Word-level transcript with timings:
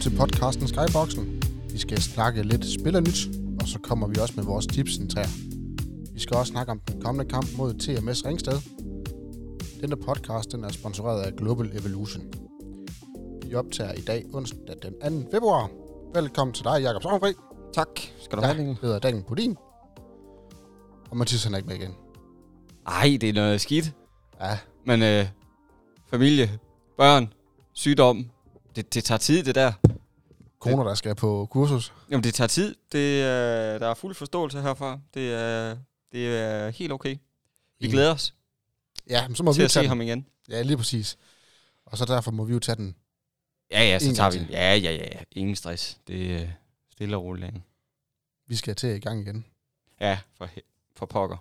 til 0.00 0.16
podcasten 0.16 0.68
Skyboxen. 0.68 1.42
Vi 1.72 1.78
skal 1.78 2.02
snakke 2.02 2.42
lidt 2.42 2.80
spillernyt, 2.80 3.28
og 3.60 3.68
så 3.68 3.78
kommer 3.78 4.06
vi 4.06 4.18
også 4.20 4.34
med 4.36 4.44
vores 4.44 4.66
tipsentræer. 4.66 5.28
Vi 6.14 6.20
skal 6.20 6.36
også 6.36 6.50
snakke 6.50 6.72
om 6.72 6.80
den 6.80 7.02
kommende 7.02 7.30
kamp 7.30 7.46
mod 7.56 7.74
TMS 7.74 8.24
Ringsted. 8.24 8.58
Denne 9.80 9.96
podcast 9.96 10.52
den 10.52 10.64
er 10.64 10.68
sponsoreret 10.68 11.22
af 11.22 11.36
Global 11.36 11.70
Evolution. 11.80 12.24
Vi 13.46 13.54
optager 13.54 13.92
i 13.92 14.00
dag 14.00 14.24
onsdag 14.32 14.74
den 15.02 15.22
2. 15.24 15.30
februar. 15.30 15.70
Velkommen 16.14 16.54
til 16.54 16.64
dig, 16.64 16.82
Jakob 16.82 17.02
Sommerfri. 17.02 17.32
Tak. 17.74 17.88
Skal 18.20 18.38
du 18.38 18.42
Jeg 18.42 18.54
have 18.56 18.68
det? 18.68 18.76
hedder 18.82 18.98
Daniel 18.98 19.24
Budin. 19.28 19.56
Og 21.10 21.16
Mathias 21.16 21.44
han 21.44 21.52
er 21.54 21.56
ikke 21.58 21.68
med 21.68 21.76
igen. 21.76 21.94
Ej, 22.86 23.18
det 23.20 23.28
er 23.28 23.32
noget 23.32 23.60
skidt. 23.60 23.92
Ja, 24.40 24.58
Men 24.86 25.02
øh, 25.02 25.26
familie, 26.10 26.58
børn, 26.98 27.32
sygdom, 27.72 28.26
det, 28.78 28.94
det 28.94 29.04
tager 29.04 29.18
tid, 29.18 29.44
det 29.44 29.54
der. 29.54 29.72
koner, 30.58 30.84
der 30.84 30.94
skal 30.94 31.14
på 31.14 31.48
kursus. 31.50 31.92
Jamen, 32.10 32.24
det 32.24 32.34
tager 32.34 32.48
tid. 32.48 32.74
Det, 32.92 32.98
øh, 32.98 33.80
der 33.80 33.86
er 33.88 33.94
fuld 33.94 34.14
forståelse 34.14 34.60
herfra. 34.62 34.98
Det 35.14 35.32
er, 35.34 35.76
det 36.12 36.28
er 36.38 36.70
helt 36.70 36.92
okay. 36.92 37.10
Vi 37.10 37.18
Enig. 37.80 37.92
glæder 37.92 38.14
os 38.14 38.34
Ja, 39.10 39.28
men 39.28 39.34
så 39.36 39.42
må 39.42 39.52
vi 39.52 39.54
til 39.54 39.60
jo 39.60 39.64
at 39.64 39.70
se 39.70 39.80
den. 39.80 39.88
ham 39.88 40.00
igen. 40.00 40.26
Ja, 40.48 40.62
lige 40.62 40.76
præcis. 40.76 41.18
Og 41.86 41.98
så 41.98 42.04
derfor 42.04 42.30
må 42.30 42.44
vi 42.44 42.52
jo 42.52 42.58
tage 42.58 42.76
den. 42.76 42.94
Ja, 43.70 43.82
ja, 43.82 43.98
så 43.98 44.14
tager 44.14 44.30
vi 44.30 44.38
til. 44.38 44.46
Ja, 44.50 44.74
ja, 44.74 44.92
ja. 44.92 45.08
Ingen 45.32 45.56
stress. 45.56 45.98
Det 46.06 46.34
er 46.34 46.42
øh, 46.42 46.48
stille 46.92 47.16
og 47.16 47.22
roligt. 47.24 47.54
Vi 48.46 48.56
skal 48.56 48.74
til 48.76 48.88
i 48.96 48.98
gang 48.98 49.20
igen. 49.20 49.44
Ja, 50.00 50.18
for, 50.38 50.48
for 50.96 51.06
pokker. 51.06 51.36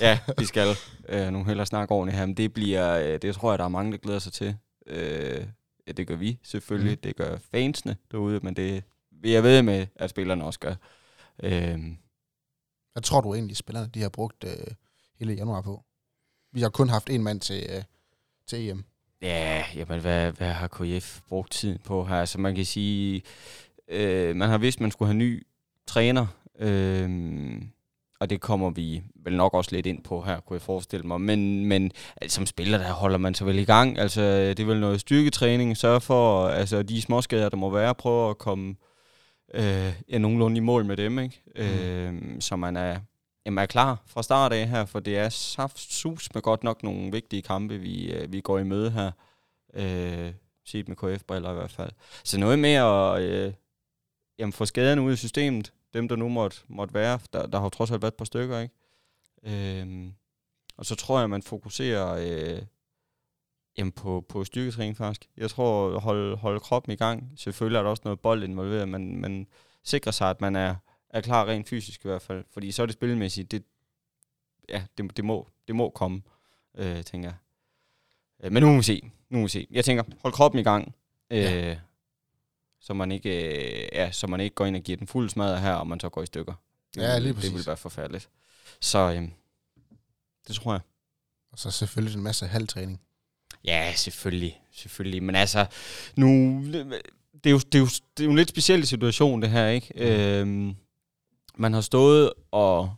ja, 0.00 0.18
vi 0.38 0.44
skal 0.44 0.76
øh, 1.08 1.28
nu 1.30 1.44
hellere 1.44 1.66
snakke 1.66 1.94
ordentligt 1.94 2.18
her, 2.18 2.26
men 2.26 2.36
det 2.36 2.52
bliver, 2.52 2.98
øh, 2.98 3.18
det 3.22 3.34
tror 3.34 3.52
jeg, 3.52 3.58
der 3.58 3.64
er 3.64 3.68
mange, 3.68 3.92
der 3.92 3.98
glæder 3.98 4.18
sig 4.18 4.32
til. 4.32 4.56
Øh, 4.86 5.46
ja, 5.88 5.92
det 5.92 6.06
gør 6.06 6.16
vi 6.16 6.38
selvfølgelig, 6.42 6.92
Mm. 6.92 7.00
det 7.00 7.16
gør 7.16 7.36
fansene 7.52 7.96
derude, 8.10 8.40
men 8.42 8.56
det 8.56 8.84
vil 9.10 9.30
jeg 9.30 9.42
ved 9.42 9.62
med, 9.62 9.86
at 9.96 10.10
spillerne 10.10 10.44
også 10.44 10.58
gør. 10.60 10.74
Øh, 11.42 11.78
Hvad 12.92 13.02
tror 13.02 13.20
du 13.20 13.34
egentlig, 13.34 13.56
spillerne 13.56 13.90
de 13.94 14.02
har 14.02 14.08
brugt 14.08 14.44
øh, 14.44 14.66
hele 15.18 15.32
januar 15.32 15.60
på? 15.62 15.84
Vi 16.52 16.60
har 16.60 16.68
kun 16.68 16.88
haft 16.88 17.10
en 17.10 17.22
mand 17.22 17.40
til, 17.40 17.66
øh, 17.70 17.82
til 18.46 18.68
EM. 18.70 18.84
ja, 19.22 19.64
jamen, 19.74 20.00
hvad, 20.00 20.32
hvad 20.32 20.52
har 20.52 20.68
KF 20.68 21.20
brugt 21.28 21.52
tiden 21.52 21.78
på 21.84 22.04
her? 22.04 22.16
Altså, 22.16 22.40
man 22.40 22.54
kan 22.54 22.64
sige, 22.64 23.22
øh, 23.88 24.36
man 24.36 24.48
har 24.48 24.58
vidst, 24.58 24.80
man 24.80 24.90
skulle 24.90 25.08
have 25.08 25.18
ny 25.18 25.46
træner, 25.86 26.26
øh, 26.58 27.10
og 28.20 28.30
det 28.30 28.40
kommer 28.40 28.70
vi 28.70 29.02
vel 29.14 29.36
nok 29.36 29.54
også 29.54 29.70
lidt 29.72 29.86
ind 29.86 30.02
på 30.02 30.20
her, 30.20 30.40
kunne 30.40 30.54
jeg 30.54 30.62
forestille 30.62 31.06
mig. 31.06 31.20
Men, 31.20 31.66
men 31.66 31.92
altså, 32.16 32.36
som 32.36 32.46
spiller, 32.46 32.78
der 32.78 32.92
holder 32.92 33.18
man 33.18 33.34
sig 33.34 33.46
vel 33.46 33.58
i 33.58 33.64
gang. 33.64 33.98
Altså, 33.98 34.20
det 34.22 34.60
er 34.60 34.64
vel 34.64 34.80
noget 34.80 35.00
styrketræning. 35.00 35.76
Sørge 35.76 36.00
for, 36.00 36.48
altså, 36.48 36.82
de 36.82 37.02
småskader, 37.02 37.48
der 37.48 37.56
må 37.56 37.70
være, 37.70 37.94
prøve 37.94 38.30
at 38.30 38.38
komme 38.38 38.74
øh, 39.54 39.92
ja, 40.08 40.18
nogenlunde 40.18 40.56
i 40.56 40.60
mål 40.60 40.84
med 40.84 40.96
dem, 40.96 41.18
ikke? 41.18 41.42
Mm. 41.56 41.62
Øh, 41.62 42.40
så 42.40 42.56
man 42.56 42.76
er, 42.76 43.00
jamen, 43.46 43.58
er 43.58 43.66
klar 43.66 44.02
fra 44.06 44.22
start 44.22 44.52
af 44.52 44.68
her, 44.68 44.84
for 44.84 45.00
det 45.00 45.18
er 45.18 45.28
saft 45.28 45.78
sus 45.78 46.34
med 46.34 46.42
godt 46.42 46.64
nok 46.64 46.82
nogle 46.82 47.12
vigtige 47.12 47.42
kampe, 47.42 47.78
vi, 47.78 48.12
øh, 48.12 48.32
vi 48.32 48.40
går 48.40 48.58
i 48.58 48.64
møde 48.64 48.90
her. 48.90 49.10
Øh, 49.74 50.32
set 50.66 50.88
med 50.88 50.96
KF-briller 50.96 51.50
i 51.50 51.54
hvert 51.54 51.72
fald. 51.72 51.90
Så 52.24 52.38
noget 52.38 52.58
med 52.58 52.72
at 52.72 53.22
øh, 53.22 53.52
jamen, 54.38 54.52
få 54.52 54.64
skaderne 54.64 55.02
ud 55.02 55.12
af 55.12 55.18
systemet, 55.18 55.72
dem 55.94 56.08
der 56.08 56.16
nu 56.16 56.28
måtte, 56.28 56.56
måtte 56.68 56.94
være, 56.94 57.18
der, 57.32 57.46
der 57.46 57.58
har 57.58 57.64
jo 57.64 57.70
trods 57.70 57.90
alt 57.90 58.02
været 58.02 58.12
et 58.12 58.16
par 58.16 58.24
stykker, 58.24 58.58
ikke? 58.58 58.74
Øhm, 59.42 60.12
og 60.76 60.86
så 60.86 60.94
tror 60.94 61.18
jeg, 61.18 61.24
at 61.24 61.30
man 61.30 61.42
fokuserer 61.42 62.14
øh, 62.56 62.62
jamen 63.78 63.92
på, 63.92 64.24
på 64.28 64.44
styrketræning 64.44 64.96
faktisk. 64.96 65.30
Jeg 65.36 65.50
tror, 65.50 65.96
at 65.96 66.02
holde, 66.02 66.36
holde 66.36 66.60
kroppen 66.60 66.92
i 66.92 66.96
gang. 66.96 67.32
Selvfølgelig 67.36 67.78
er 67.78 67.82
der 67.82 67.90
også 67.90 68.02
noget 68.04 68.20
bold 68.20 68.42
involveret, 68.42 68.88
men, 68.88 69.20
men 69.20 69.46
sikre 69.84 70.12
sig, 70.12 70.30
at 70.30 70.40
man 70.40 70.56
er, 70.56 70.74
er 71.10 71.20
klar 71.20 71.48
rent 71.48 71.68
fysisk 71.68 72.04
i 72.04 72.08
hvert 72.08 72.22
fald. 72.22 72.44
Fordi 72.50 72.70
så 72.72 72.82
er 72.82 72.86
det 72.86 72.92
spilmæssigt, 72.92 73.50
det, 73.50 73.64
ja, 74.68 74.84
det, 74.98 75.16
det, 75.16 75.24
må, 75.24 75.48
det 75.68 75.76
må 75.76 75.90
komme, 75.90 76.22
øh, 76.74 77.04
tænker 77.04 77.28
jeg. 77.28 77.36
Øh, 78.44 78.52
men 78.52 78.62
nu 78.62 78.70
må 78.70 78.76
vi 78.76 78.82
se. 78.82 79.10
Nu 79.30 79.38
må 79.38 79.44
vi 79.44 79.48
se. 79.48 79.66
Jeg 79.70 79.84
tænker, 79.84 80.04
hold 80.22 80.32
kroppen 80.32 80.60
i 80.60 80.64
gang. 80.64 80.94
Øh, 81.30 81.38
Ja 81.38 81.78
så 82.80 82.94
man 82.94 83.12
ikke 83.12 83.30
øh, 83.82 83.88
ja, 83.92 84.10
så 84.10 84.26
man 84.26 84.40
ikke 84.40 84.54
går 84.54 84.66
ind 84.66 84.76
og 84.76 84.82
giver 84.82 84.98
den 84.98 85.06
fuld 85.06 85.30
smadret 85.30 85.60
her, 85.60 85.72
og 85.72 85.86
man 85.86 86.00
så 86.00 86.08
går 86.08 86.22
i 86.22 86.26
stykker. 86.26 86.54
Det 86.94 87.02
Ja, 87.02 87.18
lige 87.18 87.28
Det 87.34 87.42
vil 87.42 87.50
præcis. 87.50 87.66
være 87.66 87.76
forfærdeligt. 87.76 88.28
Så 88.80 88.98
øhm, 88.98 89.32
det 90.48 90.56
tror 90.56 90.72
jeg. 90.72 90.80
Og 91.52 91.58
så 91.58 91.70
selvfølgelig 91.70 92.16
en 92.16 92.22
masse 92.22 92.46
halvtræning. 92.46 93.00
Ja, 93.64 93.92
selvfølgelig. 93.96 94.60
Selvfølgelig. 94.72 95.22
Men 95.22 95.34
altså, 95.34 95.66
nu... 96.16 96.62
Det 97.44 97.46
er 97.46 97.50
jo, 97.50 97.58
det 97.58 97.74
er 97.74 97.78
jo, 97.78 97.86
det 97.86 98.20
er 98.20 98.24
jo 98.24 98.30
en 98.30 98.36
lidt 98.36 98.48
speciel 98.48 98.86
situation, 98.86 99.42
det 99.42 99.50
her, 99.50 99.68
ikke? 99.68 99.92
Mm. 99.96 100.02
Øhm, 100.02 100.76
man 101.56 101.72
har 101.72 101.80
stået 101.80 102.32
og... 102.50 102.94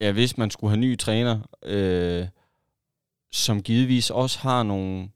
Ja, 0.00 0.12
hvis 0.12 0.36
man 0.38 0.50
skulle 0.50 0.70
have 0.70 0.80
ny 0.80 0.98
træner, 0.98 1.40
øh, 1.62 2.26
som 3.32 3.62
givetvis 3.62 4.10
også 4.10 4.38
har 4.38 4.62
nogle 4.62 5.08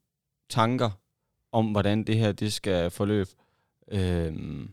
tanker 0.50 0.90
om, 1.52 1.66
hvordan 1.66 2.04
det 2.04 2.16
her 2.16 2.32
det 2.32 2.52
skal 2.52 2.90
forløbe. 2.90 3.30
Øhm, 3.90 4.70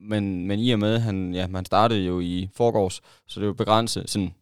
men, 0.00 0.46
men 0.46 0.58
i 0.58 0.70
og 0.70 0.78
med, 0.78 0.98
han, 0.98 1.34
ja, 1.34 1.46
man 1.46 1.64
startede 1.64 2.00
jo 2.00 2.20
i 2.20 2.48
forgårs, 2.52 3.00
så 3.26 3.40
det 3.40 3.44
er 3.44 3.48
jo 3.48 3.52
begrænset, 3.52 4.10
sådan 4.10 4.34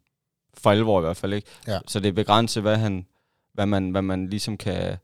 for 0.53 0.71
alvor 0.71 0.99
i 0.99 1.03
hvert 1.03 1.17
fald, 1.17 1.33
ikke? 1.33 1.47
Ja. 1.67 1.79
Så 1.87 1.99
det 1.99 2.07
er 2.07 2.13
begrænset, 2.13 2.63
hvad, 2.63 2.77
han, 2.77 3.05
hvad, 3.53 3.65
man, 3.65 3.89
hvad 3.89 4.01
man 4.01 4.29
ligesom 4.29 4.57
kan, 4.57 4.97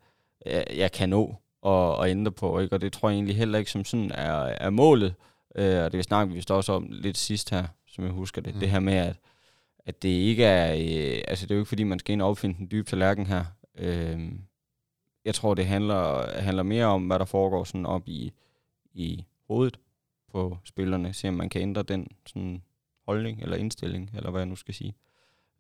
ja, 0.46 0.88
kan 0.94 1.10
nå 1.10 1.36
og, 1.62 1.96
og 1.96 2.10
ændre 2.10 2.32
på, 2.32 2.60
ikke? 2.60 2.76
Og 2.76 2.82
det 2.82 2.94
tror 2.94 3.10
jeg 3.10 3.16
egentlig 3.16 3.36
heller 3.36 3.60
ikke 3.60 3.72
som 3.72 3.86
sådan 3.86 4.12
er, 4.12 4.34
er 4.36 4.70
målet. 4.70 5.14
Øh, 5.56 5.84
og 5.84 5.92
det 5.92 6.04
snakker 6.04 6.30
vi 6.30 6.36
vist 6.36 6.52
også 6.52 6.74
om 6.74 6.88
lidt 6.90 7.18
sidst 7.18 7.50
her, 7.50 7.68
som 7.88 8.04
jeg 8.04 8.14
husker 8.14 8.42
det. 8.42 8.54
Mm. 8.54 8.60
Det 8.60 8.70
her 8.70 8.80
med, 8.80 8.94
at, 8.94 9.16
at 9.86 10.02
det 10.04 10.10
ikke 10.10 10.44
er, 10.44 10.74
øh, 10.74 11.24
altså 11.28 11.46
det 11.46 11.52
er 11.52 11.56
jo 11.56 11.62
ikke 11.62 11.70
fordi, 11.70 11.84
man 11.84 12.00
skal 12.00 12.14
ind 12.14 12.22
og 12.22 12.30
opfinde 12.30 12.58
den 12.58 12.68
dybe 12.72 12.90
tallerken 12.90 13.26
her. 13.26 13.46
Øh, 13.78 14.32
jeg 15.26 15.36
tror, 15.36 15.54
det 15.54 15.66
handler, 15.66 16.32
handler 16.40 16.64
mere 16.64 16.86
om, 16.86 17.08
hvad 17.08 17.20
der 17.20 17.26
foregår 17.26 17.64
sådan 17.64 17.86
op 17.86 18.08
i, 18.08 18.32
i 18.96 19.26
hovedet 19.48 19.80
på 20.32 20.58
spillerne. 20.64 21.14
Se 21.14 21.28
om 21.28 21.34
man 21.34 21.50
kan 21.50 21.62
ændre 21.62 21.84
den 21.84 22.08
sådan 22.26 22.64
holdning 23.06 23.42
eller 23.42 23.58
indstilling, 23.58 24.12
eller 24.14 24.32
hvad 24.32 24.42
jeg 24.42 24.46
nu 24.46 24.56
skal 24.56 24.74
sige. 24.74 24.96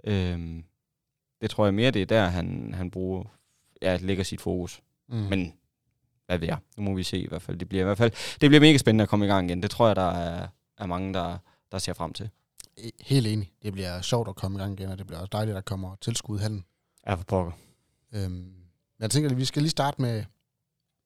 Øh, 0.03 0.63
det 1.41 1.49
tror 1.49 1.65
jeg 1.65 1.73
mere, 1.73 1.91
det 1.91 2.01
er 2.01 2.05
der, 2.05 2.25
han, 2.25 2.73
han 2.73 2.91
bruger, 2.91 3.23
ja, 3.81 3.97
lægger 4.01 4.23
sit 4.23 4.41
fokus. 4.41 4.81
Mm. 5.07 5.15
Men 5.15 5.53
hvad 6.25 6.37
ved 6.37 6.47
jeg? 6.47 6.57
Nu 6.77 6.83
må 6.83 6.93
vi 6.93 7.03
se 7.03 7.17
i 7.17 7.27
hvert 7.27 7.41
fald. 7.41 7.57
Det 7.57 7.69
bliver 7.69 7.81
i 7.81 7.85
hvert 7.85 7.97
fald 7.97 8.11
det 8.41 8.49
bliver 8.49 8.59
mega 8.59 8.77
spændende 8.77 9.03
at 9.03 9.09
komme 9.09 9.25
i 9.25 9.27
gang 9.29 9.49
igen. 9.49 9.63
Det 9.63 9.71
tror 9.71 9.87
jeg, 9.87 9.95
der 9.95 10.11
er, 10.11 10.47
er 10.77 10.85
mange, 10.85 11.13
der, 11.13 11.37
der 11.71 11.77
ser 11.77 11.93
frem 11.93 12.13
til. 12.13 12.29
Helt 13.01 13.27
enig. 13.27 13.51
Det 13.63 13.73
bliver 13.73 14.01
sjovt 14.01 14.29
at 14.29 14.35
komme 14.35 14.57
i 14.57 14.61
gang 14.61 14.79
igen, 14.79 14.89
og 14.89 14.97
det 14.97 15.07
bliver 15.07 15.19
også 15.19 15.29
dejligt, 15.31 15.57
at 15.57 15.63
der 15.63 15.69
kommer 15.69 15.95
tilskud 16.01 16.39
i 16.39 16.41
hallen. 16.41 16.65
Ja, 17.07 17.13
for 17.13 17.23
pokker. 17.23 17.51
Øhm, 18.13 18.31
men 18.31 19.01
jeg 19.01 19.11
tænker, 19.11 19.29
at 19.29 19.37
vi 19.37 19.45
skal 19.45 19.61
lige 19.61 19.69
starte 19.69 20.01
med, 20.01 20.23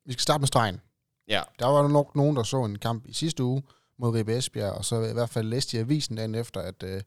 vi 0.06 0.14
skal 0.14 0.22
starte 0.22 0.42
med 0.42 0.48
stregen. 0.48 0.82
Ja. 1.30 1.42
Der 1.60 1.66
var 1.66 1.88
nok 1.88 2.16
nogen, 2.16 2.36
der 2.36 2.44
så 2.44 2.64
en 2.66 2.78
kamp 2.80 3.06
i 3.08 3.14
sidste 3.14 3.44
uge 3.44 3.64
mod 3.98 4.20
VB 4.22 4.30
Esbjerg, 4.30 4.72
og 4.72 4.86
så 4.86 5.02
i 5.04 5.14
hvert 5.14 5.30
fald 5.30 5.48
læste 5.48 5.78
i 5.78 5.80
avisen 5.80 6.16
dagen 6.16 6.36
efter, 6.36 6.62
at 6.62 6.84
øh, 6.84 7.02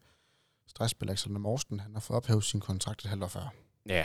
stresspiller 0.67 1.11
Alexander 1.11 1.39
Morsten, 1.39 1.79
han 1.79 1.93
har 1.93 1.99
fået 1.99 2.17
ophævet 2.17 2.43
sin 2.43 2.59
kontrakt 2.59 3.01
et 3.03 3.09
halvt 3.09 3.23
år 3.23 3.27
før. 3.27 3.53
Ja. 3.85 4.03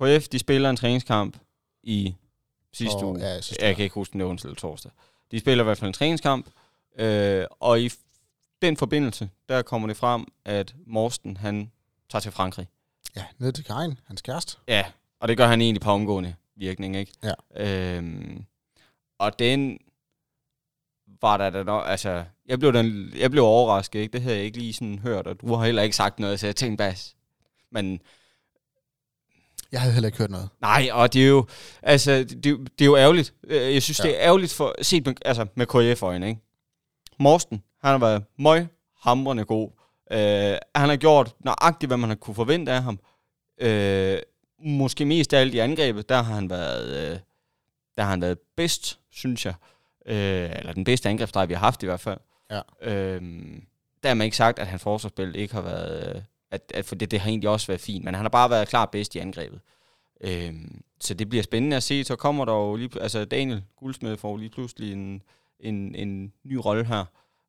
KF, 0.00 0.28
de 0.28 0.38
spiller 0.38 0.70
en 0.70 0.76
træningskamp 0.76 1.38
i 1.82 2.14
sidste 2.72 2.94
Og- 2.96 3.08
uge. 3.08 3.20
ja, 3.20 3.40
sidste 3.40 3.64
jeg 3.64 3.76
kan 3.76 3.82
ikke 3.82 3.94
huske, 3.94 4.18
var 4.18 4.24
onsdag 4.24 4.48
eller 4.48 4.60
torsdag. 4.60 4.92
De 5.30 5.40
spiller 5.40 5.64
i 5.64 5.66
hvert 5.66 5.78
fald 5.78 5.88
en 5.88 5.94
træningskamp, 5.94 6.46
øh, 6.98 7.46
og 7.60 7.80
i 7.80 7.90
den 8.62 8.76
forbindelse, 8.76 9.30
der 9.48 9.62
kommer 9.62 9.88
det 9.88 9.96
frem, 9.96 10.26
at 10.44 10.74
Morsten, 10.86 11.36
han 11.36 11.70
tager 12.10 12.20
til 12.20 12.32
Frankrig. 12.32 12.68
Ja, 13.16 13.24
ned 13.38 13.52
til 13.52 13.64
Karin, 13.64 13.98
hans 14.06 14.22
kæreste. 14.22 14.56
Ja, 14.68 14.84
og 15.20 15.28
det 15.28 15.36
gør 15.36 15.46
han 15.46 15.60
egentlig 15.60 15.80
på 15.82 15.90
omgående 15.90 16.34
virkning, 16.56 16.96
ikke? 16.96 17.12
Ja. 17.22 17.34
Øhm, 17.96 18.44
og 19.22 19.38
den 19.38 19.78
var 21.20 21.36
der 21.36 21.50
da 21.50 21.62
nok, 21.62 21.84
altså, 21.86 22.24
jeg 22.46 22.58
blev, 22.58 22.72
den, 22.72 23.12
jeg 23.18 23.30
blev 23.30 23.44
overrasket, 23.44 23.98
ikke? 24.00 24.12
Det 24.12 24.22
havde 24.22 24.36
jeg 24.36 24.44
ikke 24.44 24.58
lige 24.58 24.72
sådan 24.72 24.98
hørt, 24.98 25.26
og 25.26 25.40
du 25.40 25.54
har 25.54 25.64
heller 25.64 25.82
ikke 25.82 25.96
sagt 25.96 26.18
noget, 26.18 26.40
så 26.40 26.46
jeg 26.46 26.56
tænkte 26.56 26.76
bare, 26.84 26.94
men 27.70 28.00
Jeg 29.72 29.80
havde 29.80 29.92
heller 29.94 30.08
ikke 30.08 30.18
hørt 30.18 30.30
noget. 30.30 30.48
nej, 30.60 30.88
og 30.92 31.12
det 31.12 31.22
er 31.24 31.28
jo, 31.28 31.46
altså, 31.82 32.12
det, 32.24 32.44
det 32.44 32.80
er 32.80 32.84
jo 32.86 32.96
ærgerligt. 32.96 33.34
Øh, 33.44 33.74
Jeg 33.74 33.82
synes, 33.82 33.98
Ja. 34.00 34.04
det 34.08 34.16
er 34.16 34.26
ærgerligt 34.26 34.52
for, 34.52 34.74
set 34.82 35.06
med, 35.06 35.14
altså, 35.24 35.46
med 35.54 35.66
KF-øjne, 35.66 36.28
ikke? 36.28 36.40
Morsten, 37.18 37.62
han 37.82 37.90
har 37.90 37.98
været 37.98 38.24
møg, 38.38 38.66
hamrende 39.00 39.44
god. 39.44 39.70
Øh, 40.12 40.18
han 40.74 40.88
har 40.88 40.96
gjort 40.96 41.34
nøjagtigt, 41.40 41.88
hvad 41.88 41.96
man 41.96 42.08
har 42.10 42.16
kunne 42.16 42.34
forvente 42.34 42.72
af 42.72 42.82
ham. 42.82 42.98
Øh, 43.60 44.18
måske 44.64 45.04
mest 45.04 45.32
af 45.32 45.40
alt 45.40 45.54
i 45.54 45.58
angrebet, 45.58 46.08
der 46.08 46.22
har 46.22 46.34
han 46.34 46.50
været, 46.50 47.12
øh, 47.12 47.18
der 47.96 48.02
har 48.02 48.10
han 48.10 48.20
været 48.20 48.38
bedst, 48.56 48.98
synes 49.12 49.46
jeg. 49.46 49.54
Øh, 50.06 50.50
eller 50.58 50.72
den 50.72 50.84
bedste 50.84 51.08
angrebsdrej, 51.08 51.46
vi 51.46 51.54
har 51.54 51.60
haft 51.60 51.82
i 51.82 51.86
hvert 51.86 52.00
fald. 52.00 52.18
Ja. 52.50 52.60
Øh, 52.82 53.22
der 54.02 54.08
har 54.08 54.14
man 54.14 54.24
ikke 54.24 54.36
sagt, 54.36 54.58
at 54.58 54.66
han 54.66 54.78
forsvarsspil 54.78 55.36
ikke 55.36 55.54
har 55.54 55.62
været... 55.62 56.16
Øh, 56.16 56.22
at, 56.50 56.72
at 56.74 56.84
for 56.84 56.94
det, 56.94 57.10
det 57.10 57.20
har 57.20 57.28
egentlig 57.28 57.50
også 57.50 57.66
været 57.66 57.80
fint, 57.80 58.04
men 58.04 58.14
han 58.14 58.24
har 58.24 58.30
bare 58.30 58.50
været 58.50 58.68
klar 58.68 58.86
bedst 58.86 59.14
i 59.14 59.18
angrebet. 59.18 59.60
Øhm, 60.20 60.82
så 61.00 61.14
det 61.14 61.28
bliver 61.28 61.42
spændende 61.42 61.76
at 61.76 61.82
se. 61.82 62.04
Så 62.04 62.16
kommer 62.16 62.44
der 62.44 62.52
jo 62.52 62.76
lige, 62.76 62.90
altså 63.00 63.24
Daniel 63.24 63.64
Guldsmed 63.76 64.16
får 64.16 64.36
lige 64.36 64.50
pludselig 64.50 64.92
en, 64.92 65.22
en, 65.60 65.94
en 65.94 66.32
ny 66.44 66.54
rolle 66.54 66.84
her 66.84 67.04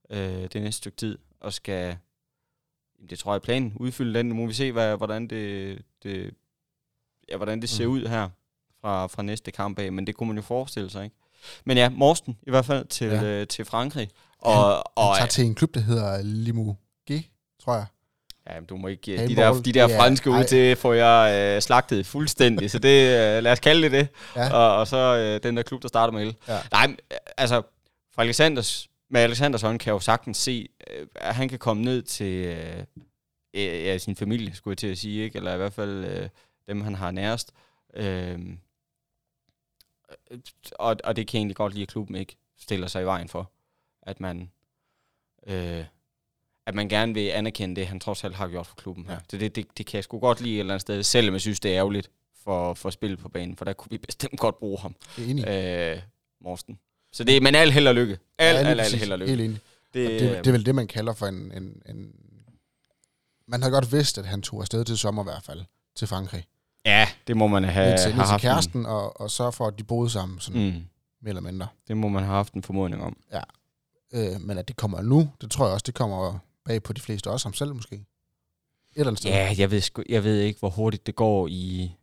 øh, 0.09 0.47
det 0.53 0.55
næste 0.61 0.77
stykke 0.77 0.95
tid, 0.95 1.17
og 1.39 1.53
skal, 1.53 1.97
det 3.09 3.19
tror 3.19 3.31
jeg 3.31 3.35
er 3.35 3.39
planen, 3.39 3.73
udfylde 3.75 4.13
den. 4.13 4.25
Nu 4.25 4.35
må 4.35 4.45
vi 4.45 4.53
se, 4.53 4.71
hvad, 4.71 4.97
hvordan 4.97 5.27
det, 5.27 5.81
det, 6.03 6.33
ja, 7.29 7.37
hvordan 7.37 7.61
det 7.61 7.69
ser 7.69 7.87
mm. 7.87 7.93
ud 7.93 8.07
her 8.07 8.29
fra, 8.81 9.07
fra 9.07 9.23
næste 9.23 9.51
kamp 9.51 9.79
af, 9.79 9.91
men 9.91 10.07
det 10.07 10.15
kunne 10.15 10.27
man 10.27 10.37
jo 10.37 10.41
forestille 10.41 10.89
sig, 10.89 11.03
ikke? 11.03 11.15
Men 11.65 11.77
ja, 11.77 11.89
Morsten 11.89 12.37
i 12.47 12.49
hvert 12.49 12.65
fald 12.65 12.85
til, 12.85 13.07
ja. 13.07 13.23
øh, 13.23 13.47
til 13.47 13.65
Frankrig. 13.65 14.09
Og, 14.39 14.53
han, 14.53 14.83
og, 14.95 15.07
han 15.07 15.17
tager 15.17 15.27
til 15.27 15.45
en 15.45 15.55
klub, 15.55 15.73
der 15.73 15.79
hedder 15.79 16.21
Limo 16.23 16.73
G, 17.11 17.23
tror 17.63 17.73
jeg. 17.73 17.85
Ja, 18.49 18.59
du 18.69 18.77
må 18.77 18.87
ikke... 18.87 19.17
Hey, 19.17 19.27
de 19.27 19.35
der, 19.35 19.61
de 19.61 19.71
der 19.71 19.87
franske 19.97 20.29
ud 20.29 20.43
til 20.43 20.75
får 20.75 20.93
jeg 20.93 21.55
øh, 21.55 21.61
slagtet 21.61 22.05
fuldstændig, 22.05 22.71
så 22.71 22.79
det, 22.79 23.07
øh, 23.07 23.43
lad 23.43 23.51
os 23.51 23.59
kalde 23.59 23.81
det 23.81 23.91
det. 23.91 24.07
Ja. 24.35 24.53
Og, 24.53 24.77
og 24.77 24.87
så 24.87 24.97
øh, 24.97 25.43
den 25.43 25.57
der 25.57 25.63
klub, 25.63 25.81
der 25.81 25.87
starter 25.87 26.13
med 26.13 26.25
L. 26.25 26.35
Ja. 26.47 26.59
Nej, 26.71 26.95
altså, 27.37 27.61
for 28.13 28.21
Alexanders, 28.21 28.89
med 29.09 29.21
Alexanders 29.21 29.61
hånd 29.61 29.79
kan 29.79 29.87
jeg 29.87 29.93
jo 29.93 29.99
sagtens 29.99 30.37
se, 30.37 30.69
øh, 30.89 31.07
at 31.15 31.35
han 31.35 31.49
kan 31.49 31.59
komme 31.59 31.83
ned 31.83 32.01
til 32.01 32.45
øh, 32.45 32.83
ja, 33.53 33.97
sin 33.97 34.15
familie, 34.15 34.55
skulle 34.55 34.71
jeg 34.71 34.77
til 34.77 34.87
at 34.87 34.97
sige, 34.97 35.23
ikke? 35.23 35.37
eller 35.37 35.53
i 35.53 35.57
hvert 35.57 35.73
fald 35.73 36.05
øh, 36.05 36.29
dem, 36.67 36.81
han 36.81 36.95
har 36.95 37.11
nærest. 37.11 37.51
Øh, 37.95 38.39
og, 40.79 40.97
og 41.03 41.15
det 41.15 41.27
kan 41.27 41.37
jeg 41.37 41.39
egentlig 41.39 41.55
godt 41.55 41.73
lide, 41.73 41.83
at 41.83 41.87
klubben 41.87 42.15
ikke 42.15 42.37
stiller 42.59 42.87
sig 42.87 43.01
i 43.01 43.05
vejen 43.05 43.29
for, 43.29 43.51
at 44.01 44.19
man... 44.19 44.51
Øh, 45.47 45.85
at 46.65 46.75
man 46.75 46.89
gerne 46.89 47.13
vil 47.13 47.29
anerkende 47.29 47.75
det, 47.75 47.87
han 47.87 47.99
trods 47.99 48.23
alt 48.23 48.35
har 48.35 48.47
gjort 48.47 48.67
for 48.67 48.75
klubben 48.75 49.05
her. 49.05 49.13
Ja. 49.13 49.19
Så 49.29 49.37
det, 49.37 49.55
det, 49.55 49.77
det 49.77 49.85
kan 49.85 49.97
jeg 49.97 50.03
sgu 50.03 50.19
godt 50.19 50.41
lide 50.41 50.55
et 50.55 50.59
eller 50.59 50.73
andet 50.73 50.81
sted, 50.81 51.03
selvom 51.03 51.33
jeg 51.33 51.41
synes, 51.41 51.59
det 51.59 51.71
er 51.71 51.77
ærgerligt 51.77 52.11
for, 52.43 52.73
for 52.73 52.89
spillet 52.89 53.19
på 53.19 53.29
banen, 53.29 53.55
for 53.55 53.65
der 53.65 53.73
kunne 53.73 53.89
vi 53.89 53.97
bestemt 53.97 54.39
godt 54.39 54.59
bruge 54.59 54.79
ham. 54.79 54.95
Enig. 55.17 55.47
Øh, 55.47 56.01
Morsten. 56.41 56.79
Så 57.11 57.23
det, 57.23 57.43
men 57.43 57.55
al 57.55 57.71
held 57.71 57.87
og 57.87 57.95
lykke. 57.95 58.19
Al, 58.37 58.55
ja, 58.55 58.69
al, 58.69 58.79
al 58.79 58.91
held 58.91 59.11
og 59.11 59.19
lykke. 59.19 59.29
Helt 59.29 59.41
enig. 59.41 59.59
Det, 59.93 60.21
det, 60.21 60.29
det 60.29 60.47
er 60.47 60.51
vel 60.51 60.65
det, 60.65 60.75
man 60.75 60.87
kalder 60.87 61.13
for 61.13 61.25
en, 61.25 61.51
en, 61.51 61.81
en... 61.89 62.15
Man 63.47 63.61
havde 63.61 63.73
godt 63.73 63.91
vidst, 63.91 64.17
at 64.17 64.25
han 64.25 64.41
tog 64.41 64.61
afsted 64.61 64.85
til 64.85 64.97
sommer 64.97 65.23
i 65.23 65.25
hvert 65.25 65.43
fald, 65.43 65.63
til 65.95 66.07
Frankrig. 66.07 66.45
Ja, 66.85 67.07
det 67.27 67.37
må 67.37 67.47
man 67.47 67.63
have, 67.63 67.97
til, 67.97 68.11
have 68.11 68.25
haft. 68.25 68.41
til 68.41 68.49
kæresten, 68.49 68.85
og, 68.85 69.21
og 69.21 69.31
så 69.31 69.51
for, 69.51 69.67
at 69.67 69.79
de 69.79 69.83
boede 69.83 70.09
sammen, 70.09 70.39
sådan 70.39 70.65
mm. 70.65 70.71
mere 71.21 71.29
eller 71.29 71.41
mindre. 71.41 71.67
Det 71.87 71.97
må 71.97 72.07
man 72.07 72.23
have 72.23 72.35
haft 72.35 72.53
en 72.53 72.63
formodning 72.63 73.03
om. 73.03 73.17
Ja. 73.33 73.41
Øh, 74.13 74.41
men 74.41 74.57
at 74.57 74.67
det 74.67 74.75
kommer 74.75 75.01
nu, 75.01 75.29
det 75.41 75.51
tror 75.51 75.65
jeg 75.65 75.73
også, 75.73 75.83
det 75.85 75.93
kommer 75.93 76.39
bag 76.65 76.83
på 76.83 76.93
de 76.93 77.01
fleste, 77.01 77.29
også 77.29 77.47
ham 77.47 77.53
selv 77.53 77.75
måske. 77.75 77.95
Et 77.95 78.05
eller 78.95 79.07
andet 79.07 79.19
sted. 79.19 79.31
Ja, 79.31 79.55
jeg 79.57 79.71
ved, 79.71 79.81
sgu, 79.81 80.03
jeg 80.09 80.23
ved 80.23 80.39
ikke, 80.39 80.59
hvor 80.59 80.69
hurtigt 80.69 81.05
det 81.07 81.15
går 81.15 81.47
i, 81.47 81.95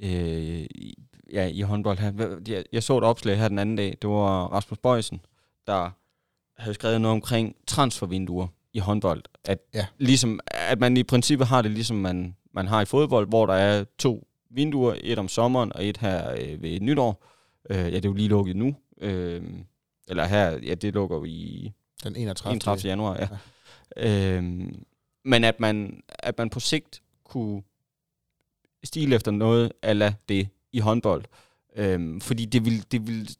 øh, 0.00 0.66
i, 0.70 0.94
ja, 1.32 1.46
i 1.46 1.60
håndbold 1.60 1.98
her. 1.98 2.38
Jeg, 2.48 2.64
jeg 2.72 2.82
så 2.82 2.98
et 2.98 3.04
opslag 3.04 3.38
her 3.38 3.48
den 3.48 3.58
anden 3.58 3.76
dag, 3.76 3.98
det 4.02 4.10
var 4.10 4.46
Rasmus 4.46 4.78
Bøjsen, 4.78 5.20
der 5.66 5.90
havde 6.58 6.74
skrevet 6.74 7.00
noget 7.00 7.12
omkring 7.12 7.56
transfervinduer 7.66 8.46
i 8.72 8.78
håndbold. 8.78 9.22
At, 9.44 9.58
ja. 9.74 9.86
ligesom, 9.98 10.40
at 10.46 10.80
man 10.80 10.96
i 10.96 11.02
princippet 11.02 11.46
har 11.48 11.62
det, 11.62 11.70
ligesom 11.70 11.96
man, 11.96 12.36
man 12.54 12.66
har 12.66 12.82
i 12.82 12.84
fodbold, 12.84 13.28
hvor 13.28 13.46
der 13.46 13.54
er 13.54 13.84
to 13.98 14.26
vinduer, 14.50 14.94
et 15.00 15.18
om 15.18 15.28
sommeren 15.28 15.72
og 15.74 15.86
et 15.86 15.96
her 15.96 16.32
øh, 16.32 16.62
ved 16.62 16.80
nytår. 16.80 17.24
Øh, 17.70 17.76
ja, 17.76 17.84
det 17.84 18.04
er 18.04 18.08
jo 18.08 18.14
lige 18.14 18.28
lukket 18.28 18.56
nu. 18.56 18.74
Øh, 19.00 19.42
eller 20.08 20.24
her, 20.24 20.50
ja, 20.50 20.74
det 20.74 20.94
lukker 20.94 21.16
jo 21.16 21.24
i 21.24 21.72
den 22.04 22.16
31. 22.16 22.52
31. 22.52 22.88
januar, 22.88 23.16
ja. 23.16 23.28
ja. 23.96 24.36
Øhm, 24.36 24.84
men 25.24 25.44
at 25.44 25.60
man, 25.60 26.02
at 26.08 26.38
man 26.38 26.50
på 26.50 26.60
sigt 26.60 27.02
kunne 27.24 27.62
stile 28.84 29.14
efter 29.14 29.30
noget 29.30 29.72
ala 29.82 30.14
det 30.28 30.48
i 30.72 30.78
håndbold. 30.78 31.24
Øhm, 31.76 32.20
fordi 32.20 32.44
det 32.44 32.64
vil, 32.64 32.92
det 32.92 33.06
vil, 33.06 33.36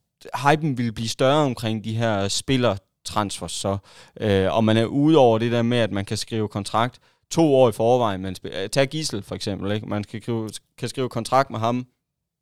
hypen 0.49 0.79
vil 0.79 0.93
blive 0.93 1.09
større 1.09 1.45
omkring 1.45 1.85
de 1.85 1.95
her 1.95 2.29
spillertransfers. 2.29 3.53
Så, 3.53 3.79
øh, 4.21 4.55
og 4.57 4.65
man 4.65 4.77
er 4.77 4.85
ude 4.85 5.19
over 5.19 5.39
det 5.39 5.53
der 5.53 5.63
med, 5.63 5.79
at 5.79 5.93
man 5.93 6.05
kan 6.05 6.17
skrive 6.17 6.49
kontrakt 6.49 7.01
to 7.33 7.55
år 7.55 7.69
i 7.69 7.73
forvejen. 7.73 8.23
Man 8.23 8.35
spiller, 8.35 8.69
tag 8.69 8.89
Gissel 8.89 9.23
for 9.23 9.35
eksempel. 9.35 9.73
Ikke? 9.73 9.87
Man 9.87 10.05
kan 10.05 10.23
skrive, 10.23 10.51
kan 10.79 10.89
skrive 10.89 11.09
kontrakt 11.09 11.51
med 11.51 11.59
ham. 11.59 11.87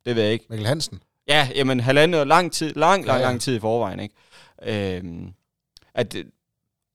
Det 0.05 0.15
ved 0.15 0.23
jeg 0.23 0.33
ikke. 0.33 0.45
Mikkel 0.49 0.67
Hansen. 0.67 1.01
Ja, 1.27 1.49
jamen 1.55 1.79
halvandet 1.79 2.27
lang 2.27 2.51
tid, 2.51 2.73
lang, 2.73 3.05
lang, 3.05 3.17
ja, 3.17 3.23
ja. 3.23 3.29
lang 3.29 3.41
tid 3.41 3.55
i 3.55 3.59
forvejen. 3.59 3.99
Ikke? 3.99 4.15
Øhm, 4.63 5.33
at, 5.93 6.15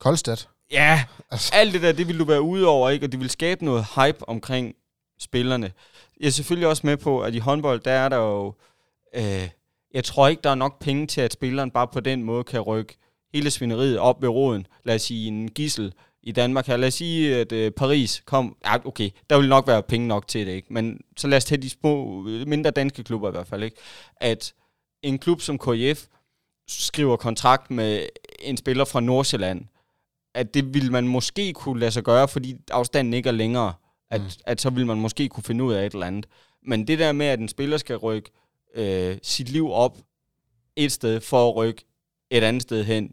Koldstedt. 0.00 0.48
Ja, 0.70 1.04
altså. 1.30 1.54
alt 1.54 1.72
det 1.72 1.82
der, 1.82 1.92
det 1.92 2.08
vil 2.08 2.18
du 2.18 2.24
være 2.24 2.42
ude 2.42 2.66
over, 2.66 2.90
ikke? 2.90 3.06
og 3.06 3.12
det 3.12 3.20
vil 3.20 3.30
skabe 3.30 3.64
noget 3.64 3.86
hype 3.94 4.28
omkring 4.28 4.74
spillerne. 5.18 5.72
Jeg 6.20 6.26
er 6.26 6.30
selvfølgelig 6.30 6.68
også 6.68 6.86
med 6.86 6.96
på, 6.96 7.20
at 7.20 7.34
i 7.34 7.38
håndbold, 7.38 7.80
der 7.80 7.92
er 7.92 8.08
der 8.08 8.16
jo... 8.16 8.54
Øh, 9.14 9.48
jeg 9.94 10.04
tror 10.04 10.28
ikke, 10.28 10.42
der 10.42 10.50
er 10.50 10.54
nok 10.54 10.78
penge 10.80 11.06
til, 11.06 11.20
at 11.20 11.32
spilleren 11.32 11.70
bare 11.70 11.88
på 11.88 12.00
den 12.00 12.22
måde 12.22 12.44
kan 12.44 12.60
rykke 12.60 12.96
hele 13.34 13.50
svineriet 13.50 13.98
op 13.98 14.22
ved 14.22 14.28
roden. 14.28 14.66
Lad 14.84 14.94
os 14.94 15.02
sige 15.02 15.28
en 15.28 15.50
gissel 15.50 15.92
i 16.26 16.32
Danmark 16.32 16.66
her. 16.66 16.76
Lad 16.76 16.88
os 16.88 16.94
sige, 16.94 17.36
at 17.36 17.52
øh, 17.52 17.70
Paris 17.70 18.22
kom... 18.24 18.56
Ja, 18.64 18.86
okay, 18.86 19.10
der 19.30 19.38
vil 19.38 19.48
nok 19.48 19.66
være 19.66 19.82
penge 19.82 20.08
nok 20.08 20.28
til 20.28 20.46
det, 20.46 20.52
ikke? 20.52 20.72
Men 20.72 21.00
så 21.16 21.28
lad 21.28 21.36
os 21.36 21.44
tage 21.44 21.62
de 21.62 21.70
små, 21.70 22.22
mindre 22.46 22.70
danske 22.70 23.04
klubber 23.04 23.28
i 23.28 23.30
hvert 23.30 23.46
fald, 23.46 23.62
ikke? 23.62 23.76
At 24.16 24.54
en 25.02 25.18
klub 25.18 25.40
som 25.40 25.58
KF 25.58 26.06
skriver 26.68 27.16
kontrakt 27.16 27.70
med 27.70 28.06
en 28.40 28.56
spiller 28.56 28.84
fra 28.84 29.00
Nordsjælland, 29.00 29.64
at 30.34 30.54
det 30.54 30.74
ville 30.74 30.90
man 30.90 31.08
måske 31.08 31.52
kunne 31.52 31.80
lade 31.80 31.90
sig 31.90 32.02
gøre, 32.02 32.28
fordi 32.28 32.56
afstanden 32.70 33.14
ikke 33.14 33.28
er 33.28 33.32
længere. 33.32 33.74
At, 34.10 34.20
mm. 34.20 34.26
at 34.46 34.60
så 34.60 34.70
vil 34.70 34.86
man 34.86 35.00
måske 35.00 35.28
kunne 35.28 35.44
finde 35.44 35.64
ud 35.64 35.72
af 35.72 35.86
et 35.86 35.92
eller 35.92 36.06
andet. 36.06 36.26
Men 36.62 36.86
det 36.86 36.98
der 36.98 37.12
med, 37.12 37.26
at 37.26 37.40
en 37.40 37.48
spiller 37.48 37.76
skal 37.76 37.96
rykke 37.96 38.30
øh, 38.74 39.18
sit 39.22 39.48
liv 39.48 39.70
op 39.70 39.98
et 40.76 40.92
sted 40.92 41.20
for 41.20 41.48
at 41.48 41.56
rykke 41.56 41.84
et 42.30 42.42
andet 42.42 42.62
sted 42.62 42.84
hen, 42.84 43.12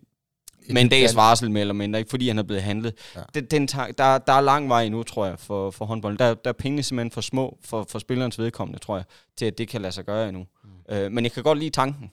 med 0.70 0.82
en 0.82 0.90
dags 0.90 1.16
varsel 1.16 1.52
mere 1.52 1.62
eller 1.62 1.74
mindre, 1.74 2.00
ikke? 2.00 2.10
fordi 2.10 2.28
han 2.28 2.40
er 2.40 2.44
blevet 2.44 2.64
handlet. 2.64 2.94
Ja. 3.16 3.22
Den, 3.34 3.46
den 3.46 3.68
tager, 3.68 3.92
der, 3.92 4.18
der 4.18 4.34
er 4.34 4.42
lang 4.42 4.70
vej 4.70 4.90
nu, 4.90 5.04
tror 5.04 5.26
jeg, 5.26 5.40
for, 5.40 5.72
for 5.72 5.86
håndbolden. 5.86 6.20
Der, 6.20 6.34
der 6.34 6.50
er 6.50 6.54
pengene 6.54 6.84
simpelthen 6.84 7.12
for 7.12 7.22
små 7.22 7.58
for, 7.62 7.86
for 7.90 8.00
spillerens 8.00 8.40
vedkommende, 8.40 8.80
tror 8.80 8.96
jeg, 8.96 9.06
til 9.38 9.46
at 9.46 9.58
det 9.58 9.68
kan 9.68 9.82
lade 9.82 9.94
sig 9.94 10.06
gøre 10.06 10.30
endnu. 10.30 10.48
Mm. 10.64 10.96
Øh, 10.96 11.12
men 11.12 11.24
jeg 11.24 11.32
kan 11.32 11.44
godt 11.44 11.60
lide 11.60 11.70
tanken. 11.70 12.12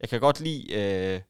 Jeg 0.00 0.08
kan 0.08 0.20
godt 0.20 0.40
lide... 0.40 0.72
Øh, 0.72 1.20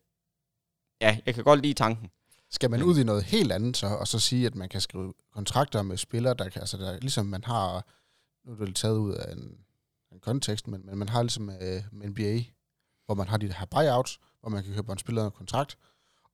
ja, 1.00 1.18
jeg 1.26 1.34
kan 1.34 1.44
godt 1.44 1.62
lide 1.62 1.74
tanken. 1.74 2.10
Skal 2.50 2.70
man 2.70 2.82
ud 2.82 2.98
i 2.98 3.04
noget 3.04 3.24
helt 3.24 3.52
andet 3.52 3.76
så, 3.76 3.86
og 3.86 4.08
så 4.08 4.18
sige, 4.18 4.46
at 4.46 4.54
man 4.54 4.68
kan 4.68 4.80
skrive 4.80 5.12
kontrakter 5.34 5.82
med 5.82 5.96
spillere, 5.96 6.34
der 6.34 6.48
kan, 6.48 6.60
altså 6.60 6.76
der, 6.76 6.98
ligesom 7.00 7.26
man 7.26 7.44
har, 7.44 7.86
nu 8.46 8.52
er 8.52 8.64
det 8.64 8.76
taget 8.76 8.98
ud 8.98 9.12
af 9.12 9.32
en, 9.32 9.58
en 10.12 10.20
kontekst, 10.20 10.68
men, 10.68 10.86
men 10.86 10.98
man 10.98 11.08
har 11.08 11.22
ligesom 11.22 11.50
øh, 11.50 11.82
NBA, 11.92 12.40
hvor 13.06 13.14
man 13.14 13.28
har 13.28 13.36
de 13.36 13.52
her 13.52 13.66
buyouts, 13.66 14.18
hvor 14.40 14.50
man 14.50 14.64
kan 14.64 14.74
købe 14.74 14.92
en 14.92 14.98
spiller 14.98 15.24
en 15.24 15.30
kontrakt, 15.30 15.76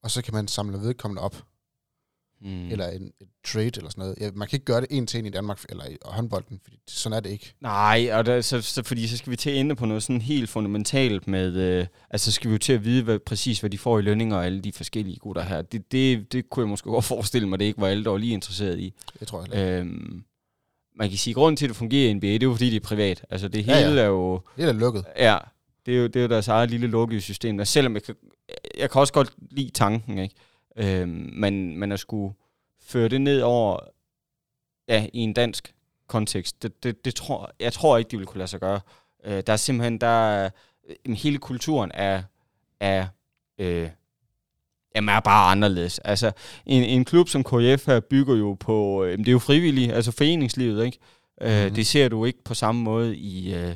og 0.03 0.11
så 0.11 0.23
kan 0.23 0.35
man 0.35 0.49
samle 0.49 0.79
vedkommende 0.79 1.23
op 1.23 1.37
mm. 2.41 2.71
eller 2.71 2.89
en, 2.89 3.03
en 3.03 3.27
trade 3.47 3.67
eller 3.67 3.91
sådan 3.91 4.03
noget. 4.03 4.17
Ja, 4.21 4.31
man 4.35 4.49
kan 4.49 4.57
ikke 4.57 4.65
gøre 4.65 4.81
det 4.81 4.87
en 4.91 5.07
til 5.07 5.19
en 5.19 5.27
i 5.27 5.31
Danmark 5.31 5.65
eller 5.69 5.87
i 5.87 5.97
håndbolden, 6.05 6.61
fordi 6.63 6.79
sådan 6.89 7.17
er 7.17 7.21
det 7.21 7.31
ikke. 7.31 7.55
Nej, 7.61 8.09
og 8.13 8.27
der, 8.27 8.41
så, 8.41 8.63
så, 8.63 8.83
fordi 8.83 9.09
så 9.09 9.17
skal 9.17 9.31
vi 9.31 9.37
til 9.37 9.51
at 9.51 9.57
ende 9.57 9.77
på 9.77 9.87
noget 9.87 10.03
sådan 10.03 10.21
helt 10.21 10.51
fundamentalt 10.51 11.29
med, 11.29 11.57
øh, 11.57 11.87
altså 12.11 12.33
skal 12.33 12.51
vi 12.51 12.55
jo 12.55 12.59
til 12.59 12.73
at 12.73 12.85
vide 12.85 13.03
hvad, 13.03 13.19
præcis, 13.19 13.61
hvad 13.61 13.71
de 13.71 13.79
får 13.79 13.99
i 13.99 14.03
lønninger 14.03 14.37
og 14.37 14.47
alle 14.47 14.61
de 14.61 14.73
forskellige 14.73 15.17
gutter 15.17 15.43
her. 15.43 15.63
Det, 15.63 15.93
det, 15.93 16.33
det 16.33 16.51
kunne 16.51 16.63
jeg 16.63 16.69
måske 16.69 16.91
godt 16.91 17.05
forestille 17.05 17.49
mig, 17.49 17.59
det 17.59 17.65
ikke 17.65 17.81
var 17.81 17.89
alle, 17.89 18.05
der 18.05 18.11
var 18.11 18.19
lige 18.19 18.33
interesseret 18.33 18.79
i. 18.79 18.95
Det 19.21 19.29
tror 19.29 19.47
jeg 19.53 19.81
øhm, 19.81 20.25
man 20.99 21.09
kan 21.09 21.19
sige, 21.19 21.33
at 21.33 21.37
grunden 21.37 21.57
til, 21.57 21.65
at 21.65 21.69
det 21.69 21.77
fungerer 21.77 22.11
i 22.11 22.13
NBA, 22.13 22.27
det 22.27 22.43
er 22.43 22.47
jo 22.47 22.53
fordi, 22.53 22.71
det 22.71 22.77
er 22.77 22.87
privat. 22.87 23.25
Altså 23.31 23.49
det 23.49 23.65
hele 23.65 23.79
ja, 23.79 23.95
ja. 23.95 24.01
er 24.01 24.07
jo... 24.07 24.41
Det 24.57 24.65
er 24.65 24.73
lukket. 24.73 25.05
Ja, 25.19 25.39
det 25.87 25.95
er 25.95 25.99
jo, 25.99 26.07
det 26.07 26.17
er 26.17 26.21
jo 26.21 26.29
deres 26.29 26.49
eget 26.49 26.71
lille 26.71 26.87
lukkede 26.87 27.21
system. 27.21 27.59
Og 27.59 27.67
selvom 27.67 27.95
jeg 27.95 28.03
kan, 28.03 28.15
jeg 28.77 28.91
kan 28.91 29.01
også 29.01 29.13
godt 29.13 29.35
lide 29.51 29.71
tanken, 29.71 30.19
ikke? 30.19 30.35
Øhm, 30.77 31.31
men, 31.33 31.79
men 31.79 31.93
at 31.93 32.01
skulle 32.01 32.35
føre 32.81 33.09
det 33.09 33.21
ned 33.21 33.43
over 33.43 33.79
ja, 34.89 35.07
i 35.13 35.19
en 35.19 35.33
dansk 35.33 35.75
kontekst, 36.07 36.63
det, 36.63 36.85
det, 36.85 37.05
det 37.05 37.15
tror, 37.15 37.53
jeg 37.61 37.73
tror 37.73 37.99
ikke, 37.99 38.11
de 38.11 38.17
vil 38.17 38.27
kunne 38.27 38.39
lade 38.39 38.49
sig 38.49 38.61
gøre. 38.61 38.81
Øh, 39.25 39.43
der 39.47 39.53
er 39.53 39.57
simpelthen, 39.57 39.99
der 39.99 40.07
er, 40.07 40.51
hele 41.09 41.39
kulturen 41.39 41.91
er, 41.95 42.23
er, 42.81 43.07
øh, 43.59 43.89
jamen 44.95 45.09
er 45.09 45.21
bare 45.21 45.51
anderledes. 45.51 45.99
Altså, 45.99 46.33
en, 46.67 46.83
en 46.83 47.05
klub 47.05 47.29
som 47.29 47.45
KF 47.45 47.87
her 47.87 48.01
bygger 48.01 48.37
jo 48.37 48.55
på, 48.55 49.05
øh, 49.05 49.19
det 49.19 49.29
er 49.29 49.33
jo 49.33 49.39
frivilligt, 49.39 49.93
altså 49.93 50.13
foreningslivet, 50.13 50.85
ikke? 50.85 50.99
Mm-hmm. 51.41 51.55
Øh, 51.55 51.67
mhm. 51.67 51.75
det 51.75 51.87
ser 51.87 52.09
du 52.09 52.25
ikke 52.25 52.45
på 52.45 52.55
samme 52.55 52.83
måde 52.83 53.17
i, 53.17 53.55
øh, 53.55 53.75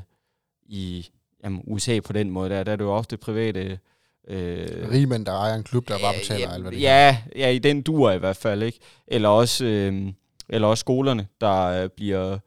i 0.66 1.11
jamen, 1.45 1.62
USA 1.66 2.00
på 2.00 2.12
den 2.12 2.30
måde. 2.30 2.50
Der, 2.50 2.64
der 2.64 2.73
er 2.73 2.76
det 2.76 2.85
jo 2.85 2.92
ofte 2.92 3.16
private 3.16 3.78
Øh, 4.29 4.91
Rigmænd, 4.91 5.27
der 5.27 5.33
ejer 5.33 5.55
en 5.55 5.62
klub, 5.62 5.89
der 5.89 5.99
bare 5.99 6.15
betaler 6.15 6.47
ja, 6.49 6.53
alt, 6.55 6.62
hvad 6.62 6.73
det 6.73 6.81
ja, 6.81 7.19
ja, 7.37 7.49
i 7.49 7.59
den 7.59 7.83
dur 7.83 8.11
i 8.11 8.19
hvert 8.19 8.37
fald, 8.37 8.62
ikke? 8.62 8.79
Eller 9.07 9.29
også, 9.29 9.65
øh, 9.65 10.12
eller 10.49 10.69
også 10.69 10.81
skolerne, 10.81 11.27
der 11.41 11.67
øh, 11.67 11.89
bliver 11.89 12.39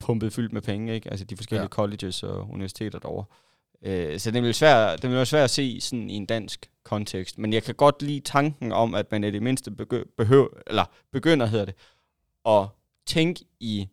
pumpet 0.00 0.32
fyldt 0.32 0.52
med 0.52 0.62
penge, 0.62 0.94
ikke? 0.94 1.10
Altså 1.10 1.24
de 1.24 1.36
forskellige 1.36 1.62
ja. 1.62 1.68
colleges 1.68 2.22
og 2.22 2.50
universiteter 2.50 2.98
derovre. 2.98 3.24
Øh, 3.82 4.18
så 4.18 4.30
det 4.30 4.42
vil, 4.42 4.54
svært, 4.54 5.02
det 5.02 5.10
vil 5.10 5.16
være 5.16 5.26
svært 5.26 5.44
at 5.44 5.50
se 5.50 5.80
sådan 5.80 6.10
i 6.10 6.14
en 6.14 6.26
dansk 6.26 6.70
kontekst. 6.84 7.38
Men 7.38 7.52
jeg 7.52 7.62
kan 7.62 7.74
godt 7.74 8.02
lide 8.02 8.20
tanken 8.20 8.72
om, 8.72 8.94
at 8.94 9.12
man 9.12 9.24
i 9.24 9.30
det 9.30 9.42
mindste 9.42 9.70
begø- 9.70 10.14
behøver, 10.16 10.48
eller 10.66 10.84
begynder, 11.12 11.46
hedder 11.46 11.64
det, 11.64 11.74
at 12.46 12.66
tænke 13.06 13.44
i 13.60 13.88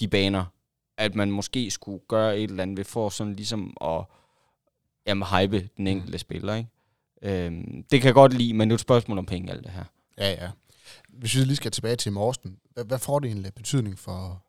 de 0.00 0.08
baner. 0.08 0.44
at 0.98 1.14
man 1.14 1.30
måske 1.30 1.70
skulle 1.70 2.00
gøre 2.08 2.38
et 2.38 2.50
eller 2.50 2.62
andet 2.62 2.76
ved 2.76 2.84
for 2.84 3.08
sådan 3.08 3.34
ligesom 3.34 3.76
at 3.80 4.04
jamen, 5.06 5.28
hype 5.28 5.68
den 5.76 5.86
enkelte 5.86 6.14
mm. 6.14 6.18
spiller. 6.18 6.54
Ikke? 6.54 6.70
Øhm, 7.22 7.84
det 7.90 8.00
kan 8.00 8.06
jeg 8.06 8.14
godt 8.14 8.32
lide, 8.32 8.54
men 8.54 8.68
det 8.68 8.72
er 8.72 8.76
et 8.76 8.80
spørgsmål 8.80 9.18
om 9.18 9.26
penge, 9.26 9.52
alt 9.52 9.64
det 9.64 9.72
her. 9.72 9.84
Ja, 10.18 10.30
ja. 10.30 10.50
Hvis 11.08 11.34
vi 11.34 11.40
lige 11.40 11.56
skal 11.56 11.70
tilbage 11.70 11.96
til 11.96 12.12
Morsten, 12.12 12.58
hvad, 12.70 12.84
hvad 12.84 12.98
får 12.98 13.18
det 13.18 13.28
egentlig 13.28 13.54
betydning 13.54 13.98
for, 13.98 14.42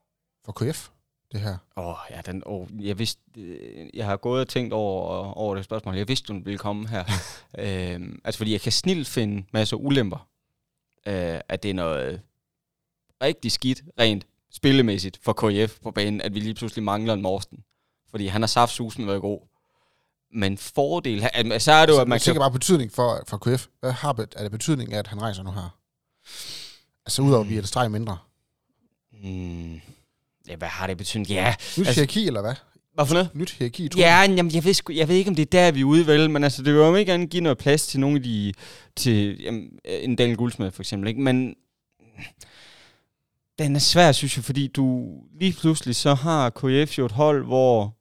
for 0.46 0.52
KF, 0.52 0.90
det 1.32 1.42
her? 1.42 1.58
Åh, 1.78 1.88
oh, 1.88 1.96
ja, 2.10 2.22
den, 2.26 2.44
oh, 2.46 2.68
jeg 2.80 3.00
vidste, 3.00 3.22
øh, 3.38 3.90
jeg 3.94 4.06
har 4.06 4.18
gået 4.18 4.42
og 4.42 4.48
tænkt 4.48 4.74
over, 4.74 5.34
over 5.38 5.56
det 5.56 5.66
spørgsmål. 5.66 5.96
Jeg 5.96 6.08
vidste, 6.08 6.34
du 6.34 6.40
ville 6.44 6.58
komme 6.58 6.88
her. 6.88 7.04
øhm, 7.60 8.22
altså, 8.24 8.38
fordi 8.38 8.52
jeg 8.52 8.62
kan 8.62 8.72
snilt 8.72 9.08
finde 9.08 9.44
masser 9.54 9.78
af 9.78 9.82
ulemper. 9.84 10.28
Øh, 11.08 11.40
at 11.50 11.64
det 11.64 11.70
er 11.70 11.74
noget 11.74 12.22
rigtig 13.24 13.52
skidt, 13.52 13.84
rent 14.00 14.28
spillemæssigt 14.52 15.20
for 15.22 15.34
KF 15.34 15.80
på 15.80 15.92
banen, 15.92 16.22
at 16.22 16.34
vi 16.34 16.40
lige 16.40 16.54
pludselig 16.54 16.84
mangler 16.84 17.14
en 17.14 17.22
Morsten. 17.22 17.64
Fordi 18.10 18.28
han 18.28 18.42
har 18.42 18.48
saftsusen 18.48 19.08
været 19.08 19.22
god. 19.22 19.40
Men 20.34 20.58
fordel, 20.58 21.22
så 21.22 21.72
er 21.72 21.86
det 21.86 21.94
jo, 21.94 22.00
altså, 22.00 22.02
at 22.02 22.08
man 22.08 22.20
kan... 22.20 22.34
Det 22.34 22.40
bare 22.40 22.52
betydning 22.52 22.92
for, 22.92 23.24
for 23.28 23.38
KF. 23.38 23.68
Hvad 23.80 23.92
har 23.92 24.28
er 24.36 24.44
det 24.44 24.52
betydning 24.52 24.94
at 24.94 25.08
han 25.08 25.22
rejser 25.22 25.44
nu 25.44 25.52
her? 25.52 25.78
Altså 27.06 27.22
udover, 27.22 27.44
at 27.44 27.50
vi 27.50 27.56
er 27.56 27.60
et 27.60 27.68
streg 27.68 27.92
mindre. 27.92 28.18
Hmm. 29.22 29.82
Ja, 30.48 30.56
hvad 30.56 30.68
har 30.68 30.88
det 30.88 30.98
betydning? 30.98 31.30
Ja. 31.30 31.56
Nyt 31.78 31.88
altså, 31.88 31.94
hierarki, 31.94 32.28
eller 32.28 32.42
hvad? 32.42 32.56
Hvad 32.94 33.06
for 33.06 33.14
noget? 33.14 33.30
Nyt 33.34 33.52
hierarki, 33.52 33.88
tror 33.88 34.00
Ja, 34.00 34.22
jamen, 34.22 34.54
jeg, 34.56 34.64
ved, 34.64 34.74
sgu, 34.74 34.94
jeg 34.94 35.08
ved 35.08 35.16
ikke, 35.16 35.30
om 35.30 35.36
det 35.36 35.42
er 35.42 35.60
der, 35.60 35.72
vi 35.72 35.82
er 35.82 35.86
ude, 35.86 36.08
vel? 36.08 36.30
Men 36.30 36.44
altså, 36.44 36.64
det 36.64 36.74
vil 36.74 36.80
jo 36.80 36.96
ikke 36.96 37.12
gerne 37.12 37.28
give 37.28 37.44
noget 37.44 37.58
plads 37.58 37.88
til 37.88 38.00
nogle 38.00 38.18
af 38.18 38.24
de... 38.24 38.54
Til 38.96 39.42
jamen, 39.42 39.70
en 39.86 40.16
Daniel 40.16 40.38
Guldsmed, 40.38 40.72
for 40.72 40.82
eksempel, 40.82 41.08
ikke? 41.08 41.22
Men 41.22 41.56
den 43.60 43.76
er 43.76 43.80
svær, 43.80 44.12
synes 44.12 44.38
jeg, 44.38 44.44
fordi 44.44 44.68
du 44.68 45.14
lige 45.40 45.54
pludselig 45.54 45.96
så 45.96 46.14
har 46.14 46.50
KF 46.50 46.98
jo 46.98 47.06
et 47.06 47.12
hold, 47.12 47.46
hvor 47.46 47.98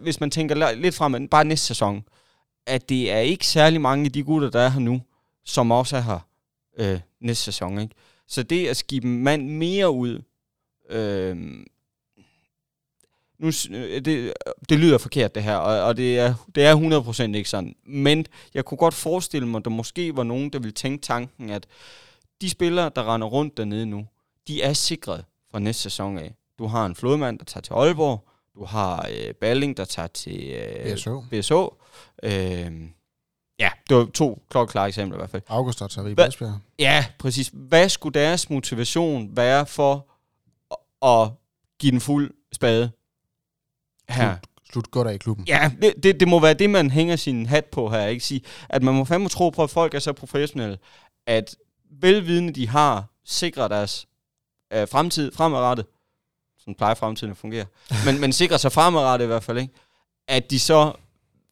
hvis 0.00 0.20
man 0.20 0.30
tænker 0.30 0.74
lidt 0.74 0.94
frem, 0.94 1.28
bare 1.28 1.44
næste 1.44 1.66
sæson, 1.66 2.04
at 2.66 2.88
det 2.88 3.12
er 3.12 3.18
ikke 3.18 3.46
særlig 3.46 3.80
mange 3.80 4.04
af 4.04 4.12
de 4.12 4.22
gutter, 4.22 4.50
der 4.50 4.60
er 4.60 4.68
her 4.68 4.80
nu, 4.80 5.02
som 5.44 5.70
også 5.70 5.96
er 5.96 6.00
her 6.00 6.18
øh, 6.78 7.00
næste 7.20 7.44
sæson. 7.44 7.78
Ikke? 7.78 7.94
Så 8.26 8.42
det 8.42 8.66
at 8.66 8.76
skibe 8.76 9.06
mand 9.06 9.48
mere 9.48 9.90
ud, 9.90 10.22
øhm, 10.90 11.60
øh, 11.60 11.66
nu, 13.38 13.50
det, 14.04 14.32
det 14.68 14.78
lyder 14.78 14.98
forkert 14.98 15.34
det 15.34 15.42
her, 15.42 15.56
og, 15.56 15.82
og 15.82 15.96
det, 15.96 16.18
er, 16.18 16.34
det 16.54 16.64
er 16.64 17.30
100% 17.30 17.36
ikke 17.36 17.48
sådan. 17.50 17.74
Men 17.84 18.26
jeg 18.54 18.64
kunne 18.64 18.78
godt 18.78 18.94
forestille 18.94 19.48
mig, 19.48 19.58
at 19.58 19.64
der 19.64 19.70
måske 19.70 20.16
var 20.16 20.22
nogen, 20.22 20.50
der 20.50 20.58
ville 20.58 20.72
tænke 20.72 21.02
tanken, 21.02 21.50
at 21.50 21.66
de 22.40 22.50
spillere, 22.50 22.90
der 22.96 23.14
render 23.14 23.28
rundt 23.28 23.56
dernede 23.56 23.86
nu, 23.86 24.06
de 24.48 24.62
er 24.62 24.72
sikret 24.72 25.24
fra 25.50 25.58
næste 25.58 25.82
sæson 25.82 26.18
af. 26.18 26.34
Du 26.58 26.66
har 26.66 26.86
en 26.86 26.94
flodmand, 26.94 27.38
der 27.38 27.44
tager 27.44 27.62
til 27.62 27.72
Aalborg. 27.72 28.27
Du 28.58 28.64
har 28.64 29.08
øh, 29.10 29.34
Balling, 29.34 29.76
der 29.76 29.84
tager 29.84 30.06
til 30.06 30.50
øh, 30.50 30.94
BSO. 30.94 31.24
BSO. 31.30 31.74
Øh, 32.22 32.30
ja, 33.58 33.70
det 33.88 33.96
var 33.96 34.08
to 34.14 34.42
klokkeklare 34.50 34.88
eksempler 34.88 35.16
i 35.16 35.20
hvert 35.20 35.30
fald. 35.30 35.42
August, 35.48 35.78
tager 35.78 36.08
i 36.08 36.14
Ja, 36.78 37.06
præcis. 37.18 37.50
Hvad 37.52 37.88
skulle 37.88 38.20
deres 38.20 38.50
motivation 38.50 39.36
være 39.36 39.66
for 39.66 40.06
at, 41.06 41.30
give 41.80 41.92
den 41.92 42.00
fuld 42.00 42.30
spade 42.52 42.90
her? 44.08 44.36
Slut, 44.36 44.72
slut 44.72 44.90
godt 44.90 45.08
af 45.08 45.14
i 45.14 45.16
klubben. 45.16 45.46
Ja, 45.46 45.70
det, 45.82 45.94
det, 46.02 46.20
det 46.20 46.28
må 46.28 46.40
være 46.40 46.54
det, 46.54 46.70
man 46.70 46.90
hænger 46.90 47.16
sin 47.16 47.46
hat 47.46 47.64
på 47.64 47.88
her. 47.88 48.06
Ikke? 48.06 48.24
Sige, 48.24 48.42
at 48.68 48.82
man 48.82 48.94
må 48.94 49.04
fandme 49.04 49.28
tro 49.28 49.50
på, 49.50 49.62
at 49.62 49.70
folk 49.70 49.94
er 49.94 49.98
så 49.98 50.12
professionelle, 50.12 50.78
at 51.26 51.56
velvidende 51.90 52.52
de 52.52 52.68
har 52.68 53.04
sikret 53.24 53.70
deres 53.70 54.06
øh, 54.72 54.88
fremtid 54.88 55.32
fremadrettet, 55.32 55.86
sådan 56.68 56.74
plejer 56.74 56.94
fremtiden 56.94 57.30
at 57.30 57.36
fungere, 57.36 57.66
men, 58.04 58.20
men 58.20 58.32
sikrer 58.32 58.56
sig 58.56 58.72
fremadrettet 58.72 59.26
i 59.26 59.26
hvert 59.26 59.44
fald, 59.44 59.58
ikke? 59.58 59.74
at 60.28 60.50
de 60.50 60.60
så 60.60 60.92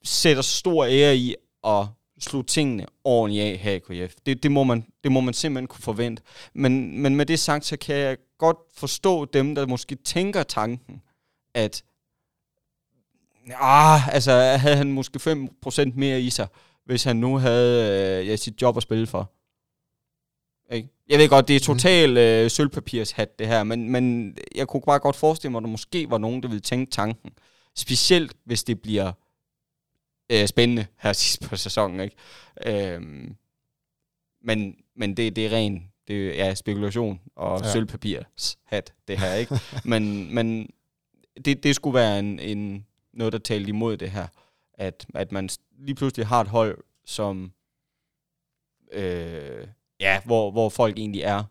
sætter 0.05 0.43
stor 0.43 0.85
ære 0.85 1.17
i 1.17 1.35
at 1.65 1.87
slå 2.19 2.43
tingene 2.43 2.87
ordentligt 3.05 3.45
af 3.45 3.59
her 3.59 3.73
i 3.73 3.79
KF. 3.79 4.15
Det, 4.27 4.43
det, 4.43 4.53
må 4.53 4.65
man, 4.65 4.87
det 5.05 5.13
må 5.13 5.21
man 5.21 5.35
simpelthen 5.35 5.67
kunne 5.67 5.83
forvente. 5.83 6.23
Men, 6.55 7.03
men 7.03 7.17
med 7.17 7.27
det 7.27 7.39
sagt, 7.39 7.65
så 7.65 7.77
kan 7.77 7.97
jeg 7.97 8.17
godt 8.39 8.57
forstå 8.77 9.25
dem, 9.25 9.55
der 9.55 9.67
måske 9.67 9.95
tænker 9.95 10.43
tanken, 10.43 11.03
at 11.55 11.85
ah, 13.55 14.15
altså, 14.15 14.33
havde 14.33 14.77
han 14.77 14.93
måske 14.93 15.49
5% 15.67 15.93
mere 15.95 16.21
i 16.21 16.31
sig, 16.31 16.47
hvis 16.85 17.05
han 17.05 17.17
nu 17.17 17.39
havde 17.39 18.21
øh, 18.21 18.29
ja, 18.29 18.37
sit 18.37 18.63
job 18.63 18.77
at 18.77 18.83
spille 18.83 19.07
for. 19.07 19.33
Ikke? 20.71 20.89
Jeg 21.09 21.19
ved 21.19 21.29
godt, 21.29 21.49
det 21.49 21.57
er 21.57 21.61
total 21.61 22.11
mm. 22.11 22.17
øh, 22.17 22.51
sølvpapirshat, 22.51 23.39
det 23.39 23.47
her, 23.47 23.65
men, 23.65 23.91
men 23.91 24.37
jeg 24.55 24.69
kunne 24.69 24.83
bare 24.87 24.99
godt 24.99 25.17
forestille 25.17 25.51
mig, 25.51 25.59
at 25.59 25.63
der 25.63 25.71
måske 25.71 26.11
var 26.11 26.19
nogen, 26.19 26.43
der 26.43 26.49
ville 26.49 26.61
tænke 26.61 26.91
tanken. 26.91 27.31
Specielt, 27.75 28.33
hvis 28.45 28.65
det 28.65 28.81
bliver 28.81 29.13
øh, 30.33 30.47
spændende 30.47 30.87
her 30.99 31.13
sidst 31.23 31.43
på 31.43 31.57
sæsonen. 31.57 32.01
Ikke? 32.01 32.17
Øhm, 32.67 33.37
men 34.43 34.77
men 34.97 35.17
det, 35.17 35.37
det 35.37 35.47
er 35.47 35.57
ren 35.57 35.93
det 36.09 36.41
er 36.41 36.55
spekulation 36.55 37.21
og 37.37 37.61
ja. 37.61 37.73
sølvpapirshat, 37.73 38.95
det 39.09 39.19
her. 39.19 39.35
ikke. 39.35 39.61
men 39.91 40.35
men 40.35 40.71
det, 41.45 41.63
det 41.63 41.75
skulle 41.75 41.95
være 41.95 42.19
en, 42.19 42.39
en, 42.39 42.87
noget, 43.13 43.33
der 43.33 43.39
talte 43.39 43.69
imod 43.69 43.97
det 43.97 44.11
her. 44.11 44.27
At, 44.75 45.07
at 45.15 45.33
man 45.33 45.49
lige 45.79 45.95
pludselig 45.95 46.27
har 46.27 46.41
et 46.41 46.49
hold, 46.49 46.79
som... 47.05 47.53
Øh, 48.93 49.67
ja, 50.01 50.21
hvor, 50.25 50.51
hvor 50.51 50.69
folk 50.69 50.99
egentlig 50.99 51.23
er 51.23 51.45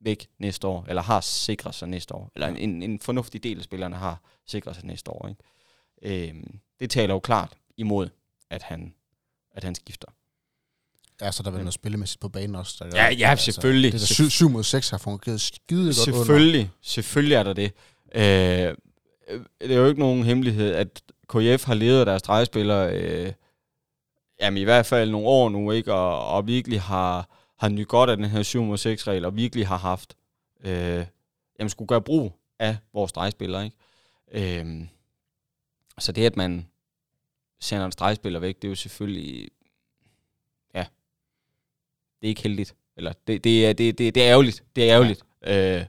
væk 0.00 0.28
næste 0.38 0.66
år, 0.66 0.86
eller 0.88 1.02
har 1.02 1.20
sikret 1.20 1.74
sig 1.74 1.88
næste 1.88 2.14
år, 2.14 2.30
eller 2.34 2.48
en, 2.48 2.82
en 2.82 3.00
fornuftig 3.00 3.42
del 3.42 3.58
af 3.58 3.64
spillerne 3.64 3.96
har 3.96 4.20
sikret 4.46 4.76
sig 4.76 4.84
næste 4.84 5.10
år. 5.10 5.28
Ikke? 5.28 6.28
Øhm, 6.28 6.58
det 6.80 6.90
taler 6.90 7.14
jo 7.14 7.20
klart 7.20 7.52
imod, 7.76 8.08
at 8.50 8.62
han, 8.62 8.94
at 9.54 9.64
han 9.64 9.74
skifter. 9.74 10.08
Ja, 11.20 11.30
så 11.30 11.42
der 11.42 11.50
vil 11.50 11.58
noget 11.58 11.74
spillemæssigt 11.74 12.20
på 12.20 12.28
banen 12.28 12.54
også. 12.54 12.84
Der 12.84 13.02
ja, 13.02 13.10
ja, 13.10 13.30
altså, 13.30 13.44
selvfølgelig. 13.44 13.92
Det 13.92 14.00
der 14.00 14.28
7 14.28 14.48
mod 14.50 14.64
6 14.64 14.90
har 14.90 14.98
fungeret 14.98 15.40
skide 15.40 15.84
godt 15.84 15.96
Selvfølgelig, 15.96 16.60
under. 16.60 16.72
selvfølgelig 16.82 17.34
er 17.34 17.42
der 17.42 17.52
det. 17.52 17.72
Øh, 18.14 18.76
det 19.60 19.70
er 19.70 19.76
jo 19.76 19.86
ikke 19.86 20.00
nogen 20.00 20.24
hemmelighed, 20.24 20.74
at 20.74 21.02
KF 21.28 21.64
har 21.64 21.74
ledet 21.74 22.06
deres 22.06 22.22
drejespillere 22.22 22.92
øh, 22.92 23.32
jamen 24.40 24.60
i 24.60 24.64
hvert 24.64 24.86
fald 24.86 25.10
nogle 25.10 25.26
år 25.26 25.48
nu, 25.48 25.70
ikke? 25.70 25.94
Og, 25.94 26.26
og 26.26 26.46
virkelig 26.46 26.80
har, 26.80 27.28
har 27.58 27.68
nyt 27.68 27.88
godt 27.88 28.10
af 28.10 28.16
den 28.16 28.26
her 28.26 28.42
7 28.42 28.62
mod 28.62 28.76
6 28.76 29.06
regel, 29.06 29.24
og 29.24 29.36
virkelig 29.36 29.66
har 29.66 29.76
haft, 29.76 30.16
øh, 30.60 31.06
jamen 31.58 31.68
skulle 31.68 31.88
gøre 31.88 32.02
brug 32.02 32.32
af 32.58 32.76
vores 32.92 33.12
drejespillere, 33.12 33.64
ikke? 33.64 34.60
Øh, 34.60 34.86
så 35.98 36.12
det, 36.12 36.26
at 36.26 36.36
man 36.36 36.68
sender 37.60 37.86
en 37.86 37.92
stregspiller 37.92 38.40
væk, 38.40 38.56
det 38.56 38.64
er 38.64 38.68
jo 38.68 38.74
selvfølgelig, 38.74 39.50
ja, 40.74 40.86
det 42.20 42.26
er 42.26 42.28
ikke 42.28 42.42
heldigt. 42.42 42.74
Eller 42.96 43.12
det, 43.26 43.44
det, 43.44 43.66
er, 43.66 43.72
det, 43.72 43.98
det, 43.98 44.14
det 44.14 44.22
er 44.22 44.30
ærgerligt. 44.30 44.64
Det 44.76 44.90
er 44.90 44.94
ærgerligt. 44.94 45.24
Ja. 45.42 45.80
Øh, 45.80 45.86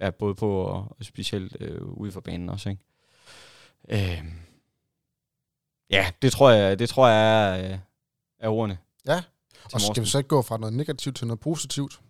ja, 0.00 0.10
både 0.10 0.34
på 0.34 0.62
og 0.64 0.96
specielt 1.02 1.56
øh, 1.60 1.82
ude 1.82 2.12
for 2.12 2.20
banen 2.20 2.48
også, 2.48 2.68
ikke? 2.68 2.82
Øh, 3.88 4.24
ja, 5.90 6.10
det 6.22 6.32
tror 6.32 6.50
jeg, 6.50 6.78
det 6.78 6.88
tror 6.88 7.08
jeg 7.08 7.60
er, 7.60 7.72
øh, 7.72 7.78
er 8.38 8.48
ordene. 8.48 8.78
Ja, 9.06 9.22
og 9.72 9.80
skal 9.80 10.02
vi 10.02 10.08
så 10.08 10.18
ikke 10.18 10.28
gå 10.28 10.42
fra 10.42 10.56
noget 10.56 10.74
negativt 10.74 11.16
til 11.16 11.26
noget 11.26 11.40
positivt? 11.40 12.00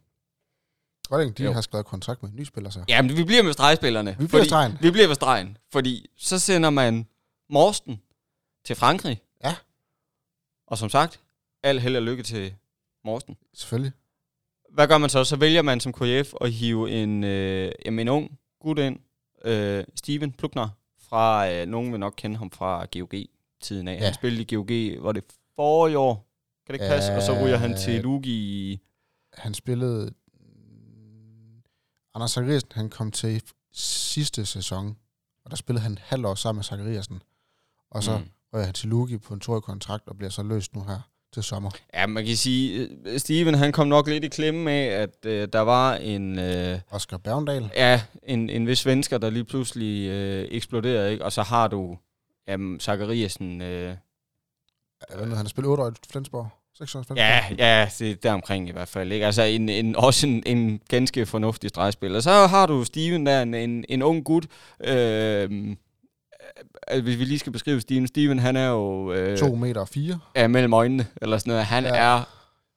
Godt, 1.08 1.38
de 1.38 1.44
jo. 1.44 1.52
har 1.52 1.60
skrevet 1.60 1.86
kontrakt 1.86 2.22
med 2.22 2.30
en 2.30 2.36
ny 2.36 2.44
spiller 2.44 2.70
så. 2.70 2.84
Ja, 2.88 3.02
men 3.02 3.16
vi 3.16 3.24
bliver 3.24 3.42
med 3.42 3.52
stregspillerne. 3.52 4.16
Vi 4.18 4.26
bliver 4.26 4.44
stregen. 4.44 4.78
Vi 4.80 4.90
bliver 4.90 5.06
med 5.06 5.14
stregen, 5.14 5.58
fordi 5.72 6.06
så 6.16 6.38
sender 6.38 6.70
man 6.70 7.06
Morsten 7.50 8.00
til 8.64 8.76
Frankrig. 8.76 9.22
Ja. 9.44 9.56
Og 10.66 10.78
som 10.78 10.88
sagt, 10.88 11.20
al 11.62 11.80
held 11.80 11.96
og 11.96 12.02
lykke 12.02 12.22
til 12.22 12.54
Morsten. 13.04 13.36
Selvfølgelig. 13.54 13.92
Hvad 14.70 14.88
gør 14.88 14.98
man 14.98 15.10
så? 15.10 15.24
Så 15.24 15.36
vælger 15.36 15.62
man 15.62 15.80
som 15.80 15.92
KF 15.92 16.34
at 16.40 16.52
hive 16.52 16.90
en, 16.90 17.24
øh, 17.24 17.72
en 17.86 18.08
ung 18.08 18.38
gut 18.60 18.78
ind, 18.78 18.98
øh, 19.44 19.84
Steven 19.94 20.32
Plukner, 20.32 20.68
fra, 21.08 21.50
øh, 21.52 21.66
nogen 21.66 21.92
vil 21.92 22.00
nok 22.00 22.14
kende 22.16 22.36
ham 22.36 22.50
fra 22.50 22.86
GOG-tiden 22.92 23.88
af. 23.88 23.94
Ja. 23.94 24.04
Han 24.04 24.14
spillede 24.14 24.42
i 24.42 24.54
GOG, 24.54 25.04
var 25.04 25.12
det 25.12 25.24
forrige 25.56 25.98
år, 25.98 26.26
kan 26.66 26.74
det 26.74 26.74
ikke 26.74 26.94
passe? 26.94 27.12
Og 27.12 27.22
så 27.22 27.44
ryger 27.44 27.56
han 27.56 27.76
til 27.76 28.02
Lugi 28.02 28.30
i... 28.30 28.80
Han 29.32 29.54
spillede... 29.54 30.10
Anders 32.14 32.30
Zachariasen, 32.30 32.68
han 32.72 32.90
kom 32.90 33.10
til 33.10 33.42
sidste 33.72 34.46
sæson, 34.46 34.96
og 35.44 35.50
der 35.50 35.56
spillede 35.56 35.82
han 35.82 35.98
halvt 36.00 36.26
år 36.26 36.34
sammen 36.34 36.58
med 36.58 36.64
Zachariasen. 36.64 37.22
Og 37.90 38.02
så 38.02 38.18
mm. 38.18 38.24
rører 38.54 38.64
han 38.64 38.74
til 38.74 38.88
Lugi 38.88 39.18
på 39.18 39.34
en 39.34 39.40
toårig 39.40 39.62
kontrakt, 39.62 40.08
og 40.08 40.16
bliver 40.16 40.30
så 40.30 40.42
løst 40.42 40.74
nu 40.74 40.84
her 40.84 41.10
til 41.32 41.42
sommer. 41.42 41.70
Ja, 41.94 42.06
man 42.06 42.24
kan 42.24 42.36
sige, 42.36 42.88
øh, 43.04 43.18
Steven 43.18 43.54
han 43.54 43.72
kom 43.72 43.88
nok 43.88 44.08
lidt 44.08 44.24
i 44.24 44.28
klemme 44.28 44.64
med, 44.64 44.72
at 44.86 45.26
øh, 45.26 45.48
der 45.52 45.60
var 45.60 45.94
en... 45.94 46.38
Øh, 46.38 46.80
Oscar 46.90 47.16
Bergendal. 47.16 47.70
Ja, 47.76 48.02
en, 48.22 48.50
en 48.50 48.66
vis 48.66 48.78
svensker, 48.78 49.18
der 49.18 49.30
lige 49.30 49.44
pludselig 49.44 50.08
øh, 50.08 50.48
eksploderede, 50.50 51.12
ikke? 51.12 51.24
Og 51.24 51.32
så 51.32 51.42
har 51.42 51.68
du 51.68 51.98
jamen, 52.48 52.80
Zachariasen... 52.80 53.62
Øh, 53.62 53.96
Ja, 55.10 55.18
han 55.18 55.32
har 55.32 55.44
spillet 55.44 55.70
8 55.70 55.82
år 55.82 55.88
i 55.90 55.92
Flensborg. 56.10 56.48
96? 56.78 57.18
Ja, 57.18 57.44
ja, 57.58 57.88
det 57.98 58.10
er 58.10 58.14
deromkring 58.14 58.68
i 58.68 58.72
hvert 58.72 58.88
fald. 58.88 59.12
Ikke? 59.12 59.26
Altså 59.26 59.42
en, 59.42 59.68
en, 59.68 59.96
også 59.96 60.26
en, 60.26 60.42
en 60.46 60.80
ganske 60.88 61.26
fornuftig 61.26 61.70
stregspiller. 61.70 62.20
Så 62.20 62.30
har 62.46 62.66
du 62.66 62.84
Steven 62.84 63.26
der, 63.26 63.42
en, 63.42 63.54
en, 63.54 63.84
en 63.88 64.02
ung 64.02 64.24
gut. 64.24 64.46
Øh, 64.84 65.50
øh, 66.92 67.02
hvis 67.02 67.18
vi 67.18 67.24
lige 67.24 67.38
skal 67.38 67.52
beskrive 67.52 67.80
Steven. 67.80 68.06
Steven, 68.06 68.38
han 68.38 68.56
er 68.56 68.68
jo... 68.68 69.12
Øh, 69.12 69.38
2 69.38 69.54
meter 69.54 69.80
og 69.80 69.88
4. 69.88 70.18
er 70.34 70.48
mellem 70.48 70.72
øjnene, 70.72 71.06
eller 71.22 71.38
sådan 71.38 71.50
noget. 71.50 71.64
Han 71.64 71.84
Ja. 71.84 71.94
ja. 71.94 72.16
er 72.18 72.22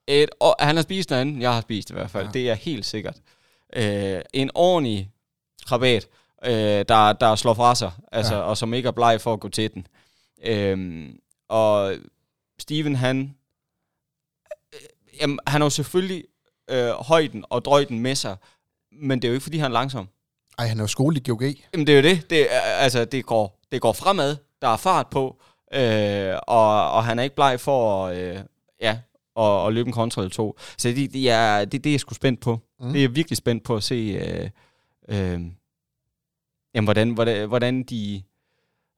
et... 0.08 0.30
Og 0.40 0.56
han 0.60 0.76
har 0.76 0.84
spist 0.84 1.10
noget 1.10 1.22
andet, 1.22 1.42
jeg 1.42 1.54
har 1.54 1.62
spist 1.62 1.90
i 1.90 1.94
hvert 1.94 2.10
fald. 2.10 2.24
Ja. 2.24 2.28
Ja. 2.28 2.34
Det 2.40 2.50
er 2.50 2.54
helt 2.54 2.86
sikkert. 2.86 3.16
Øh, 3.76 4.22
en 4.34 4.50
ordentlig 4.56 5.12
krabat, 5.66 6.08
øh, 6.46 6.52
der, 6.90 7.14
der 7.14 7.36
slår 7.36 7.54
fra 7.54 7.76
sig, 7.76 7.92
altså, 8.12 8.34
Ja. 8.34 8.40
ja. 8.40 8.46
og 8.46 8.58
som 8.58 8.74
ikke 8.74 8.88
er 8.88 8.92
bleg 8.92 9.22
for 9.22 9.34
at 9.34 9.40
gå 9.40 9.50
til 9.50 9.74
den. 9.74 9.88
Øh, 10.46 11.10
og 11.50 11.96
Steven, 12.60 12.96
han... 12.96 13.36
Øh, 14.74 14.80
jamen, 15.22 15.40
han 15.48 15.62
har 15.62 15.66
jo 15.66 15.70
selvfølgelig 15.70 16.24
øh, 16.70 16.90
højden 16.90 17.46
og 17.50 17.66
drøjden 17.66 18.00
med 18.00 18.16
sig, 18.16 18.38
men 18.92 19.22
det 19.22 19.28
er 19.28 19.30
jo 19.30 19.34
ikke, 19.34 19.44
fordi 19.44 19.58
han 19.58 19.72
er 19.72 19.74
langsom. 19.74 20.08
Ej, 20.60 20.68
han 20.68 20.78
er 20.78 20.84
jo 20.84 20.88
skole 20.88 21.18
i 21.18 21.24
GOG. 21.30 21.42
Jamen, 21.42 21.88
det 21.88 21.90
er 21.90 21.96
jo 21.96 22.04
det. 22.04 22.30
det 22.30 22.56
er, 22.56 22.60
altså, 22.60 23.06
det 23.06 23.26
går, 23.26 23.60
det 23.72 23.82
går 23.82 23.94
fremad. 23.94 24.38
Der 24.62 24.68
er 24.68 24.78
fart 24.78 25.08
på. 25.08 25.42
Øh, 25.74 26.36
og, 26.48 26.92
og 26.92 27.06
han 27.06 27.20
er 27.20 27.24
ikke 27.24 27.36
bleg 27.36 27.60
for 27.60 28.06
at, 28.08 28.18
øh, 28.18 28.40
ja, 28.82 29.00
at, 29.40 29.68
at 29.68 29.74
løbe 29.74 29.88
en 29.88 29.94
kontra 29.94 30.22
eller 30.22 30.34
to. 30.34 30.58
Så 30.78 30.88
det, 30.88 31.14
det, 31.14 31.30
er, 31.30 31.66
det, 31.66 31.84
det 31.84 31.90
er 31.90 31.94
jeg 31.94 32.00
sgu 32.00 32.14
spændt 32.14 32.40
på. 32.40 32.60
Mm. 32.80 32.88
Det 32.88 32.98
er 32.98 33.02
jeg 33.02 33.16
virkelig 33.16 33.38
spændt 33.38 33.64
på 33.64 33.76
at 33.76 33.84
se, 33.84 33.96
øh, 33.96 34.50
øh, 35.10 35.42
jamen, 36.74 36.84
hvordan, 36.84 37.12
hvordan, 37.12 37.48
hvordan 37.48 37.84
de 37.84 38.24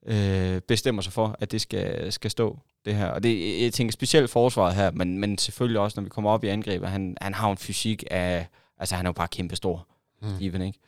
øh, 0.09 0.61
bestemmer 0.61 1.01
sig 1.01 1.13
for, 1.13 1.35
at 1.39 1.51
det 1.51 1.61
skal, 1.61 2.11
skal 2.11 2.31
stå, 2.31 2.59
det 2.85 2.95
her. 2.95 3.07
Og 3.07 3.23
det, 3.23 3.61
jeg 3.63 3.73
tænker 3.73 3.91
specielt 3.91 4.29
forsvaret 4.29 4.75
her, 4.75 4.91
men, 4.91 5.17
men 5.17 5.37
selvfølgelig 5.37 5.79
også, 5.81 5.99
når 5.99 6.03
vi 6.03 6.09
kommer 6.09 6.31
op 6.31 6.43
i 6.43 6.47
angrebet. 6.47 6.89
Han, 6.89 7.17
han 7.21 7.33
har 7.33 7.51
en 7.51 7.57
fysik 7.57 8.03
af... 8.11 8.47
Altså, 8.77 8.95
han 8.95 9.05
er 9.05 9.09
jo 9.09 9.13
bare 9.13 9.27
kæmpe 9.27 9.55
stor, 9.55 9.87
Mm. 10.21 10.35
Steven, 10.35 10.61
ikke? 10.61 10.79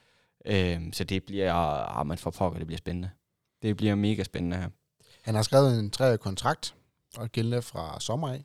Øhm, 0.75 0.93
så 0.93 1.03
det 1.03 1.23
bliver... 1.23 1.53
Ah, 1.53 2.07
man 2.07 2.17
får 2.17 2.31
pokker, 2.31 2.57
det 2.57 2.67
bliver 2.67 2.77
spændende. 2.77 3.09
Det 3.61 3.77
bliver 3.77 3.95
mega 3.95 4.23
spændende 4.23 4.57
her. 4.57 4.69
Han 5.21 5.35
har 5.35 5.41
skrevet 5.41 5.79
en 5.79 5.89
treårig 5.91 6.19
kontrakt, 6.19 6.75
og 7.17 7.31
gældende 7.31 7.61
fra 7.61 7.99
sommer 7.99 8.29
af 8.29 8.43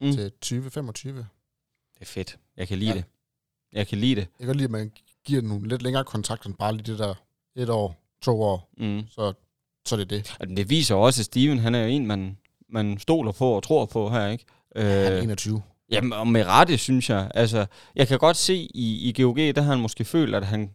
Mm. 0.00 0.12
til 0.12 0.30
2025. 0.30 1.16
Det 1.18 2.00
er 2.00 2.04
fedt. 2.04 2.38
Jeg 2.56 2.68
kan 2.68 2.78
lide 2.78 2.90
Ja. 2.90 2.96
det. 2.96 3.04
Jeg 3.72 3.86
kan 3.86 3.98
lide 3.98 4.14
det. 4.16 4.28
Jeg 4.38 4.46
kan 4.46 4.56
lide, 4.56 4.64
at 4.64 4.70
man 4.70 4.92
giver 5.24 5.40
den 5.40 5.48
nogle 5.50 5.68
lidt 5.68 5.82
længere 5.82 6.04
kontrakter 6.04 6.46
end 6.48 6.56
bare 6.56 6.72
lige 6.76 6.92
det 6.92 6.98
der 6.98 7.14
et 7.54 7.68
år, 7.70 7.96
to 8.22 8.42
år, 8.42 8.70
Mm. 8.78 9.02
så, 9.10 9.32
så 9.88 9.94
er 9.94 9.98
det 10.04 10.10
det. 10.10 10.36
Det 10.56 10.70
viser 10.70 10.94
også, 10.94 11.20
at 11.22 11.24
Steven, 11.26 11.58
han 11.58 11.74
er 11.74 11.82
jo 11.82 11.86
en, 11.88 12.06
man, 12.06 12.38
man 12.68 12.98
stoler 12.98 13.32
på 13.32 13.50
og 13.50 13.62
tror 13.62 13.86
på 13.86 14.08
her, 14.10 14.26
ikke? 14.26 14.44
Han 14.76 14.86
er 14.86 15.16
Øh, 15.16 15.22
21. 15.24 15.62
Jamen, 15.90 16.12
og 16.12 16.26
med 16.26 16.44
rette, 16.46 16.78
synes 16.78 17.10
jeg. 17.10 17.30
Altså, 17.34 17.66
jeg 17.96 18.08
kan 18.08 18.18
godt 18.18 18.36
se 18.36 18.54
i, 18.74 19.08
i 19.08 19.22
GOG, 19.22 19.36
der 19.36 19.62
har 19.62 19.70
han 19.72 19.80
måske 19.82 20.04
følt, 20.04 20.34
at 20.34 20.46
han 20.46 20.70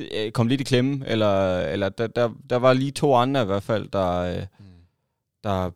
øh, 0.00 0.32
kom 0.32 0.46
lidt 0.48 0.60
i 0.60 0.64
klemme, 0.64 1.06
eller, 1.06 1.58
eller 1.60 1.88
der, 1.88 2.06
der, 2.06 2.30
der 2.50 2.56
var 2.56 2.72
lige 2.72 2.90
to 2.90 3.14
andre 3.14 3.42
i 3.42 3.46
hvert 3.46 3.62
fald, 3.62 3.88
der, 3.88 4.10
øh, 4.18 4.46
Mm. 4.58 4.64
der, 5.44 5.70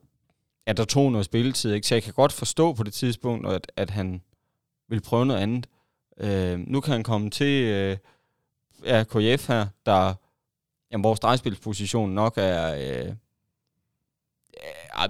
ja, 0.67 0.73
der 0.73 0.85
tog 0.85 1.13
noget 1.13 1.25
spilletid. 1.25 1.73
Ikke? 1.73 1.87
Så 1.87 1.95
jeg 1.95 2.03
kan 2.03 2.13
godt 2.13 2.33
forstå 2.33 2.73
på 2.73 2.83
det 2.83 2.93
tidspunkt, 2.93 3.47
at, 3.49 3.73
at 3.77 3.91
han 3.91 4.23
vil 4.89 5.01
prøve 5.01 5.27
noget 5.27 5.41
andet. 5.41 5.67
Øh, 6.21 6.59
nu 6.59 6.81
kan 6.81 6.93
han 6.93 7.03
komme 7.03 7.31
til 7.31 7.65
øh, 7.65 7.97
ja, 8.85 9.05
KF 9.05 9.49
her, 9.49 9.67
der 9.87 10.15
jamen, 10.93 11.05
vores 11.05 11.21
drejespilsposition 11.21 12.11
nok 12.11 12.35
er... 12.37 12.75
Øh, 13.07 13.13
er, 14.95 15.09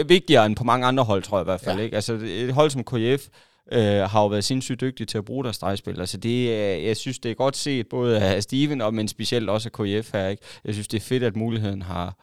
er 0.00 0.04
vigtigere 0.04 0.46
end 0.46 0.56
på 0.56 0.64
mange 0.64 0.86
andre 0.86 1.04
hold, 1.04 1.22
tror 1.22 1.38
jeg 1.38 1.42
i 1.42 1.44
hvert 1.44 1.60
fald. 1.60 1.76
Ja. 1.76 1.80
Ja. 1.80 1.84
Ikke? 1.84 1.94
Altså, 1.94 2.12
et 2.22 2.54
hold 2.54 2.70
som 2.70 2.84
KF 2.84 3.28
øh, 3.72 4.10
har 4.10 4.20
jo 4.22 4.26
været 4.26 4.44
sindssygt 4.44 4.80
dygtige 4.80 5.06
til 5.06 5.18
at 5.18 5.24
bruge 5.24 5.44
deres 5.44 5.56
stregspil. 5.56 6.00
Altså, 6.00 6.16
det, 6.16 6.48
jeg 6.86 6.96
synes, 6.96 7.18
det 7.18 7.30
er 7.30 7.34
godt 7.34 7.56
set, 7.56 7.88
både 7.88 8.20
af 8.22 8.42
Steven, 8.42 8.80
og, 8.80 8.94
men 8.94 9.08
specielt 9.08 9.50
også 9.50 9.68
af 9.68 9.72
KF 10.02 10.12
her. 10.12 10.28
Ikke? 10.28 10.42
Jeg 10.64 10.74
synes, 10.74 10.88
det 10.88 10.96
er 10.96 11.00
fedt, 11.00 11.22
at 11.22 11.36
muligheden 11.36 11.82
har, 11.82 12.16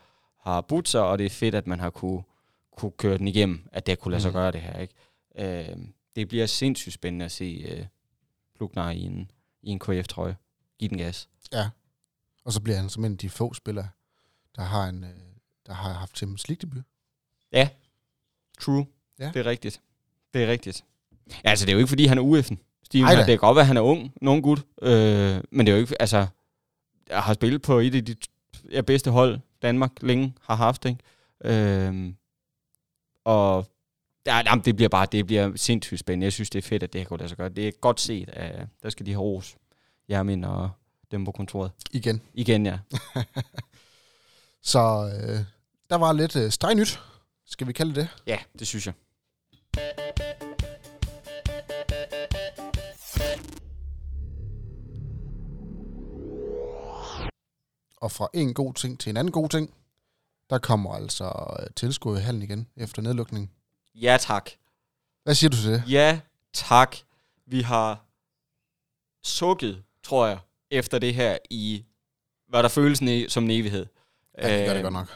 har 0.49 0.61
budt 0.61 0.89
sig, 0.89 1.01
og 1.01 1.17
det 1.17 1.25
er 1.25 1.29
fedt, 1.29 1.55
at 1.55 1.67
man 1.67 1.79
har 1.79 1.89
kunne, 1.89 2.23
kunne 2.77 2.91
køre 2.91 3.17
den 3.17 3.27
igennem, 3.27 3.67
at 3.71 3.87
det 3.87 3.99
kunne 3.99 4.11
lade 4.11 4.21
sig 4.21 4.29
Mhm. 4.29 4.35
gøre 4.35 4.51
det 4.51 4.61
her. 4.61 4.79
Ikke? 4.79 4.93
Øh, 5.69 5.75
det 6.15 6.27
bliver 6.27 6.45
sindssygt 6.45 6.93
spændende 6.93 7.25
at 7.25 7.31
se 7.31 7.65
øh, 7.69 7.85
Plugnar 8.57 8.91
i 8.91 9.01
en, 9.01 9.31
i 9.63 9.69
en 9.69 9.79
KF-trøje. 9.79 10.35
Giv 10.79 10.89
den 10.89 10.97
gas. 10.97 11.29
Og 12.49 12.53
så 12.53 12.61
bliver 12.61 12.77
han 12.77 12.89
som 12.89 13.05
en 13.05 13.11
af 13.11 13.17
de 13.17 13.29
få 13.29 13.53
spillere, 13.53 13.89
der 14.55 14.61
har, 14.61 14.87
en, 14.87 15.03
øh, 15.03 15.09
der 15.67 15.73
har 15.73 15.93
haft 15.93 16.17
Champions 16.17 16.49
League-debut. 16.49 16.83
True. 18.59 18.85
Ja. 19.19 19.31
Det 19.33 19.39
er 19.39 19.45
rigtigt. 19.45 19.81
Det 20.33 20.43
er 20.43 20.47
rigtigt. 20.47 20.83
Ja, 21.27 21.49
altså, 21.49 21.65
det 21.65 21.71
er 21.71 21.73
jo 21.73 21.79
ikke, 21.79 21.87
fordi 21.87 22.05
han 22.05 22.17
er 22.17 22.21
UF'en. 22.21 22.55
Steven, 22.83 23.07
Ej 23.07 23.15
det 23.15 23.25
kan 23.25 23.37
godt 23.37 23.55
være, 23.55 23.61
at 23.61 23.67
han 23.67 23.77
er 23.77 23.81
ung, 23.81 24.13
nogen 24.21 24.41
gut. 24.41 24.59
Øh, 24.81 25.43
men 25.51 25.65
det 25.65 25.71
er 25.71 25.75
jo 25.75 25.81
ikke, 25.81 26.01
altså, 26.01 26.27
jeg 27.09 27.23
har 27.23 27.33
spillet 27.33 27.61
på 27.61 27.79
et 27.79 27.95
af 27.95 28.05
de 28.05 28.15
ja, 28.71 28.81
bedste 28.81 29.11
hold, 29.11 29.39
Danmark 29.61 29.91
længe 30.01 30.33
har 30.41 30.55
haft, 30.55 30.85
ikke? 30.85 30.99
Øh, 31.43 32.13
og 33.23 33.65
ja, 34.25 34.37
jamen, 34.37 34.65
det 34.65 34.75
bliver 34.75 34.89
bare, 34.89 35.07
det 35.11 35.25
bliver 35.25 35.51
sindssygt 35.55 35.99
spændende. 35.99 36.25
Jeg 36.25 36.33
synes, 36.33 36.49
det 36.49 36.63
er 36.63 36.67
fedt, 36.67 36.83
at 36.83 36.93
det 36.93 37.01
her 37.01 37.07
kunne 37.07 37.19
lade 37.19 37.29
sig 37.29 37.37
gøre. 37.37 37.49
Det 37.49 37.67
er 37.67 37.71
godt 37.71 37.99
set. 37.99 38.29
Af, 38.29 38.67
der 38.83 38.89
skal 38.89 39.05
de 39.05 39.11
have 39.11 39.21
ros. 39.21 39.57
Jermin 40.09 40.43
og 40.43 40.69
dem 41.11 41.25
på 41.25 41.31
kontoret. 41.31 41.71
Igen. 41.91 42.21
Igen, 42.33 42.65
ja. 42.65 42.79
Så 44.61 44.79
øh, 44.79 45.39
der 45.89 45.95
var 45.95 46.13
lidt 46.13 46.35
øh, 46.35 46.51
stregnyt, 46.51 46.99
skal 47.45 47.67
vi 47.67 47.73
kalde 47.73 47.95
det. 47.95 48.07
Ja, 48.27 48.37
det 48.59 48.67
synes 48.67 48.85
jeg. 48.87 48.93
Og 57.97 58.11
fra 58.11 58.27
en 58.33 58.53
god 58.53 58.73
ting 58.73 58.99
til 58.99 59.09
en 59.09 59.17
anden 59.17 59.31
god 59.31 59.49
ting, 59.49 59.73
der 60.49 60.57
kommer 60.59 60.93
altså 60.93 61.57
øh, 61.59 61.67
tilskud 61.75 62.17
i 62.17 62.21
hallen 62.21 62.41
igen 62.43 62.67
efter 62.75 63.01
nedlukning. 63.01 63.51
Ja, 63.95 64.17
tak. 64.19 64.49
Hvad 65.23 65.35
siger 65.35 65.49
du 65.49 65.57
til 65.57 65.71
det? 65.71 65.83
Ja, 65.87 66.19
tak. 66.53 66.95
Vi 67.45 67.61
har 67.61 68.05
sukket, 69.23 69.83
tror 70.03 70.27
jeg, 70.27 70.39
efter 70.71 70.99
det 70.99 71.13
her 71.15 71.37
i, 71.49 71.83
hvad 72.49 72.63
der 72.63 72.69
føles 72.69 73.01
ne- 73.01 73.29
som 73.29 73.43
en 73.43 73.51
evighed. 73.51 73.85
Ja, 74.41 74.57
det 74.59 74.65
gør 74.67 74.73
det 74.73 74.77
Øh, 74.79 74.83
godt 74.83 74.93
nok. 74.93 75.07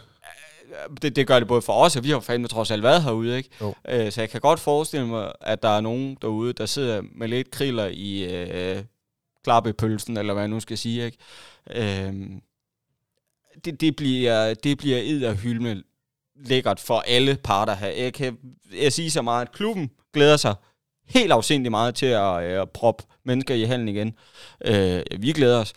det, 1.01 1.15
det 1.15 1.27
gør 1.27 1.39
det 1.39 1.47
både 1.47 1.61
for 1.61 1.73
os, 1.73 1.95
og 1.95 2.03
vi 2.03 2.09
har 2.09 2.19
fandme 2.19 2.47
trods 2.47 2.71
alt 2.71 2.83
været 2.83 3.03
herude, 3.03 3.37
ikke? 3.37 3.49
Jo. 3.61 3.75
Øh, 3.89 4.11
så 4.11 4.21
jeg 4.21 4.29
kan 4.29 4.41
godt 4.41 4.59
forestille 4.59 5.07
mig, 5.07 5.31
at 5.41 5.63
der 5.63 5.69
er 5.69 5.81
nogen 5.81 6.17
derude, 6.21 6.53
der 6.53 6.65
sidder 6.65 7.01
med 7.15 7.27
lidt 7.27 7.51
kriller 7.51 7.85
i 7.91 8.23
øh, 8.23 8.83
klappepølsen, 9.43 10.17
eller 10.17 10.33
hvad 10.33 10.43
jeg 10.43 10.47
nu 10.49 10.59
skal 10.59 10.77
sige, 10.77 11.05
ikke? 11.05 11.17
Øh, 11.69 12.13
det, 13.65 13.81
det 13.81 13.95
bliver, 13.95 14.53
det 14.53 14.77
bliver 14.77 14.97
edderhyldende 15.03 15.83
lækkert 16.35 16.79
for 16.79 16.99
alle 17.07 17.37
parter 17.43 17.75
her. 17.75 17.87
Jeg 17.87 18.13
kan 18.13 18.37
jeg 18.81 18.93
sige 18.93 19.11
så 19.11 19.21
meget, 19.21 19.41
at 19.45 19.51
klubben 19.51 19.91
glæder 20.13 20.37
sig 20.37 20.55
helt 21.05 21.31
afsindig 21.31 21.71
meget 21.71 21.95
til 21.95 22.05
at 22.05 22.43
øh, 22.43 22.67
proppe 22.73 23.03
mennesker 23.23 23.55
i 23.55 23.63
hallen 23.63 23.87
igen. 23.87 24.15
Øh, 24.65 25.01
vi 25.19 25.31
glæder 25.31 25.59
os. 25.59 25.73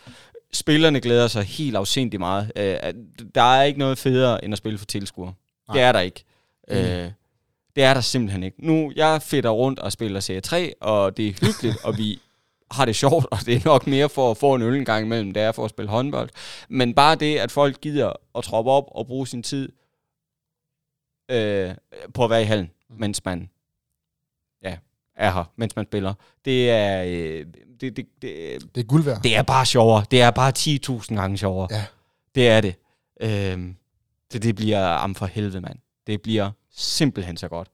Spillerne 0.53 0.99
glæder 1.01 1.27
sig 1.27 1.43
helt 1.43 1.75
afsindig 1.75 2.19
meget. 2.19 2.51
Øh, 2.55 2.93
der 3.35 3.41
er 3.41 3.63
ikke 3.63 3.79
noget 3.79 3.97
federe, 3.97 4.45
end 4.45 4.53
at 4.53 4.57
spille 4.57 4.77
for 4.79 4.85
tilskuere. 4.85 5.33
Det 5.73 5.81
er 5.81 5.91
der 5.91 5.99
ikke. 5.99 6.23
Enig. 6.67 6.83
Øh, 6.83 7.11
det 7.75 7.83
er 7.83 7.93
der 7.93 8.01
simpelthen 8.01 8.43
ikke. 8.43 8.65
Nu, 8.67 8.91
jeg 8.95 9.21
fedter 9.21 9.49
rundt 9.49 9.79
og 9.79 9.91
spiller 9.91 10.19
Serie 10.19 10.41
3, 10.41 10.73
og 10.81 11.17
det 11.17 11.27
er 11.27 11.33
hyggeligt, 11.45 11.77
og 11.85 11.97
vi 11.97 12.19
har 12.71 12.85
det 12.85 12.95
sjovt, 12.95 13.25
og 13.31 13.37
det 13.45 13.55
er 13.55 13.61
nok 13.65 13.87
mere 13.87 14.09
for 14.09 14.31
at 14.31 14.37
få 14.37 14.55
en 14.55 14.61
øl 14.61 14.75
en 14.75 14.85
gang 14.85 15.05
imellem, 15.05 15.31
det 15.33 15.43
er 15.43 15.51
for 15.51 15.63
at 15.65 15.69
spille 15.69 15.89
håndbold. 15.89 16.29
Men 16.69 16.93
bare 16.93 17.15
det, 17.15 17.37
at 17.37 17.51
folk 17.51 17.81
gider 17.81 18.11
at 18.37 18.43
troppe 18.43 18.71
op 18.71 18.83
og 18.91 19.07
bruge 19.07 19.27
sin 19.27 19.43
tid 19.43 19.69
øh, 21.31 21.71
på 22.13 22.23
at 22.23 22.29
være 22.29 22.41
i 22.41 22.45
hallen, 22.45 22.71
Mm. 22.89 22.99
mens 22.99 23.25
man 23.25 23.49
er 25.17 25.31
her, 25.31 25.51
mens 25.55 25.75
man 25.75 25.85
spiller. 25.85 26.13
Det 26.45 26.69
er, 26.71 27.03
øh, 27.03 27.45
det, 27.81 27.97
det, 27.97 28.05
det, 28.21 28.75
Det 28.75 28.81
er 28.81 28.85
guld 28.85 29.03
værd. 29.03 29.21
det 29.23 29.35
er 29.35 29.41
bare 29.43 29.65
sjovere. 29.65 30.05
Det 30.11 30.21
er 30.21 30.31
bare 30.31 30.53
10.000 30.99 31.15
gange 31.15 31.37
sjovere. 31.37 31.67
Ja. 31.71 31.85
Det 32.35 32.47
er 32.49 32.61
det. 32.61 32.75
Øhm, 33.21 33.75
det, 34.33 34.43
det 34.43 34.55
bliver 34.55 34.85
am 34.87 35.15
for 35.15 35.25
helvede, 35.25 35.61
mand. 35.61 35.79
Det 36.07 36.21
bliver 36.21 36.51
simpelthen 36.71 37.37
så 37.37 37.47
godt. 37.47 37.67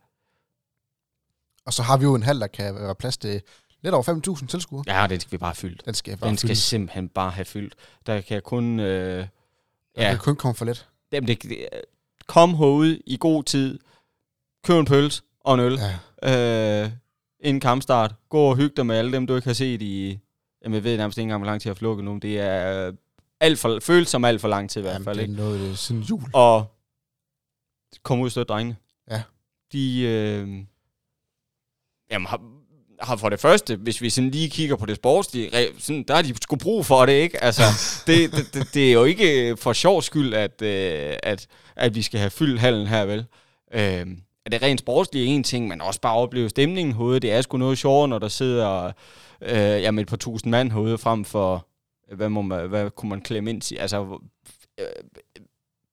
Og 1.66 1.74
så 1.74 1.84
har 1.84 1.98
vi 1.98 2.04
jo 2.04 2.16
en 2.16 2.24
hal, 2.24 2.40
der 2.40 2.48
kan 2.48 2.76
være 2.76 2.96
plads 2.96 3.18
til 3.18 3.42
lidt 3.82 3.94
over 3.96 4.36
5.000 4.40 4.48
tilskuere. 4.48 4.84
Ja, 4.88 5.08
den 5.08 5.20
skal 5.20 5.32
vi 5.32 5.38
bare 5.38 5.56
fylde. 5.56 5.78
Den 5.86 5.94
skal 5.94 6.18
bare 6.18 6.30
Den 6.30 6.38
skal 6.38 6.48
fyldes. 6.48 6.60
simpelthen 6.64 7.10
bare 7.10 7.32
have 7.32 7.46
fyldt. 7.46 7.76
Der 8.06 8.22
kan 8.22 8.42
kun... 8.42 8.80
Øh, 8.80 9.28
Der 9.96 10.04
ja, 10.04 10.10
kan 10.10 10.18
kun 10.20 10.36
komme 10.36 10.56
for 10.56 10.66
lidt. 10.66 10.88
dem, 11.12 11.26
det, 11.26 11.44
det, 11.44 11.68
kom 12.28 12.56
herude 12.56 13.00
i 13.06 13.18
god 13.20 13.44
tid. 13.44 13.80
Køb 14.64 14.76
en 14.80 14.86
pølse 14.86 15.22
og 15.42 15.54
en 15.54 15.60
øl. 15.60 15.80
Ja. 16.24 16.84
Øh, 16.84 16.92
inden 17.44 17.60
kampstart. 17.62 18.16
Gå 18.30 18.40
og 18.40 18.58
hygge 18.58 18.76
dig 18.78 18.86
med 18.86 18.96
alle 18.96 19.12
dem, 19.12 19.28
du 19.28 19.36
ikke 19.36 19.48
har 19.48 19.54
set 19.54 19.82
i... 19.82 20.20
Jamen, 20.64 20.76
jeg 20.76 20.84
ved 20.84 20.98
nærmest 20.98 21.18
ikke 21.18 21.24
engang, 21.24 21.42
hvor 21.42 21.52
lang 21.52 21.62
tid 21.62 21.70
jeg 21.70 21.74
har 21.74 21.80
flukket 21.80 22.06
nu. 22.06 22.18
Det 22.18 22.40
er 22.40 22.88
øh, 22.88 22.94
alt 23.40 23.60
for, 23.60 23.80
føles 23.82 24.10
som 24.10 24.26
alt 24.26 24.42
for 24.42 24.48
lang 24.48 24.70
tid 24.70 24.82
i 24.82 24.84
hvert 24.84 24.94
Jamen, 24.94 25.06
fald. 25.06 25.18
det 25.18 25.24
Ikke? 25.24 25.34
er 25.34 25.38
noget 25.38 25.70
øh, 25.70 25.76
siden 25.76 26.02
jul. 26.02 26.24
Og 26.34 26.66
kom 28.04 28.20
ud 28.20 28.26
og 28.26 28.32
støtte 28.32 28.54
drengene. 28.54 28.76
Ja. 29.12 29.22
de... 29.72 30.02
Øh, 30.02 30.48
jamen, 32.12 32.26
har, 32.28 32.42
har 33.02 33.16
for 33.16 33.30
det 33.30 33.40
første, 33.40 33.76
hvis 33.76 34.02
vi 34.02 34.10
sådan 34.10 34.30
lige 34.30 34.50
kigger 34.50 34.76
på 34.76 34.86
det 34.86 34.96
sportslige, 34.96 35.68
sådan, 35.80 36.04
der 36.08 36.16
har 36.16 36.22
de 36.22 36.36
sgu 36.42 36.56
brug 36.56 36.86
for 36.86 37.06
det, 37.06 37.14
ikke? 37.14 37.44
Altså, 37.44 37.62
det, 38.08 38.32
det, 38.32 38.54
det, 38.54 38.74
det 38.74 38.90
er 38.90 38.94
jo 38.94 39.04
ikke 39.04 39.58
for 39.58 39.74
sjov 39.74 40.02
skyld, 40.02 40.34
at, 40.34 40.62
øh, 40.62 41.16
at, 41.24 41.48
at 41.76 41.96
vi 41.96 42.02
skal 42.02 42.20
have 42.20 42.30
fyldt 42.30 42.60
hallen 42.60 42.88
her, 42.88 43.06
vel? 43.06 43.26
Øh, 43.74 44.08
er 44.46 44.50
det 44.50 44.62
rent 44.62 44.80
sportslige 44.80 45.26
en 45.26 45.44
ting, 45.44 45.68
men 45.68 45.82
også 45.82 46.02
bare 46.02 46.16
opleve 46.16 46.50
stemningen 46.50 46.94
herude. 46.94 47.20
Det 47.20 47.32
er 47.32 47.42
sgu 47.42 47.58
noget 47.58 47.78
sjovere, 47.78 48.08
når 48.08 48.20
der 48.20 48.28
sidder 48.28 48.92
øh, 49.42 49.58
jamen 49.58 50.02
et 50.02 50.08
par 50.08 50.18
tusind 50.18 50.52
mand 50.52 50.72
herude 50.72 50.98
frem 50.98 51.26
for, 51.26 51.68
hvad, 52.16 52.30
må 52.30 52.42
man, 52.42 52.70
hvad 52.70 52.92
kunne 52.92 53.10
man 53.10 53.22
klemme 53.22 53.50
ind 53.50 53.62
til? 53.62 53.76
Altså, 53.76 54.20
øh, 54.80 54.86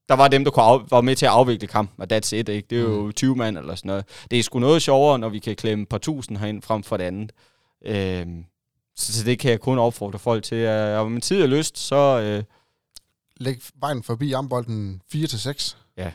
der 0.08 0.16
var 0.16 0.28
dem, 0.28 0.44
der 0.44 0.50
kunne 0.50 0.64
af, 0.64 0.90
var 0.90 1.00
med 1.00 1.16
til 1.16 1.26
at 1.26 1.32
afvikle 1.32 1.66
kampen, 1.66 2.02
og 2.02 2.12
that's 2.12 2.34
it, 2.36 2.48
ikke? 2.48 2.66
Det 2.70 2.78
er 2.78 2.82
jo 2.82 3.06
mm. 3.06 3.12
20 3.12 3.36
mand 3.36 3.58
eller 3.58 3.74
sådan 3.74 3.88
noget. 3.88 4.04
Det 4.30 4.38
er 4.38 4.42
sgu 4.42 4.58
noget 4.58 4.82
sjovere, 4.82 5.18
når 5.18 5.28
vi 5.28 5.38
kan 5.38 5.56
klemme 5.56 5.82
et 5.82 5.88
par 5.88 5.98
tusind 5.98 6.38
herind 6.38 6.62
frem 6.62 6.82
for 6.82 6.96
det 6.96 7.04
andet. 7.04 7.32
Øh, 7.84 8.26
så, 8.96 9.12
så 9.12 9.24
det 9.24 9.38
kan 9.38 9.50
jeg 9.50 9.60
kun 9.60 9.78
opfordre 9.78 10.18
folk 10.18 10.44
til. 10.44 10.68
Og 10.68 11.12
med 11.12 11.20
tid 11.20 11.42
og 11.42 11.48
lyst, 11.48 11.78
så... 11.78 12.20
Øh, 12.20 12.44
Læg 13.36 13.56
vejen 13.74 14.02
forbi 14.02 14.32
armbolden 14.32 15.02
4-6. 15.14 15.76
Ja. 15.96 16.12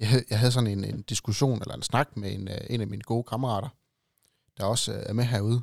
Jeg 0.00 0.08
havde, 0.08 0.24
jeg 0.30 0.38
havde 0.38 0.52
sådan 0.52 0.66
en, 0.66 0.84
en 0.84 1.02
diskussion, 1.02 1.60
eller 1.62 1.74
en 1.74 1.82
snak 1.82 2.16
med 2.16 2.32
en, 2.32 2.48
øh, 2.48 2.60
en 2.70 2.80
af 2.80 2.86
mine 2.86 3.02
gode 3.02 3.24
kammerater, 3.24 3.68
der 4.56 4.64
også 4.64 4.92
øh, 4.92 5.02
er 5.06 5.12
med 5.12 5.24
herude. 5.24 5.62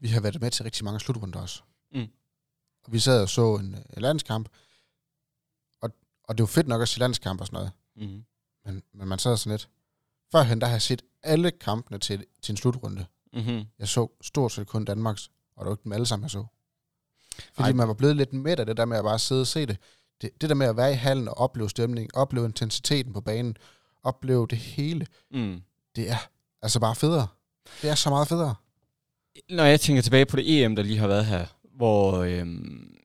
Vi 0.00 0.08
har 0.08 0.20
været 0.20 0.40
med 0.40 0.50
til 0.50 0.62
rigtig 0.62 0.84
mange 0.84 1.00
slutrunder 1.00 1.40
også. 1.40 1.62
Mm. 1.92 2.08
Og 2.84 2.92
vi 2.92 2.98
sad 2.98 3.22
og 3.22 3.28
så 3.28 3.54
en, 3.54 3.66
en 3.66 4.02
landskamp, 4.02 4.48
og, 5.80 5.90
og 6.24 6.38
det 6.38 6.42
var 6.42 6.46
fedt 6.46 6.68
nok 6.68 6.82
at 6.82 6.88
se 6.88 6.98
landskamp 6.98 7.40
og 7.40 7.46
sådan 7.46 7.56
noget. 7.56 7.72
mm. 8.10 8.24
Men, 8.64 8.82
men 8.92 9.08
man 9.08 9.18
sad 9.18 9.36
sådan 9.36 9.50
lidt. 9.50 9.68
Førhen, 10.32 10.60
der 10.60 10.66
har 10.66 10.74
jeg 10.74 10.82
set 10.82 11.02
alle 11.22 11.50
kampene 11.50 11.98
til, 11.98 12.24
til 12.42 12.52
en 12.52 12.56
slutrunde. 12.56 13.06
Mm-hmm. 13.32 13.64
Jeg 13.78 13.88
så 13.88 14.08
stort 14.20 14.52
set 14.52 14.66
kun 14.66 14.84
Danmarks, 14.84 15.30
og 15.56 15.64
det 15.64 15.68
var 15.68 15.74
ikke 15.74 15.84
dem 15.84 15.92
alle 15.92 16.06
sammen, 16.06 16.22
jeg 16.22 16.30
så. 16.30 16.46
Fordi 17.52 17.68
Ej. 17.68 17.72
man 17.72 17.88
var 17.88 17.94
blevet 17.94 18.16
lidt 18.16 18.32
midt 18.32 18.60
af 18.60 18.66
det 18.66 18.76
der 18.76 18.84
med 18.84 18.96
at 18.96 19.04
bare 19.04 19.18
sidde 19.18 19.40
og 19.40 19.46
se 19.46 19.66
det. 19.66 19.78
det. 20.22 20.40
Det 20.40 20.48
der 20.48 20.54
med 20.54 20.66
at 20.66 20.76
være 20.76 20.92
i 20.92 20.94
hallen 20.94 21.28
og 21.28 21.38
opleve 21.38 21.70
stemning, 21.70 22.16
opleve 22.16 22.46
intensiteten 22.46 23.12
på 23.12 23.20
banen, 23.20 23.56
opleve 24.06 24.46
det 24.50 24.58
hele, 24.58 25.06
Mm. 25.30 25.60
det 25.96 26.10
er 26.10 26.28
altså 26.62 26.80
bare 26.80 26.94
federe. 26.94 27.26
Det 27.82 27.90
er 27.90 27.94
så 27.94 28.10
meget 28.10 28.28
federe. 28.28 28.54
Når 29.50 29.64
jeg 29.64 29.80
tænker 29.80 30.02
tilbage 30.02 30.26
på 30.26 30.36
det 30.36 30.64
EM, 30.64 30.76
der 30.76 30.82
lige 30.82 30.98
har 30.98 31.06
været 31.08 31.26
her, 31.26 31.46
hvor, 31.76 32.12
øhm, 32.18 32.96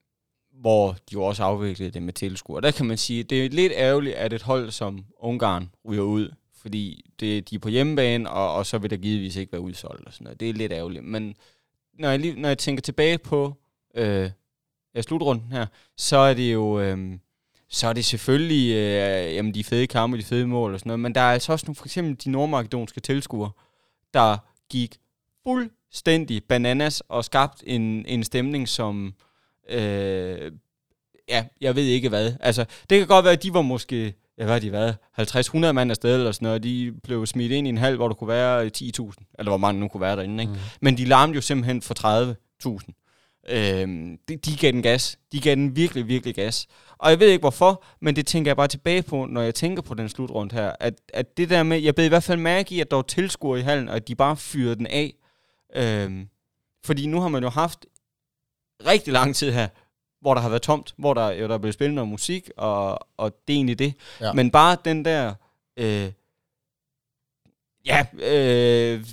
hvor 0.61 0.91
de 0.91 1.13
jo 1.13 1.23
også 1.23 1.43
afviklede 1.43 1.91
det 1.91 2.01
med 2.03 2.13
tilskuere, 2.13 2.61
der 2.61 2.71
kan 2.71 2.85
man 2.85 2.97
sige, 2.97 3.23
det 3.23 3.45
er 3.45 3.49
lidt 3.49 3.73
ærgerligt, 3.75 4.15
at 4.15 4.33
et 4.33 4.41
hold 4.41 4.71
som 4.71 5.05
Ungarn 5.19 5.69
ryger 5.87 6.01
ud, 6.03 6.31
fordi 6.55 7.11
det, 7.19 7.49
de 7.49 7.55
er 7.55 7.59
på 7.59 7.69
hjemmebane, 7.69 8.29
og, 8.29 8.53
og 8.55 8.65
så 8.65 8.77
vil 8.77 8.89
der 8.89 8.97
givetvis 8.97 9.35
ikke 9.35 9.51
være 9.51 9.61
udsolgt 9.61 10.05
og 10.07 10.13
sådan 10.13 10.23
noget. 10.25 10.39
Det 10.39 10.49
er 10.49 10.53
lidt 10.53 10.71
ærgerligt. 10.71 11.03
Men 11.05 11.35
når 11.93 12.09
jeg, 12.09 12.19
lige, 12.19 12.41
når 12.41 12.47
jeg 12.49 12.57
tænker 12.57 12.81
tilbage 12.81 13.17
på 13.17 13.53
øh, 13.95 14.31
ja, 14.95 15.01
slutrunden 15.01 15.51
her, 15.51 15.65
så 15.97 16.17
er 16.17 16.33
det 16.33 16.53
jo... 16.53 16.79
Øh, 16.79 17.17
så 17.71 17.87
er 17.87 17.93
det 17.93 18.05
selvfølgelig 18.05 18.75
øh, 18.75 19.35
jamen, 19.35 19.53
de 19.53 19.63
fede 19.63 19.87
kampe, 19.87 20.17
de 20.17 20.23
fede 20.23 20.47
mål 20.47 20.73
og 20.73 20.79
sådan 20.79 20.89
noget, 20.89 20.99
men 20.99 21.15
der 21.15 21.21
er 21.21 21.33
altså 21.33 21.51
også 21.51 21.65
nogle, 21.65 21.75
for 21.75 21.85
eksempel 21.85 22.25
de 22.25 22.29
nordmakedonske 22.29 22.99
tilskuere, 22.99 23.51
der 24.13 24.37
gik 24.69 24.97
fuldstændig 25.43 26.43
bananas 26.43 27.01
og 27.01 27.25
skabt 27.25 27.63
en, 27.67 28.05
en 28.05 28.23
stemning, 28.23 28.69
som, 28.69 29.13
øh, 29.69 30.51
ja, 31.29 31.45
jeg 31.61 31.75
ved 31.75 31.83
ikke 31.83 32.09
hvad. 32.09 32.33
Altså, 32.39 32.65
det 32.89 32.97
kan 32.97 33.07
godt 33.07 33.25
være, 33.25 33.33
at 33.33 33.43
de 33.43 33.53
var 33.53 33.61
måske, 33.61 34.13
ja, 34.37 34.43
hvad 34.43 34.53
har 34.53 34.59
de 34.59 34.71
været, 34.71 34.97
50-100 35.19 35.71
mand 35.71 35.91
afsted 35.91 36.15
eller 36.15 36.31
sådan 36.31 36.45
noget, 36.45 36.59
og 36.59 36.63
de 36.63 36.93
blev 37.03 37.25
smidt 37.25 37.51
ind 37.51 37.67
i 37.67 37.69
en 37.69 37.77
halv, 37.77 37.95
hvor 37.95 38.07
der 38.07 38.15
kunne 38.15 38.27
være 38.27 38.65
10.000, 38.65 39.35
eller 39.39 39.51
hvor 39.51 39.57
mange 39.57 39.79
nu 39.79 39.87
kunne 39.87 40.01
være 40.01 40.15
derinde, 40.15 40.43
ikke? 40.43 40.53
Mm. 40.53 40.59
Men 40.81 40.97
de 40.97 41.05
larmede 41.05 41.35
jo 41.35 41.41
simpelthen 41.41 41.81
for 41.81 42.33
30.000. 42.67 42.91
Øhm, 43.49 44.17
de, 44.27 44.35
de 44.35 44.57
gav 44.57 44.71
den 44.71 44.81
gas. 44.81 45.17
De 45.31 45.39
gav 45.39 45.55
den 45.55 45.75
virkelig, 45.75 46.07
virkelig 46.07 46.35
gas. 46.35 46.67
Og 47.01 47.09
jeg 47.09 47.19
ved 47.19 47.27
ikke 47.27 47.41
hvorfor, 47.41 47.83
men 47.99 48.15
det 48.15 48.27
tænker 48.27 48.49
jeg 48.49 48.57
bare 48.57 48.67
tilbage 48.67 49.01
på, 49.01 49.25
når 49.25 49.41
jeg 49.41 49.55
tænker 49.55 49.81
på 49.81 49.93
den 49.93 50.09
slutrunde 50.09 50.55
her. 50.55 50.75
At, 50.79 50.93
at 51.13 51.37
det 51.37 51.49
der 51.49 51.63
med, 51.63 51.79
jeg 51.79 51.95
blev 51.95 52.05
i 52.05 52.09
hvert 52.09 52.23
fald 52.23 52.39
mærke 52.39 52.75
i, 52.75 52.79
at 52.79 52.91
der 52.91 52.95
var 52.95 53.03
tilskuere 53.03 53.59
i 53.59 53.63
hallen, 53.63 53.89
og 53.89 53.95
at 53.95 54.07
de 54.07 54.15
bare 54.15 54.37
fyrede 54.37 54.75
den 54.75 54.87
af. 54.87 55.13
Øhm, 55.75 56.29
fordi 56.85 57.05
nu 57.05 57.21
har 57.21 57.27
man 57.27 57.43
jo 57.43 57.49
haft 57.49 57.85
rigtig 58.85 59.13
lang 59.13 59.35
tid 59.35 59.51
her, 59.51 59.67
hvor 60.21 60.33
der 60.33 60.41
har 60.41 60.49
været 60.49 60.61
tomt, 60.61 60.93
hvor 60.97 61.13
der 61.13 61.31
jo 61.31 61.47
der 61.47 61.53
er 61.53 61.57
blevet 61.57 61.73
spillet 61.73 61.95
noget 61.95 62.09
musik, 62.09 62.49
og, 62.57 63.07
og 63.17 63.33
det 63.47 63.53
er 63.53 63.57
egentlig 63.57 63.79
det. 63.79 63.93
Ja. 64.21 64.33
Men 64.33 64.51
bare 64.51 64.77
den 64.85 65.05
der... 65.05 65.33
Øh, 65.77 66.11
ja, 67.85 68.05
øh, 68.13 69.05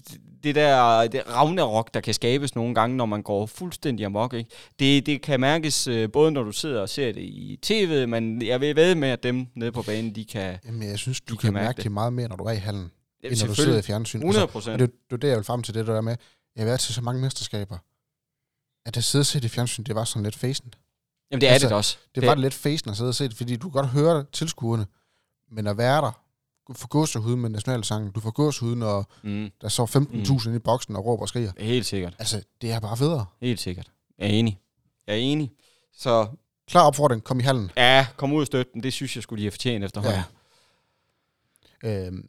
det 0.44 0.55
der 0.55 1.07
det 1.09 1.22
Ragnarok, 1.27 1.94
der 1.94 2.01
kan 2.01 2.14
skabes 2.14 2.55
nogle 2.55 2.74
gange, 2.74 2.96
når 2.96 3.07
man 3.07 3.22
går 3.22 3.46
fuldstændig 3.46 4.07
amok. 4.07 4.35
Ikke? 4.35 4.51
Det, 4.79 5.07
det 5.07 5.22
kan 5.22 5.40
mærkes 5.40 5.87
øh, 5.87 6.12
både, 6.12 6.31
når 6.31 6.42
du 6.42 6.53
sidder 6.53 6.81
og 6.81 6.88
ser 6.88 7.12
det 7.12 7.20
i 7.22 7.59
tv, 7.62 8.09
men 8.09 8.42
jeg 8.42 8.61
vil 8.61 8.77
ved 8.77 8.94
med, 8.94 9.09
at 9.09 9.22
dem 9.22 9.46
nede 9.55 9.72
på 9.72 9.83
banen, 9.83 10.14
de 10.14 10.24
kan... 10.24 10.59
Jamen, 10.64 10.83
jeg 10.88 10.98
synes, 10.98 11.20
du 11.20 11.37
kan, 11.37 11.46
kan 11.46 11.55
mærke 11.55 11.77
det. 11.77 11.85
det. 11.85 11.92
meget 11.92 12.12
mere, 12.12 12.29
når 12.29 12.37
du 12.37 12.44
er 12.44 12.53
i 12.53 12.57
hallen, 12.57 12.90
Ja, 13.22 13.29
end 13.29 13.40
når 13.40 13.46
du 13.46 13.55
sidder 13.55 13.79
i 13.79 13.83
fjernsyn. 13.83 14.18
100 14.18 14.42
Altså, 14.42 14.53
procent. 14.53 14.72
og 14.72 14.79
det, 14.79 14.90
det 15.11 15.16
er 15.16 15.20
det, 15.20 15.29
jeg 15.29 15.37
vil 15.37 15.44
frem 15.44 15.62
til 15.62 15.74
det 15.74 15.87
der 15.87 16.01
med, 16.01 16.16
jeg 16.57 16.62
har 16.62 16.66
været 16.66 16.81
til 16.81 16.94
så 16.94 17.03
mange 17.03 17.20
mesterskaber, 17.20 17.79
at 18.87 18.94
det 18.94 19.05
sidde 19.05 19.22
og 19.22 19.27
se 19.27 19.38
det 19.40 19.44
i 19.44 19.48
fjernsyn, 19.48 19.83
det 19.83 19.94
var 19.94 20.05
sådan 20.05 20.22
lidt 20.22 20.37
facen. 20.37 20.74
Jamen, 21.31 21.40
det 21.40 21.48
er 21.48 21.53
altså, 21.53 21.68
det 21.68 21.77
også. 21.77 21.96
Det 22.14 22.27
var 22.27 22.35
det 22.35 22.42
lidt 22.42 22.55
facen 22.55 22.90
at 22.90 22.96
sidde 22.96 23.09
og 23.09 23.14
se 23.14 23.24
det, 23.24 23.35
fordi 23.35 23.57
du 23.57 23.70
kan 23.70 23.83
godt 23.83 23.87
høre 23.87 24.24
tilskuerne, 24.33 24.87
men 25.51 25.66
at 25.66 25.79
være 25.79 26.03
der, 26.03 26.20
får 26.74 26.88
gåsehud 26.88 27.37
med 27.37 27.50
nationalsangen, 27.50 28.11
du 28.12 28.20
får 28.20 28.31
gåsehud, 28.31 28.74
når 28.74 29.12
Mm, 29.22 29.50
der 29.61 29.68
så 29.68 29.85
15.000 29.85 30.48
mm. 30.48 30.57
i 30.57 30.59
boksen 30.59 30.96
og 30.96 31.04
råber 31.07 31.22
og 31.22 31.28
skriger. 31.28 31.52
helt 31.59 31.87
sikkert. 31.87 32.14
Altså, 32.18 32.42
det 32.62 32.72
er 32.72 32.81
bare 32.81 32.96
federe. 32.96 33.26
Helt 33.40 33.61
sikkert. 33.61 33.90
Jeg 34.18 34.26
er 34.26 34.31
enig. 34.31 34.59
Jeg 35.07 35.14
er 35.14 35.18
enig. 35.18 35.52
Så 35.92 36.26
Klar 36.68 36.83
opfordring, 36.87 37.24
kom 37.24 37.40
i 37.40 37.42
hallen. 37.42 37.70
ja, 37.76 38.07
kom 38.16 38.33
ud 38.33 38.40
og 38.40 38.46
støtte 38.46 38.72
den. 38.74 38.83
Det 38.83 38.92
synes 38.92 39.16
jeg 39.16 39.22
skulle 39.22 39.38
de 39.40 39.44
have 39.44 39.50
fortjent 39.50 39.85
efterhånden. 39.85 40.20
Ja. 41.83 42.07
Øhm, 42.07 42.28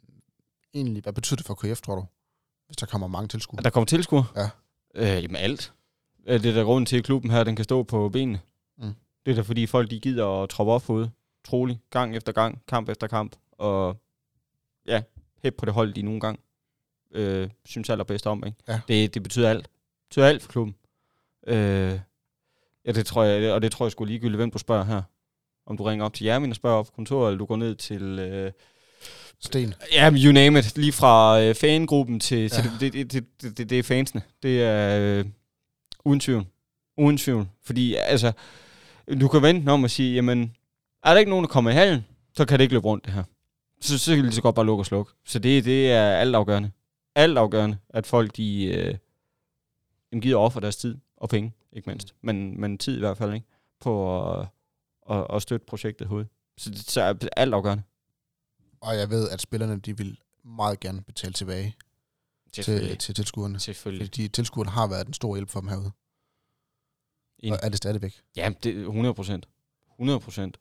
egentlig, 0.74 1.02
hvad 1.02 1.12
betyder 1.12 1.36
det 1.36 1.46
for 1.46 1.54
KF, 1.54 1.80
tror 1.80 1.94
du? 1.94 2.04
Hvis 2.66 2.76
der 2.76 2.86
kommer 2.86 3.06
mange 3.06 3.28
tilskuere. 3.28 3.62
Der 3.62 3.70
kommer 3.70 3.84
tilskuer? 3.86 4.24
Ja. 4.36 4.48
Øh, 4.94 5.22
jamen 5.22 5.36
alt. 5.36 5.72
Øh, 6.26 6.42
Det 6.42 6.50
er 6.50 6.54
der 6.54 6.64
grunden 6.64 6.86
til, 6.86 6.96
at 6.96 7.04
klubben 7.04 7.30
her 7.30 7.44
den 7.44 7.56
kan 7.56 7.64
stå 7.64 7.82
på 7.82 8.08
benene. 8.08 8.40
Mm. 8.78 8.94
Det 9.26 9.30
er 9.30 9.34
da 9.34 9.40
fordi 9.42 9.66
folk 9.66 9.90
de 9.90 10.00
gider 10.00 10.42
at 10.42 10.48
troppe 10.48 10.72
op 10.72 10.86
herude. 10.86 11.10
Trolig. 11.44 11.80
Gang 11.90 12.16
efter 12.16 12.32
gang. 12.32 12.62
Kamp 12.68 12.88
efter 12.88 13.06
kamp. 13.06 13.36
Og 13.52 13.96
ja, 14.86 15.02
hæb 15.42 15.56
på 15.56 15.64
det 15.64 15.74
hold, 15.74 15.94
de 15.94 16.02
nogle 16.02 16.20
gang 16.20 16.40
øh, 17.14 17.48
synes 17.64 17.90
allerbedst 17.90 18.26
om. 18.26 18.42
Ikke? 18.46 18.58
Ja. 18.68 18.80
Det, 18.88 19.14
det 19.14 19.22
betyder 19.22 19.50
alt. 19.50 19.64
Det 19.64 20.08
betyder 20.08 20.26
alt 20.26 20.42
for 20.42 20.52
klubben. 20.52 20.74
Øh, 21.46 22.00
ja, 22.84 22.92
det 22.92 23.06
tror 23.06 23.24
jeg, 23.24 23.52
og 23.52 23.62
det 23.62 23.72
tror 23.72 23.86
jeg 23.86 23.92
skulle 23.92 24.12
ligegyldigt, 24.12 24.36
hvem 24.36 24.50
du 24.50 24.58
spørger 24.58 24.84
her. 24.84 25.02
Om 25.66 25.76
du 25.76 25.82
ringer 25.82 26.04
op 26.04 26.14
til 26.14 26.24
Jermin 26.24 26.50
og 26.50 26.56
spørger 26.56 26.76
op 26.76 26.86
på 26.86 26.92
kontoret, 26.92 27.28
eller 27.28 27.38
du 27.38 27.44
går 27.44 27.56
ned 27.56 27.74
til... 27.74 28.18
Øh, 28.18 28.52
Sten. 29.42 29.74
Ja, 29.92 30.10
you 30.10 30.32
name 30.32 30.58
it. 30.58 30.78
Lige 30.78 30.92
fra 30.92 31.42
øh, 31.42 31.54
fangruppen 31.54 32.20
til, 32.20 32.38
ja. 32.38 32.48
til 32.48 32.70
det, 32.80 32.92
det, 32.92 33.12
det, 33.12 33.42
det, 33.42 33.58
det, 33.58 33.70
det 33.70 33.78
er 33.78 33.82
fansene. 33.82 34.22
Det 34.42 34.62
er 34.62 34.98
øh, 35.00 35.24
uden 36.04 36.20
tvivl. 36.20 36.46
Uden 36.96 37.18
tvivl. 37.18 37.48
Fordi 37.62 37.94
altså, 37.94 38.32
du 39.20 39.28
kan 39.28 39.42
vente 39.42 39.68
om 39.70 39.84
at 39.84 39.90
sige, 39.90 40.14
jamen, 40.14 40.54
er 41.04 41.10
der 41.10 41.18
ikke 41.18 41.30
nogen, 41.30 41.44
der 41.44 41.48
kommer 41.48 41.70
i 41.70 41.74
hallen, 41.74 42.04
så 42.34 42.44
kan 42.44 42.58
det 42.58 42.62
ikke 42.62 42.74
løbe 42.74 42.86
rundt 42.86 43.04
det 43.04 43.12
her. 43.12 43.24
Så, 43.80 43.98
så 43.98 44.14
kan 44.14 44.24
lige 44.24 44.34
så 44.34 44.42
godt 44.42 44.54
bare 44.54 44.66
lukke 44.66 44.80
og 44.82 44.86
slukke. 44.86 45.12
Så 45.24 45.38
det, 45.38 45.64
det 45.64 45.92
er 45.92 46.12
alt 46.16 46.34
afgørende. 46.36 46.70
Alt 47.14 47.38
afgørende, 47.38 47.78
at 47.88 48.06
folk 48.06 48.36
de, 48.36 48.64
øh, 48.64 48.98
de 50.12 50.20
gider 50.20 50.36
offer 50.36 50.60
deres 50.60 50.76
tid 50.76 50.98
og 51.16 51.28
penge, 51.28 51.52
ikke 51.72 51.90
mindst. 51.90 52.14
Men, 52.20 52.60
men 52.60 52.78
tid 52.78 52.96
i 52.96 53.00
hvert 53.00 53.16
fald, 53.18 53.34
ikke? 53.34 53.46
På 53.80 54.22
at, 54.40 54.46
at, 55.10 55.26
at 55.30 55.42
støtte 55.42 55.66
projektet 55.66 56.06
hoved. 56.06 56.26
Så, 56.58 56.70
det- 56.70 56.90
så 56.90 57.00
er 57.02 57.14
alt 57.36 57.54
afgørende. 57.54 57.82
Og 58.80 58.96
jeg 58.96 59.10
ved, 59.10 59.28
at 59.30 59.40
spillerne, 59.40 59.76
de 59.80 59.96
vil 59.96 60.18
meget 60.44 60.80
gerne 60.80 61.02
betale 61.02 61.32
tilbage 61.32 61.76
til, 62.52 62.98
til 62.98 63.14
tilskuerne. 63.14 63.58
Selvfølgelig. 63.60 64.06
Fordi 64.06 64.28
tilskuerne 64.28 64.70
har 64.70 64.86
været 64.88 65.06
en 65.06 65.12
stor 65.12 65.36
hjælp 65.36 65.48
for 65.50 65.60
dem 65.60 65.68
herude. 65.68 65.90
Enig. 67.38 67.52
Og 67.52 67.58
er 67.62 67.68
det 67.68 67.76
stadigvæk. 67.78 68.22
Ja, 68.36 68.50
det 68.62 68.76
er 68.76 68.80
100 68.80 69.14
procent. 69.14 69.48
100 69.98 70.20
procent. 70.20 70.58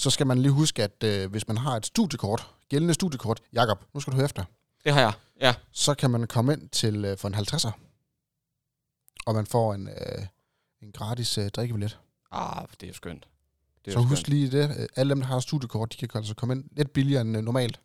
Så 0.00 0.10
skal 0.10 0.26
man 0.26 0.38
lige 0.38 0.52
huske, 0.52 0.82
at 0.84 1.02
øh, 1.04 1.30
hvis 1.30 1.48
man 1.48 1.56
har 1.56 1.76
et 1.76 1.86
studiekort, 1.86 2.46
gældende 2.68 2.94
studiekort, 2.94 3.40
Jakob, 3.52 3.84
nu 3.94 4.00
skal 4.00 4.10
du 4.12 4.16
høre 4.16 4.24
efter, 4.24 4.44
Det 4.84 4.92
har 4.92 5.00
jeg. 5.00 5.12
Ja. 5.40 5.54
så 5.72 5.94
kan 5.94 6.10
man 6.10 6.26
komme 6.26 6.52
ind 6.52 6.68
til 6.68 7.04
øh, 7.04 7.18
for 7.18 7.28
en 7.28 7.34
50'er, 7.34 7.70
og 9.26 9.34
man 9.34 9.46
får 9.46 9.74
en, 9.74 9.88
øh, 9.88 10.26
en 10.82 10.92
gratis 10.92 11.38
øh, 11.38 11.48
drikkebillet. 11.50 11.98
Ah, 12.30 12.62
det 12.72 12.82
er 12.82 12.86
jo 12.88 12.94
skønt. 12.94 13.28
Det 13.84 13.90
er 13.90 13.94
Så 13.94 13.98
jo 14.02 14.06
husk 14.06 14.20
skønt. 14.20 14.34
lige 14.34 14.50
det. 14.50 14.88
Alle 14.96 15.10
dem, 15.10 15.20
der 15.20 15.26
har 15.26 15.40
studiekort, 15.40 15.92
de 16.00 16.06
kan 16.08 16.10
altså 16.18 16.34
komme 16.34 16.54
ind 16.54 16.64
lidt 16.76 16.92
billigere 16.92 17.20
end 17.20 17.36
øh, 17.36 17.42
normalt. 17.42 17.80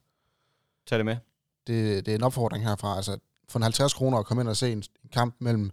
Tag 0.87 0.97
det 0.97 1.05
med. 1.05 1.17
Det, 1.67 2.05
det 2.05 2.11
er 2.11 2.15
en 2.15 2.23
opfordring 2.23 2.63
herfra. 2.67 2.95
Altså, 2.95 3.17
for 3.49 3.59
en 3.59 3.63
50 3.63 3.93
kroner 3.93 4.17
at 4.17 4.25
komme 4.25 4.41
ind 4.41 4.49
og 4.49 4.57
se 4.57 4.71
en, 4.71 4.77
en 5.03 5.09
kamp 5.13 5.35
mellem 5.39 5.71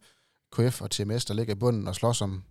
KF 0.53 0.81
og 0.83 0.91
TMS, 0.91 1.25
der 1.25 1.35
ligger 1.35 1.55
i 1.55 1.59
bunden 1.59 1.89
og 1.89 1.95
slås 1.95 2.23
om 2.23 2.45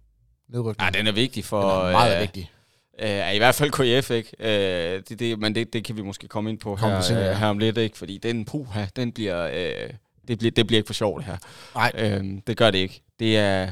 nedrykning. 0.47 0.81
Ja, 0.93 0.99
den 0.99 1.07
er 1.07 1.11
vigtig 1.11 1.45
for... 1.45 1.61
den 1.79 1.87
er 1.87 1.91
meget 1.91 2.15
øh, 2.15 2.21
vigtig. 2.21 2.51
Øh, 2.99 3.35
i 3.35 3.37
hvert 3.37 3.55
fald 3.55 3.71
KF, 4.01 4.11
ikke? 4.11 4.29
Øh, 4.39 5.03
det, 5.09 5.19
det, 5.19 5.39
men 5.39 5.55
det, 5.55 5.73
det 5.73 5.83
kan 5.85 5.97
vi 5.97 6.01
måske 6.01 6.27
komme 6.27 6.49
ind 6.49 6.59
på 6.59 6.75
Kom 6.75 6.89
her, 6.89 7.03
ja. 7.19 7.31
øh, 7.31 7.37
her 7.37 7.47
om 7.47 7.57
lidt, 7.59 7.77
ikke? 7.77 7.97
Fordi 7.97 8.17
den 8.17 8.45
puha, 8.45 8.85
den 8.95 9.11
bliver, 9.11 9.47
øh, 9.53 9.89
det, 10.27 10.37
bliver, 10.39 10.51
det 10.51 10.67
bliver 10.67 10.77
ikke 10.79 10.87
for 10.87 10.93
sjovt, 10.93 11.17
det 11.17 11.25
her. 11.25 11.37
Nej. 11.75 11.91
Øh, 11.95 12.41
det 12.47 12.57
gør 12.57 12.71
det 12.71 12.77
ikke. 12.77 13.01
Det 13.19 13.37
er... 13.37 13.71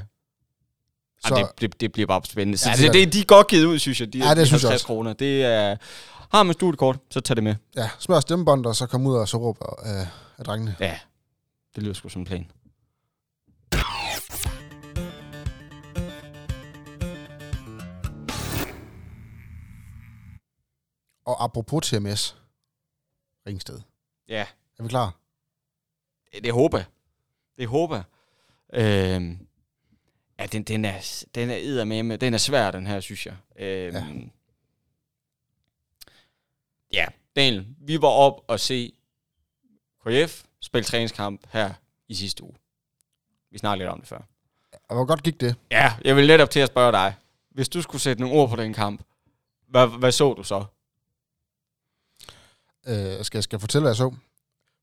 Så, 1.21 1.27
Så- 1.27 1.35
det, 1.61 1.61
det, 1.71 1.81
det 1.81 1.91
bliver 1.91 2.07
bare 2.07 2.21
spændende. 2.25 2.57
Så 2.57 2.69
Ja, 2.69 2.75
det 2.75 2.93
det, 2.93 3.05
det, 3.05 3.13
de 3.13 3.19
er 3.19 3.25
godt 3.25 3.47
givet 3.47 3.65
ud, 3.65 3.79
synes 3.79 3.99
jeg. 4.01 4.13
De, 4.13 4.17
Ja, 4.17 4.29
det 4.29 4.37
de 4.37 4.45
synes 4.45 4.63
jeg 4.63 4.69
50 4.69 4.73
også. 4.73 4.85
kroner. 4.87 5.13
Det 5.13 5.43
er... 5.45 5.75
Har 6.31 6.43
man 6.43 6.53
studiekort, 6.53 6.97
så 7.11 7.19
tag 7.21 7.35
det 7.35 7.43
med. 7.43 7.55
Ja, 7.77 7.89
smør 7.99 8.19
stemmebånd, 8.19 8.65
og 8.65 8.75
så 8.75 8.85
kom 8.87 9.07
ud 9.07 9.15
og 9.15 9.27
så 9.27 9.37
råber 9.37 9.79
øh, 10.01 10.07
af 10.37 10.45
drengene. 10.45 10.75
Ja, 10.79 10.97
det 11.75 11.83
lyder 11.83 11.93
sgu 11.93 12.09
som 12.09 12.21
en 12.21 12.25
plan. 12.25 12.47
Og 21.25 21.43
apropos 21.43 21.87
TMS, 21.89 22.37
Ringsted. 23.47 23.79
Ja, 24.27 24.45
Er 24.79 24.83
vi 24.83 24.89
klar? 24.89 25.15
det, 26.33 26.43
det 26.43 26.53
håber 26.53 26.77
jeg. 26.77 26.85
Det 27.57 27.67
håber 27.67 27.95
jeg. 27.95 28.03
Øhm, 28.73 29.47
ja, 30.39 30.45
den, 30.45 30.63
den 30.63 30.85
er, 30.85 31.23
den 31.35 31.49
er 31.49 32.03
med, 32.03 32.17
den 32.17 32.33
er 32.33 32.37
svær, 32.37 32.71
den 32.71 32.87
her, 32.87 32.99
synes 32.99 33.25
jeg. 33.25 33.35
Ja. 33.59 33.87
ja. 33.87 34.05
ja, 36.93 37.05
Daniel, 37.35 37.67
vi 37.77 38.01
var 38.01 38.07
op 38.07 38.41
og 38.47 38.59
se 38.59 38.93
KF 40.05 40.43
spille 40.61 40.83
træningskamp 40.85 41.47
her 41.51 41.73
i 42.07 42.13
sidste 42.13 42.43
uge. 42.43 42.55
Vi 43.51 43.57
snakkede 43.57 43.85
lidt 43.85 43.93
om 43.93 43.99
det 43.99 44.07
før. 44.09 44.21
Og 44.87 44.95
hvor 44.95 45.05
godt 45.05 45.23
gik 45.23 45.41
det? 45.41 45.55
Ja, 45.71 45.93
jeg 46.05 46.15
vil 46.15 46.27
netop 46.27 46.49
til 46.49 46.59
at 46.59 46.67
spørge 46.67 46.91
dig. 46.91 47.15
Hvis 47.49 47.69
du 47.69 47.81
skulle 47.81 48.01
sætte 48.01 48.21
nogle 48.21 48.37
ord 48.39 48.49
på 48.49 48.55
den 48.55 48.73
kamp, 48.73 49.03
hvad, 49.67 49.87
hvad 49.99 50.11
så 50.11 50.33
du 50.33 50.43
så? 50.43 50.65
Øh, 52.87 53.23
skal, 53.25 53.43
skal 53.43 53.57
jeg 53.57 53.61
fortælle, 53.61 53.83
hvad 53.83 53.89
jeg 53.91 53.95
så? 53.95 54.15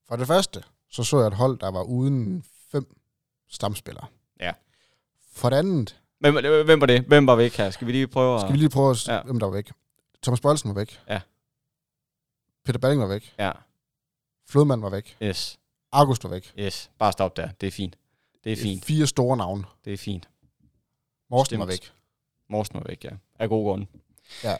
For 0.07 0.15
det 0.15 0.27
første, 0.27 0.63
så 0.89 1.03
så 1.03 1.19
jeg 1.19 1.27
et 1.27 1.33
hold, 1.33 1.59
der 1.59 1.71
var 1.71 1.83
uden 1.83 2.43
fem 2.71 2.97
stamspillere. 3.49 4.07
Ja. 4.39 4.53
For 5.31 5.49
det 5.49 5.57
andet, 5.57 6.01
Hvem, 6.19 6.33
hvem 6.65 6.79
var 6.81 6.87
det? 6.87 7.01
Hvem 7.01 7.27
var 7.27 7.35
væk 7.35 7.53
her? 7.57 7.69
Skal 7.69 7.87
vi 7.87 7.91
lige 7.91 8.07
prøve 8.07 8.35
at... 8.35 8.41
skal 8.41 8.53
vi 8.53 8.57
lige 8.57 8.69
prøve 8.69 8.91
at 8.91 9.07
Ja. 9.07 9.21
hvem 9.23 9.39
der 9.39 9.45
var 9.47 9.53
væk. 9.53 9.71
Thomas 10.23 10.41
Bolsen 10.41 10.69
var 10.69 10.75
væk. 10.75 10.99
Ja. 11.09 11.21
Peter 12.65 12.79
Balling 12.79 13.01
var 13.01 13.07
væk. 13.07 13.33
Ja, 13.39 13.51
Flodmand 14.49 14.81
var 14.81 14.89
væk. 14.89 15.17
yes, 15.23 15.59
August 15.91 16.23
var 16.23 16.29
væk. 16.29 16.53
yes. 16.59 16.91
Bare 16.99 17.11
stop 17.11 17.37
der. 17.37 17.49
Det 17.61 17.67
er 17.67 17.71
fint. 17.71 17.97
Det 18.43 18.51
er 18.51 18.57
fint. 18.57 18.85
Fire 18.85 19.07
store 19.07 19.37
navne. 19.37 19.63
Det 19.85 19.93
er 19.93 19.97
fint. 19.97 20.29
Morsten 21.29 21.59
var 21.59 21.65
Bestemt. 21.65 21.83
væk. 21.83 21.93
Morsen 22.49 22.75
var 22.75 22.83
væk, 22.87 23.03
ja. 23.03 23.09
Af 23.39 23.49
gode 23.49 23.63
grunde. 23.65 23.85
Ja. 24.43 24.57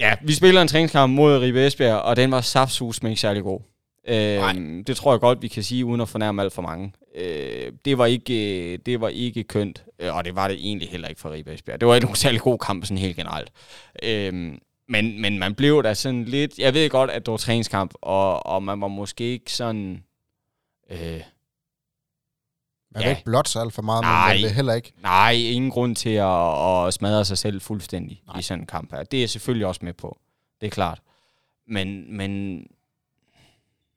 Ja, 0.00 0.14
vi 0.22 0.34
spiller 0.34 0.62
en 0.62 0.68
træningskamp 0.68 1.14
mod 1.14 1.38
Ribe 1.38 1.66
Esbjerg, 1.66 1.96
og 1.96 2.16
den 2.16 2.30
var 2.30 2.40
saftsus, 2.40 3.02
men 3.02 3.10
ikke 3.10 3.20
særlig 3.20 3.42
god. 3.42 3.60
Øh, 4.08 4.84
det 4.86 4.96
tror 4.96 5.12
jeg 5.12 5.20
godt, 5.20 5.42
vi 5.42 5.48
kan 5.48 5.62
sige, 5.62 5.84
uden 5.84 6.00
at 6.00 6.08
fornærme 6.08 6.42
alt 6.42 6.52
for 6.52 6.62
mange. 6.62 6.92
Øh, 7.14 7.72
det, 7.84 7.98
var 7.98 8.06
ikke, 8.06 8.72
øh, 8.72 8.78
det 8.86 9.00
var 9.00 9.08
ikke 9.08 9.44
kønt, 9.44 9.84
øh, 9.98 10.16
og 10.16 10.24
det 10.24 10.34
var 10.34 10.48
det 10.48 10.56
egentlig 10.56 10.88
heller 10.88 11.08
ikke 11.08 11.20
for 11.20 11.30
Ribe 11.30 11.54
Esbjerg. 11.54 11.80
Det 11.80 11.88
var 11.88 11.94
ikke 11.94 12.04
nogen 12.04 12.16
særlig 12.16 12.40
god 12.40 12.58
kamp, 12.58 12.84
sådan 12.84 12.98
helt 12.98 13.16
generelt. 13.16 13.52
Øh, 14.02 14.32
men, 14.88 15.20
men 15.20 15.38
man 15.38 15.54
blev 15.54 15.82
da 15.82 15.94
sådan 15.94 16.24
lidt... 16.24 16.58
Jeg 16.58 16.74
ved 16.74 16.90
godt, 16.90 17.10
at 17.10 17.26
det 17.26 17.32
var 17.32 17.38
træningskamp, 17.38 17.94
og, 17.94 18.46
og 18.46 18.62
man 18.62 18.80
var 18.80 18.88
måske 18.88 19.24
ikke 19.24 19.52
sådan... 19.52 20.02
Øh, 20.90 21.20
Man 22.90 23.02
Ja. 23.02 23.08
vil 23.08 23.10
ikke 23.10 23.24
blot 23.24 23.48
sig 23.48 23.62
alt 23.62 23.72
for 23.72 23.82
meget, 23.82 24.02
Nej. 24.02 24.34
men 24.34 24.42
vil 24.42 24.50
heller 24.50 24.74
ikke. 24.74 24.92
Nej, 25.02 25.32
ingen 25.32 25.70
grund 25.70 25.96
til 25.96 26.10
at, 26.10 26.86
at 26.86 26.94
smadre 26.94 27.24
sig 27.24 27.38
selv 27.38 27.60
fuldstændig 27.60 28.22
Nej. 28.26 28.38
I 28.38 28.42
sådan 28.42 28.60
en 28.62 28.66
kamp 28.66 28.92
her. 28.92 29.02
Det 29.02 29.16
er 29.16 29.22
jeg 29.22 29.30
selvfølgelig 29.30 29.66
også 29.66 29.80
med 29.84 29.92
på. 29.92 30.18
Det 30.60 30.66
er 30.66 30.70
klart. 30.70 31.00
Men, 31.66 32.16
men 32.16 32.58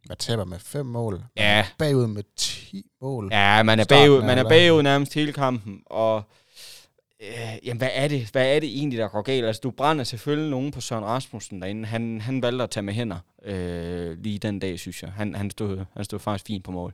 Man 0.08 0.18
taber 0.18 0.46
med 0.46 0.60
fem 0.60 0.86
mål. 0.86 1.14
Man 1.14 1.24
Ja. 1.38 1.60
er 1.60 1.64
Bagud 1.78 2.08
med 2.08 2.24
10 2.36 2.86
mål. 3.02 3.30
ja, 3.32 3.64
man 3.64 3.80
er, 3.80 3.86
bagud, 3.90 4.22
man 4.22 4.38
er 4.38 4.50
bagud 4.50 4.82
nærmest 4.84 5.14
hele 5.14 5.34
kampen. 5.34 5.82
Og 5.86 6.24
øh, 7.22 7.58
jamen, 7.64 7.78
hvad 7.78 7.90
er, 7.94 8.08
det? 8.08 8.30
hvad 8.32 8.56
er 8.56 8.60
det 8.60 8.70
egentlig, 8.78 9.00
der 9.00 9.08
går 9.08 9.22
galt? 9.22 9.46
Altså, 9.46 9.60
du 9.64 9.72
brænder 9.72 10.04
selvfølgelig 10.04 10.50
nogen 10.52 10.72
på 10.72 10.82
Søren 10.82 11.06
Rasmussen 11.06 11.62
derinde. 11.62 11.86
Han, 11.86 12.22
han 12.22 12.42
valgte 12.42 12.64
at 12.64 12.70
tage 12.70 12.84
med 12.84 12.94
hænder 12.94 13.18
øh, 13.46 14.18
lige 14.24 14.40
den 14.40 14.60
dag, 14.60 14.80
synes 14.80 15.04
jeg. 15.04 15.12
Han, 15.12 15.36
han, 15.36 15.52
stod, 15.52 15.86
han 15.96 16.06
stod 16.06 16.20
faktisk 16.20 16.46
fint 16.48 16.64
på 16.64 16.72
mål. 16.72 16.94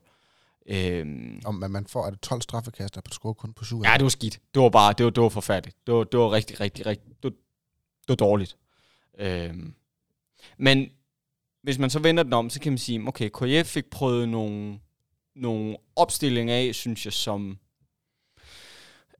Øhm, 0.68 1.42
Om 1.46 1.56
man 1.70 1.88
får 1.88 2.06
er 2.06 2.10
det 2.10 2.22
12 2.22 2.42
straffekaster 2.42 3.02
på 3.02 3.12
score 3.12 3.34
kun 3.34 3.54
på 3.54 3.66
7. 3.66 3.82
Ja, 3.84 3.94
det 3.94 4.04
var 4.04 4.10
skidt. 4.10 4.40
Det 4.54 4.62
var 4.62 4.70
bare, 4.70 4.94
det 4.98 5.04
var, 5.04 5.10
det 5.10 5.24
var 5.24 5.30
forfærdeligt. 5.30 5.78
Det 5.88 5.94
var, 5.94 6.04
det 6.04 6.20
var 6.20 6.32
rigtig, 6.32 6.60
rigtig, 6.60 6.86
rigtig, 6.86 7.08
det 7.08 7.24
var, 7.24 7.30
det 8.02 8.10
var 8.10 8.16
dårligt. 8.16 8.58
Øhm. 9.20 9.74
Men 10.58 10.90
hvis 11.64 11.78
man 11.78 11.90
så 11.90 12.00
vender 12.00 12.24
den 12.24 12.34
om, 12.34 12.50
så 12.50 12.60
kan 12.60 12.72
man 12.72 12.78
sige, 12.78 13.08
okay, 13.08 13.30
KF 13.30 13.68
fik 13.68 13.86
prøvet 13.86 14.30
nogle, 14.30 14.80
nogle 15.36 15.78
opstillinger 15.96 16.56
af, 16.56 16.76
synes 16.76 17.06
jeg, 17.06 17.14
som, 17.14 17.58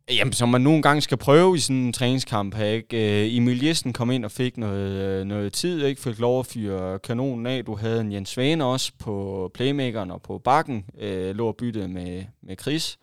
jamen, 0.10 0.34
som 0.34 0.50
man 0.50 0.62
nogle 0.62 0.82
gange 0.82 1.02
skal 1.02 1.18
prøve 1.18 1.56
i 1.56 1.60
sådan 1.60 1.76
en 1.76 1.94
træningskamp 1.94 2.60
ikke? 2.60 3.26
Øh, 3.26 3.36
Emil 3.38 3.64
Jessen 3.64 3.94
kom 3.94 4.12
ind 4.12 4.26
og 4.26 4.32
fik 4.32 4.58
noget, 4.58 4.92
øh, 4.92 5.26
noget 5.26 5.54
tid, 5.54 5.86
ikke? 5.86 6.02
Fik 6.02 6.20
lov 6.20 6.40
at 6.40 6.46
fyre 6.46 7.00
kanonen 7.00 7.46
af. 7.46 7.66
Du 7.66 7.76
havde 7.76 8.02
en 8.02 8.12
Jens 8.12 8.30
Svane 8.30 8.66
også 8.66 8.92
på 9.00 9.52
playmakeren 9.54 10.12
og 10.12 10.22
på 10.22 10.38
bakken, 10.38 10.86
øh, 10.98 11.36
lå 11.36 11.48
og 11.48 11.56
bytte 11.56 11.88
med, 11.88 12.26
med 12.42 12.56
Chris. 12.62 12.98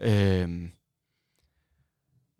Øh, 0.00 0.48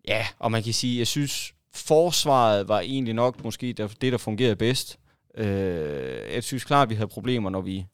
ja, 0.07 0.27
og 0.39 0.51
man 0.51 0.63
kan 0.63 0.73
sige, 0.73 0.99
jeg 0.99 1.07
synes, 1.07 1.53
forsvaret 1.73 2.67
var 2.67 2.79
egentlig 2.79 3.13
nok 3.13 3.43
måske 3.43 3.73
det, 3.73 4.01
der 4.01 4.17
fungerede 4.17 4.55
bedst. 4.55 4.99
Øh, 5.37 6.33
jeg 6.33 6.43
synes 6.43 6.63
klart, 6.63 6.85
at 6.85 6.89
vi 6.89 6.95
havde 6.95 7.07
problemer, 7.07 7.49
når 7.49 7.61
vi, 7.61 7.85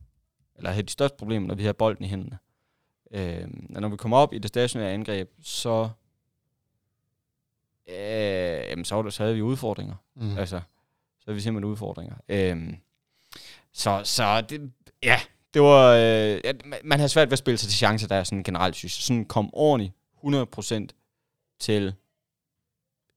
eller 0.58 0.71
havde 0.71 0.86
de 0.86 0.91
største 0.91 1.17
problemer, 1.17 1.47
når 1.47 1.55
vi 1.55 1.63
havde 1.63 1.73
bolden 1.73 2.05
i 2.05 2.08
hænderne. 2.08 2.38
Øh, 3.13 3.47
og 3.75 3.82
når 3.82 3.89
vi 3.89 3.97
kom 3.97 4.13
op 4.13 4.34
i 4.34 4.38
det 4.38 4.47
stationære 4.47 4.91
angreb, 4.91 5.29
så, 5.41 5.89
øh, 7.89 8.69
jamen, 8.69 8.86
så, 8.86 9.02
det, 9.02 9.13
så 9.13 9.23
havde 9.23 9.36
vi 9.36 9.41
udfordringer. 9.41 9.95
Mm. 10.15 10.38
Altså, 10.38 10.60
så 11.19 11.23
havde 11.25 11.36
vi 11.36 11.41
simpelthen 11.41 11.71
udfordringer. 11.71 12.15
Øhm, 12.30 12.78
så, 13.73 14.02
så 14.04 14.41
det, 14.41 14.71
ja, 15.04 15.19
det 15.54 15.62
var, 15.62 15.93
øh, 15.95 16.41
man- 16.84 16.99
havde 16.99 17.10
svært 17.10 17.28
ved 17.28 17.34
at 17.34 17.39
spille 17.39 17.58
sig 17.58 17.69
til 17.69 17.78
chancer 17.78 18.08
der, 18.08 18.23
sådan 18.23 18.43
generelt, 18.43 18.75
synes 18.75 18.99
jeg. 18.99 19.04
Sådan 19.04 19.25
kom 19.25 19.49
ordentligt 19.54 19.93
100% 20.23 20.88
til 21.60 21.93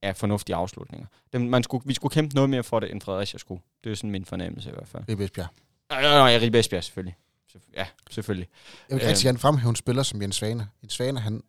ja, 0.03 0.11
fornuftige 0.11 0.57
afslutninger. 0.57 1.07
Dem, 1.33 1.41
man 1.43 1.63
skulle, 1.63 1.87
vi 1.87 1.95
skulle 1.95 2.13
kæmpe 2.15 2.35
noget 2.35 2.51
mere 2.51 2.63
for 2.63 2.81
det, 2.81 2.91
end 2.91 3.01
Fredericia 3.01 3.39
skulle. 3.39 3.63
Det 3.85 3.93
er 3.93 3.97
sådan 3.97 4.11
min 4.11 4.25
fornemmelse 4.25 4.69
i 4.71 4.73
hvert 4.73 4.89
fald. 4.89 5.05
Er 5.09 5.25
Esbjerg. 5.25 5.49
Nej, 5.91 6.03
nej, 6.03 6.11
nej, 6.19 6.39
Ribe 6.43 6.59
Esbjerg, 6.59 6.85
selvfølgelig. 6.85 7.17
Selvfø- 7.53 7.73
Ja, 7.77 7.87
selvfølgelig. 8.11 8.49
Jeg 8.89 8.95
vil 8.97 9.03
Øhm. 9.03 9.09
rigtig 9.09 9.25
gerne 9.25 9.39
fremhæve 9.39 9.71
en 9.71 9.77
spiller 9.77 10.03
som 10.03 10.23
Jens 10.23 10.37
Svane. 10.37 10.69
Jens 10.83 10.93
Svane, 10.93 11.21
han, 11.21 11.43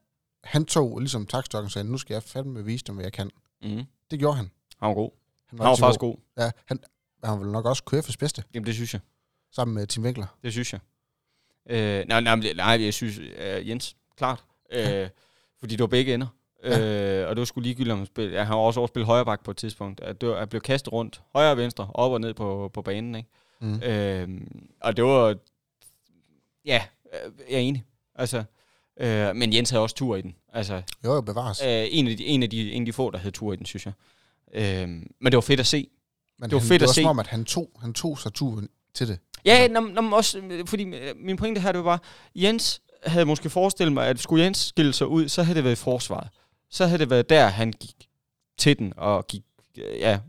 han 0.44 0.66
tog 0.66 1.00
ligesom 1.00 1.26
takstokken 1.26 1.66
og 1.66 1.72
sagde, 1.72 1.92
nu 1.92 1.98
skal 1.98 2.14
jeg 2.14 2.24
fandme 2.24 2.66
vise 2.66 2.86
dem, 2.86 2.96
hvad 2.96 3.06
jeg 3.06 3.14
kan. 3.14 3.30
Mm. 3.62 3.84
Det 4.12 4.20
gjorde 4.20 4.36
han. 4.36 4.52
Han 4.80 4.88
var 4.90 4.96
god. 4.96 5.12
Han 5.50 5.60
Han 5.60 5.68
var 5.68 5.76
faktisk 5.76 6.00
god. 6.00 6.16
Ja, 6.38 6.52
han, 6.66 6.80
han 7.24 7.32
var 7.34 7.38
vel 7.38 7.52
nok 7.52 7.66
også 7.66 7.84
KF's 7.94 8.16
bedste, 8.20 8.44
Jamen, 8.54 8.66
det 8.66 8.74
synes 8.76 8.94
jeg. 8.94 9.02
sammen 9.52 9.76
med 9.76 9.88
Tim 9.88 10.04
Winkler. 10.04 10.38
Det 10.44 10.52
synes 10.52 10.74
jeg. 10.74 10.82
Øh, 11.70 12.06
nej, 12.08 12.22
nej, 12.22 12.36
nej, 12.56 12.84
jeg 12.84 12.94
synes, 12.94 13.20
øh, 13.20 13.70
Jens, 13.70 13.96
klart. 14.18 14.44
Øh, 14.72 15.10
fordi 15.60 15.76
det 15.76 15.80
var 15.82 15.88
begge 15.88 16.14
ender. 16.14 16.28
Ja. 16.64 17.22
Øh, 17.24 17.30
og 17.30 17.36
det 17.36 17.40
var 17.42 17.46
sgu 17.46 17.60
ligegyldigt 17.60 17.94
om 17.94 18.02
at 18.02 18.08
spille. 18.08 18.34
Jeg 18.34 18.48
har 18.48 18.56
også 18.56 18.82
også 18.82 18.92
spillet 18.92 19.06
højre 19.06 19.26
bak 19.26 19.44
på 19.44 19.52
et 19.52 19.58
tidspunkt. 19.58 20.02
At 20.02 20.22
det 20.22 20.30
var, 20.30 20.38
jeg 20.38 20.50
blev 20.50 20.62
kastet 20.62 20.94
rundt, 20.94 21.22
højre 21.34 21.52
og 21.52 21.58
venstre, 21.58 21.90
op 21.94 22.12
og 22.12 22.22
ned 22.22 22.34
på, 22.34 22.72
på 22.74 22.82
banen. 22.82 23.16
Ikke? 23.16 23.30
Mm. 23.60 23.82
Øh, 23.84 24.42
og 24.82 24.98
det 24.98 25.06
var... 25.06 25.36
Ja, 26.66 26.84
øh, 27.14 27.32
jeg 27.50 27.56
er 27.56 27.60
enig. 27.60 27.84
Altså, 28.16 28.44
øh, 29.00 29.36
men 29.36 29.54
Jens 29.54 29.70
havde 29.70 29.82
også 29.84 29.96
tur 29.96 30.16
i 30.16 30.22
den. 30.22 30.36
Altså, 30.54 30.82
Jo, 31.04 31.14
jo, 31.14 31.22
bevares. 31.22 31.62
øh, 31.62 31.86
en, 31.92 32.08
af 32.08 32.18
de, 32.18 32.26
en, 32.26 32.44
af 32.44 32.50
de, 32.50 32.72
en 32.72 32.82
af 32.82 32.86
de 32.86 32.94
få, 32.94 33.12
der 33.12 33.18
havde 33.18 33.32
tur 33.32 33.54
i 33.54 33.56
den, 33.56 33.66
synes 33.66 33.86
jeg. 33.86 33.94
Øh, 34.54 34.88
men 34.90 35.06
det 35.26 35.34
var 35.36 35.42
fedt 35.42 35.60
at 35.60 35.66
se. 35.68 35.88
Men 36.40 36.50
det 36.50 36.56
var 36.56 36.60
han, 36.60 36.68
fedt 36.68 36.80
det 36.82 36.86
at 36.86 36.88
var 36.88 36.94
se. 36.94 37.02
som 37.02 37.10
om, 37.10 37.20
at 37.20 37.28
han 37.28 37.46
tog, 37.46 37.70
han 37.82 37.94
tog 37.94 38.20
sig 38.20 38.34
turen 38.34 38.70
til 38.94 39.08
det. 39.08 39.20
Ja, 39.46 39.68
nå, 39.68 39.80
nå, 39.80 40.16
også, 40.16 40.40
øh, 40.40 40.68
fordi 40.68 40.84
øh, 40.84 41.16
min 41.18 41.38
pointe 41.38 41.62
her, 41.62 41.72
det 41.72 41.84
var 41.84 42.02
Jens 42.36 42.82
havde 43.06 43.26
måske 43.26 43.50
forestillet 43.50 43.94
mig, 43.94 44.08
at 44.08 44.20
skulle 44.20 44.44
Jens 44.46 44.58
skille 44.58 44.94
sig 44.94 45.08
ud, 45.08 45.28
så 45.30 45.44
havde 45.44 45.56
det 45.56 45.64
været 45.64 45.74
i 45.76 45.84
forsvaret. 45.84 46.28
Så 46.70 46.86
havde 46.86 47.00
det 47.00 47.10
været 47.10 47.30
der, 47.30 47.48
han 47.48 47.72
gik 47.72 47.96
til 48.58 48.80
den 48.80 48.94
og 48.98 49.28
gik, 49.28 49.42
øh, 49.78 50.00
ja, 50.00 50.20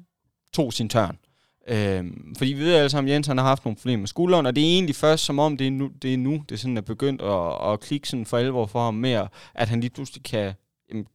tog 0.52 0.72
sin 0.72 0.88
tørn. 0.88 1.18
Øhm, 1.66 2.34
fordi 2.38 2.52
vi 2.52 2.60
ved 2.60 2.74
alle 2.74 2.90
sammen, 2.90 3.10
at 3.10 3.14
Jens 3.14 3.26
han 3.26 3.38
har 3.38 3.44
haft 3.44 3.64
nogle 3.64 3.76
problemer 3.76 4.00
med 4.00 4.08
skulderen, 4.08 4.46
og 4.46 4.56
det 4.56 4.62
er 4.64 4.68
egentlig 4.74 4.96
først 4.96 5.24
som 5.24 5.38
om, 5.38 5.56
det 5.56 5.66
er 5.66 5.70
nu, 5.70 5.90
det 6.02 6.14
er, 6.14 6.18
nu, 6.18 6.44
det 6.48 6.60
sådan 6.60 6.76
er 6.76 6.80
begyndt 6.80 7.22
at, 7.22 7.72
at 7.72 7.80
klikke 7.80 8.08
sådan 8.08 8.26
for 8.26 8.38
alvor 8.38 8.66
for 8.66 8.84
ham 8.84 8.94
mere, 8.94 9.28
at 9.54 9.68
han 9.68 9.80
lige 9.80 9.90
pludselig 9.90 10.22
kan, 10.22 10.54
jamen, 10.90 11.06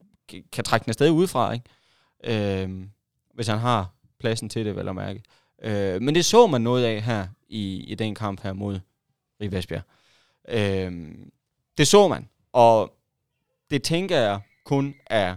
kan- 0.52 0.64
trække 0.64 0.86
den 0.86 0.92
afsted 0.92 1.10
udefra, 1.10 1.52
ikke? 1.52 1.66
Øhm, 2.64 2.90
hvis 3.34 3.48
han 3.48 3.58
har 3.60 3.94
pladsen 4.20 4.50
til 4.50 4.66
det, 4.66 4.76
vel 4.76 4.88
at 4.88 4.96
mærke. 4.96 5.24
Øh, 5.64 6.02
men 6.02 6.16
det 6.16 6.26
så 6.26 6.48
man 6.48 6.62
noget 6.62 6.86
af 6.86 7.02
her 7.02 7.28
i, 7.50 7.84
i 7.84 7.96
den 7.96 8.16
kamp 8.16 8.42
her 8.44 8.54
mod 8.54 8.80
Rivasbjerg. 9.42 9.82
Øh, 10.50 11.12
det 11.78 11.88
så 11.88 12.08
man, 12.08 12.30
og 12.54 12.94
det 13.70 13.84
tænker 13.84 14.18
jeg 14.18 14.40
kun 14.66 14.96
er 15.06 15.36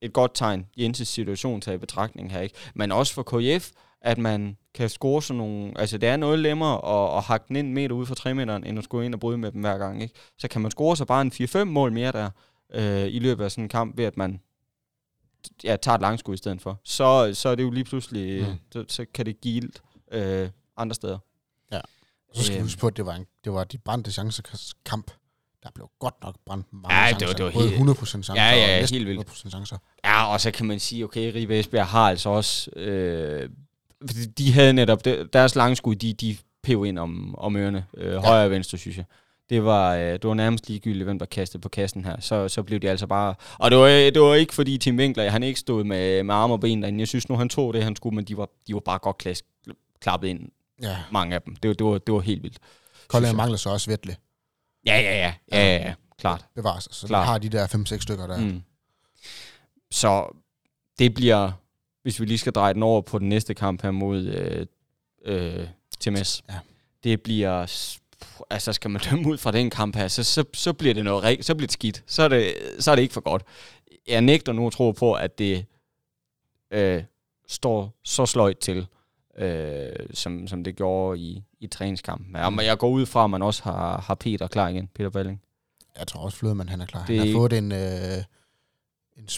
et 0.00 0.12
godt 0.12 0.30
tegn, 0.34 0.66
Jenses 0.76 1.08
situation 1.08 1.60
tager 1.60 1.74
i 1.76 1.78
betragtning 1.78 2.32
her, 2.32 2.40
ikke? 2.40 2.54
Men 2.74 2.92
også 2.92 3.14
for 3.14 3.22
KF, 3.22 3.70
at 4.00 4.18
man 4.18 4.56
kan 4.74 4.88
score 4.88 5.22
sådan 5.22 5.38
nogle... 5.38 5.72
Altså, 5.78 5.98
det 5.98 6.08
er 6.08 6.16
noget 6.16 6.38
lemmer 6.38 6.76
at, 6.84 7.18
at 7.18 7.24
hakke 7.24 7.44
den 7.48 7.56
ind 7.56 7.72
meter 7.72 7.94
ud 7.94 8.06
fra 8.06 8.14
3 8.14 8.34
meteren, 8.34 8.64
end 8.64 8.78
at 8.78 8.84
skulle 8.84 9.06
ind 9.06 9.14
og 9.14 9.20
bryde 9.20 9.38
med 9.38 9.52
dem 9.52 9.60
hver 9.60 9.78
gang, 9.78 10.02
ikke? 10.02 10.14
Så 10.38 10.48
kan 10.48 10.60
man 10.60 10.70
score 10.70 10.96
sig 10.96 11.06
bare 11.06 11.22
en 11.22 11.32
4-5 11.32 11.64
mål 11.64 11.92
mere 11.92 12.12
der 12.12 12.30
øh, 12.74 13.06
i 13.14 13.18
løbet 13.18 13.44
af 13.44 13.50
sådan 13.50 13.64
en 13.64 13.68
kamp, 13.68 13.96
ved 13.98 14.04
at 14.04 14.16
man 14.16 14.40
ja, 15.64 15.76
tager 15.76 15.94
et 15.94 16.00
langskud 16.00 16.34
i 16.34 16.36
stedet 16.36 16.62
for. 16.62 16.80
Så, 16.84 17.30
så 17.34 17.48
er 17.48 17.54
det 17.54 17.62
jo 17.62 17.70
lige 17.70 17.84
pludselig... 17.84 18.48
Mm. 18.48 18.54
Så, 18.72 18.84
så 18.88 19.06
kan 19.14 19.26
det 19.26 19.40
give 19.40 19.70
øh, 20.12 20.48
andre 20.76 20.94
steder. 20.94 21.18
Så 22.34 22.42
skal 22.42 22.54
vi 22.54 22.58
Øhm. 22.58 22.64
huske 22.66 22.80
på, 22.80 22.86
at 22.86 22.96
det 22.96 23.06
var, 23.06 23.14
en, 23.14 23.26
det 23.44 23.52
var 23.52 23.64
de 23.64 23.78
brændte 23.78 24.12
chancer 24.12 24.42
kamp. 24.84 25.10
Der 25.62 25.68
blev 25.74 25.90
godt 25.98 26.14
nok 26.22 26.34
brændt 26.46 26.66
mange 26.72 26.94
Ja, 26.96 27.12
det 27.18 27.26
var- 27.28 27.32
det 27.34 27.44
var 27.44 27.50
Både 27.50 27.68
helt- 27.68 27.90
100% 27.90 28.06
chancer 28.06 28.34
Ja, 28.34 28.50
ja, 28.56 28.74
og 28.74 28.80
næsten 28.80 28.96
helt 28.98 29.08
vildt. 29.08 29.28
100% 29.28 29.50
chancer. 29.50 29.76
Ja, 30.04 30.32
og 30.32 30.40
så 30.40 30.50
kan 30.50 30.66
man 30.66 30.80
sige, 30.80 31.04
okay, 31.04 31.32
Ribe 31.34 31.58
Esbjerg 31.58 31.86
har 31.86 32.08
altså 32.08 32.28
også... 32.28 32.70
Øh, 32.76 33.50
de 34.38 34.52
havde 34.52 34.72
netop... 34.72 35.04
de- 35.04 35.28
Deres 35.32 35.54
langskud, 35.54 35.94
de, 35.94 36.12
de 36.12 36.36
pev 36.62 36.84
ind 36.86 36.98
om, 36.98 37.34
om 37.38 37.56
ørerne. 37.56 37.86
Øh, 37.96 38.14
højre 38.16 38.44
og 38.44 38.50
venstre, 38.50 38.78
synes 38.78 38.96
jeg. 38.96 39.04
Det 39.50 39.64
var, 39.64 39.94
øh, 39.94 40.02
det 40.12 40.24
var 40.24 40.34
nærmest 40.34 40.68
ligegyldigt, 40.68 41.04
hvem 41.04 41.18
der 41.18 41.26
kastede 41.26 41.60
på 41.62 41.68
kassen 41.68 42.04
her. 42.04 42.20
Så, 42.20 42.48
så 42.48 42.62
blev 42.62 42.80
de 42.80 42.90
altså 42.90 43.06
bare... 43.06 43.34
Og 43.58 43.70
det 43.70 43.78
var, 43.78 43.86
det 43.88 44.20
var 44.22 44.34
ikke 44.34 44.54
fordi 44.54 44.78
Tim 44.78 44.96
Winkler, 44.96 45.30
han 45.30 45.42
ikke 45.42 45.60
stod 45.60 45.84
med, 45.84 46.22
med 46.22 46.34
arme 46.34 46.54
og 46.54 46.60
ben 46.60 46.82
derinde. 46.82 47.00
Jeg 47.00 47.08
synes 47.08 47.28
nu, 47.28 47.36
han 47.36 47.48
tog 47.48 47.74
det, 47.74 47.84
han 47.84 47.96
skulle, 47.96 48.14
men 48.14 48.24
de 48.24 48.36
var, 48.36 48.48
de 48.66 48.74
var 48.74 48.80
bare 48.80 48.98
godt 48.98 49.18
klask, 49.18 49.44
klappet 50.00 50.28
ind, 50.28 50.40
Ja, 50.82 50.96
mange 51.12 51.34
af 51.34 51.42
dem. 51.42 51.56
Det, 51.56 51.68
var- 51.68 51.74
det, 51.74 51.86
var, 51.86 51.98
det 51.98 52.14
var 52.14 52.20
helt 52.20 52.42
vildt. 52.42 52.58
Kolding 53.08 53.36
mangler 53.36 53.56
så 53.56 53.70
også 53.70 53.90
Vettle. 53.90 54.16
Ja, 54.86 55.00
ja, 55.00 55.16
ja. 55.18 55.34
Ja, 55.52 55.66
ja, 55.76 55.86
ja. 55.86 55.94
Klart. 56.18 56.44
Bevares. 56.54 56.88
Så 56.90 57.06
Klart. 57.06 57.26
har 57.26 57.38
de 57.38 57.48
der 57.48 57.66
5-6 57.66 57.98
stykker 58.02 58.26
der. 58.26 58.38
Mm. 58.40 58.62
Så 59.90 60.36
det 60.98 61.14
bliver, 61.14 61.50
hvis 62.02 62.20
vi 62.20 62.24
lige 62.26 62.38
skal 62.38 62.52
dreje 62.52 62.74
den 62.74 62.82
over 62.82 63.00
på 63.00 63.18
den 63.18 63.28
næste 63.28 63.54
kamp 63.54 63.82
her 63.82 63.90
mod 63.90 64.24
øh, 64.24 64.66
øh, 65.24 65.66
TMS, 66.00 66.42
Ja. 66.48 66.58
det 67.04 67.22
bliver, 67.22 67.60
altså 68.50 68.72
skal 68.72 68.90
man 68.90 69.00
dømme 69.10 69.28
ud 69.28 69.38
fra 69.38 69.52
den 69.52 69.70
kamp 69.70 69.96
her, 69.96 70.08
så, 70.08 70.24
så, 70.24 70.44
så 70.54 70.72
bliver 70.72 70.94
det 70.94 71.04
noget 71.04 71.44
så 71.44 71.54
bliver 71.54 71.66
det 71.66 71.72
skidt. 71.72 72.04
Så 72.06 72.22
er 72.22 72.28
det, 72.28 72.54
så 72.78 72.90
er 72.90 72.94
det 72.94 73.02
ikke 73.02 73.14
for 73.14 73.20
godt. 73.20 73.42
Jeg 74.08 74.20
nægter 74.20 74.52
nu 74.52 74.66
at 74.66 74.72
tro 74.72 74.90
på, 74.92 75.12
at 75.14 75.38
det 75.38 75.66
øh, 76.70 77.02
står 77.48 77.98
så 78.04 78.26
sløjt 78.26 78.58
til, 78.58 78.86
øh, 79.38 79.92
som, 80.14 80.46
som 80.48 80.64
det 80.64 80.76
gjorde 80.76 81.20
i, 81.20 81.42
i 81.60 81.66
træningskampen. 81.66 82.36
Ja, 82.36 82.50
men 82.50 82.64
jeg 82.64 82.78
går 82.78 82.88
ud 82.88 83.06
fra, 83.06 83.24
at 83.24 83.30
man 83.30 83.42
også 83.42 83.62
har, 83.62 84.00
har 84.00 84.14
Peter 84.14 84.46
klar 84.46 84.68
igen, 84.68 84.88
Peter 84.94 85.10
Balling. 85.10 85.42
Jeg 85.98 86.06
tror 86.06 86.20
også, 86.20 86.36
Flødemann 86.36 86.68
han 86.68 86.80
er 86.80 86.86
klar. 86.86 87.04
Det 87.06 87.18
han 87.18 87.26
har 87.28 87.34
fået 87.34 87.52
en, 87.52 87.72
øh, 87.72 88.18
en, 89.16 89.28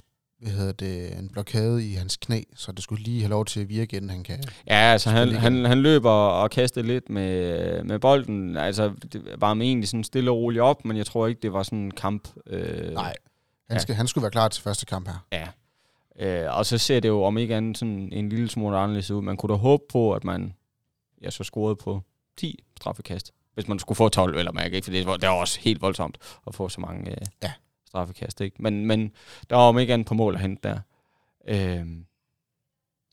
hvad 0.41 0.53
hedder 0.53 0.73
det, 0.73 1.19
en 1.19 1.29
blokade 1.29 1.91
i 1.91 1.93
hans 1.93 2.17
knæ, 2.17 2.43
så 2.55 2.73
det 2.73 2.83
skulle 2.85 3.03
lige 3.03 3.21
have 3.21 3.31
lov 3.31 3.45
til 3.45 3.61
at 3.61 3.69
virke, 3.69 3.97
inden 3.97 4.11
han 4.11 4.23
kan... 4.23 4.43
Ja, 4.67 4.75
altså 4.75 5.11
han, 5.11 5.29
han, 5.29 5.65
han 5.65 5.79
løber 5.79 6.11
og 6.11 6.51
kaster 6.51 6.83
lidt 6.83 7.11
med, 7.11 7.85
med 7.85 7.99
bolden. 7.99 8.57
Altså, 8.57 8.93
det 9.13 9.23
var 9.39 9.55
med 9.55 9.67
egentlig 9.67 9.89
sådan 9.89 10.05
stille 10.05 10.31
og 10.31 10.37
roligt 10.37 10.63
op, 10.63 10.85
men 10.85 10.97
jeg 10.97 11.07
tror 11.07 11.27
ikke, 11.27 11.41
det 11.43 11.53
var 11.53 11.63
sådan 11.63 11.79
en 11.79 11.91
kamp. 11.91 12.29
Øh, 12.47 12.93
Nej, 12.95 13.15
han, 13.69 13.77
ja. 13.77 13.79
skal, 13.79 13.95
han 13.95 14.07
skulle 14.07 14.23
være 14.23 14.31
klar 14.31 14.49
til 14.49 14.63
første 14.63 14.87
kamp 14.87 15.09
her. 15.09 15.27
Ja. 15.33 15.49
Øh, 16.21 16.57
og 16.57 16.67
så 16.67 16.79
ser 16.79 17.01
det 17.01 17.09
jo 17.09 17.23
om 17.23 17.39
ikke 17.39 17.57
andet 17.57 17.79
sådan 17.79 18.09
en 18.13 18.29
lille 18.29 18.49
smule 18.49 18.77
anderledes 18.77 19.11
ud. 19.11 19.23
Man 19.23 19.37
kunne 19.37 19.53
da 19.53 19.59
håbe 19.59 19.83
på, 19.93 20.13
at 20.13 20.25
man 20.25 20.55
ja, 21.23 21.31
så 21.31 21.45
scorede 21.45 21.77
på 21.77 22.03
10 22.37 22.65
straffekast. 22.77 23.33
Hvis 23.55 23.69
man 23.69 23.79
skulle 23.79 23.97
få 23.97 24.09
12, 24.09 24.39
eller 24.39 24.53
man 24.53 24.65
ikke, 24.65 24.83
for 24.83 24.91
det 24.91 25.07
var, 25.07 25.17
det 25.17 25.29
var 25.29 25.35
også 25.35 25.61
helt 25.61 25.83
voldsomt 25.83 26.19
at 26.47 26.55
få 26.55 26.69
så 26.69 26.81
mange 26.81 27.11
øh, 27.11 27.17
Ja. 27.43 27.53
Straffekast. 27.91 28.41
Ikke? 28.41 28.57
Men, 28.63 28.87
men 28.87 29.13
der 29.51 29.57
var 29.57 29.63
om 29.63 29.79
ikke 29.79 29.93
andet 29.95 30.07
på 30.07 30.15
mål 30.15 30.35
at 30.35 30.41
hente 30.41 30.69
der. 30.69 30.79
Øh, 31.49 31.87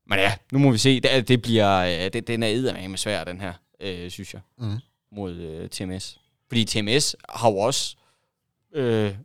men 0.09 0.19
ja, 0.19 0.33
nu 0.51 0.59
må 0.59 0.71
vi 0.71 0.77
se. 0.77 0.99
Det, 0.99 1.27
det 1.27 1.41
bliver, 1.41 1.77
øh, 1.77 2.13
det, 2.13 2.27
den 2.27 2.43
er 2.43 2.47
eddermame 2.47 2.97
svær, 2.97 3.23
den 3.23 3.41
her, 3.41 3.53
øh, 3.79 4.11
synes 4.11 4.33
jeg 4.33 4.41
Mm. 4.57 4.77
mod 5.11 5.33
øh, 5.35 5.69
TMS. 5.69 6.19
Fordi 6.47 6.65
TMS 6.65 7.15
har 7.29 7.49
jo 7.51 7.57
også 7.57 7.95
øh, 8.73 9.15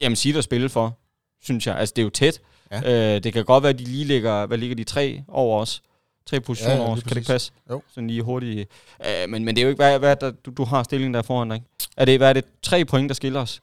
jamen, 0.00 0.16
sit 0.16 0.36
at 0.36 0.44
spille 0.44 0.68
for, 0.68 0.98
synes 1.42 1.66
jeg. 1.66 1.76
Altså, 1.78 1.92
det 1.96 2.02
er 2.02 2.04
jo 2.04 2.10
tæt. 2.10 2.40
Ja. 2.70 3.14
Øh, 3.16 3.22
det 3.24 3.32
kan 3.32 3.44
godt 3.44 3.62
være, 3.62 3.70
at 3.70 3.78
de 3.78 3.84
lige 3.84 4.04
ligger, 4.04 4.46
hvad 4.46 4.58
ligger 4.58 4.76
de, 4.76 4.84
tre 4.84 5.22
over 5.28 5.60
os? 5.60 5.82
Tre 6.26 6.40
positioner 6.40 6.76
Ja, 6.76 6.82
over 6.82 6.92
os. 6.96 7.02
Kan 7.02 7.10
det 7.10 7.16
ikke 7.16 7.26
passe? 7.28 7.52
Jo. 7.70 7.82
Sådan 7.88 8.08
lige 8.08 8.22
hurtigt. 8.22 8.70
Øh, 9.06 9.28
men, 9.28 9.44
men 9.44 9.56
det 9.56 9.62
er 9.62 9.64
jo 9.64 9.68
ikke, 9.68 9.82
hvad, 9.82 9.98
hvad 9.98 10.16
der, 10.16 10.30
du, 10.30 10.50
du 10.50 10.64
har 10.64 10.82
stillingen 10.82 11.14
der 11.14 11.22
foran 11.22 11.50
dig? 11.50 11.62
Er 11.96 12.04
det, 12.04 12.18
hvad 12.18 12.28
er 12.28 12.32
det, 12.32 12.44
tre 12.62 12.84
point, 12.84 13.08
der 13.08 13.14
skiller 13.14 13.40
os? 13.40 13.62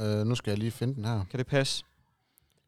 Øh, 0.00 0.26
nu 0.26 0.34
skal 0.34 0.50
jeg 0.50 0.58
lige 0.58 0.70
finde 0.70 0.94
den 0.94 1.04
her. 1.04 1.24
Kan 1.30 1.38
det 1.38 1.46
passe? 1.46 1.84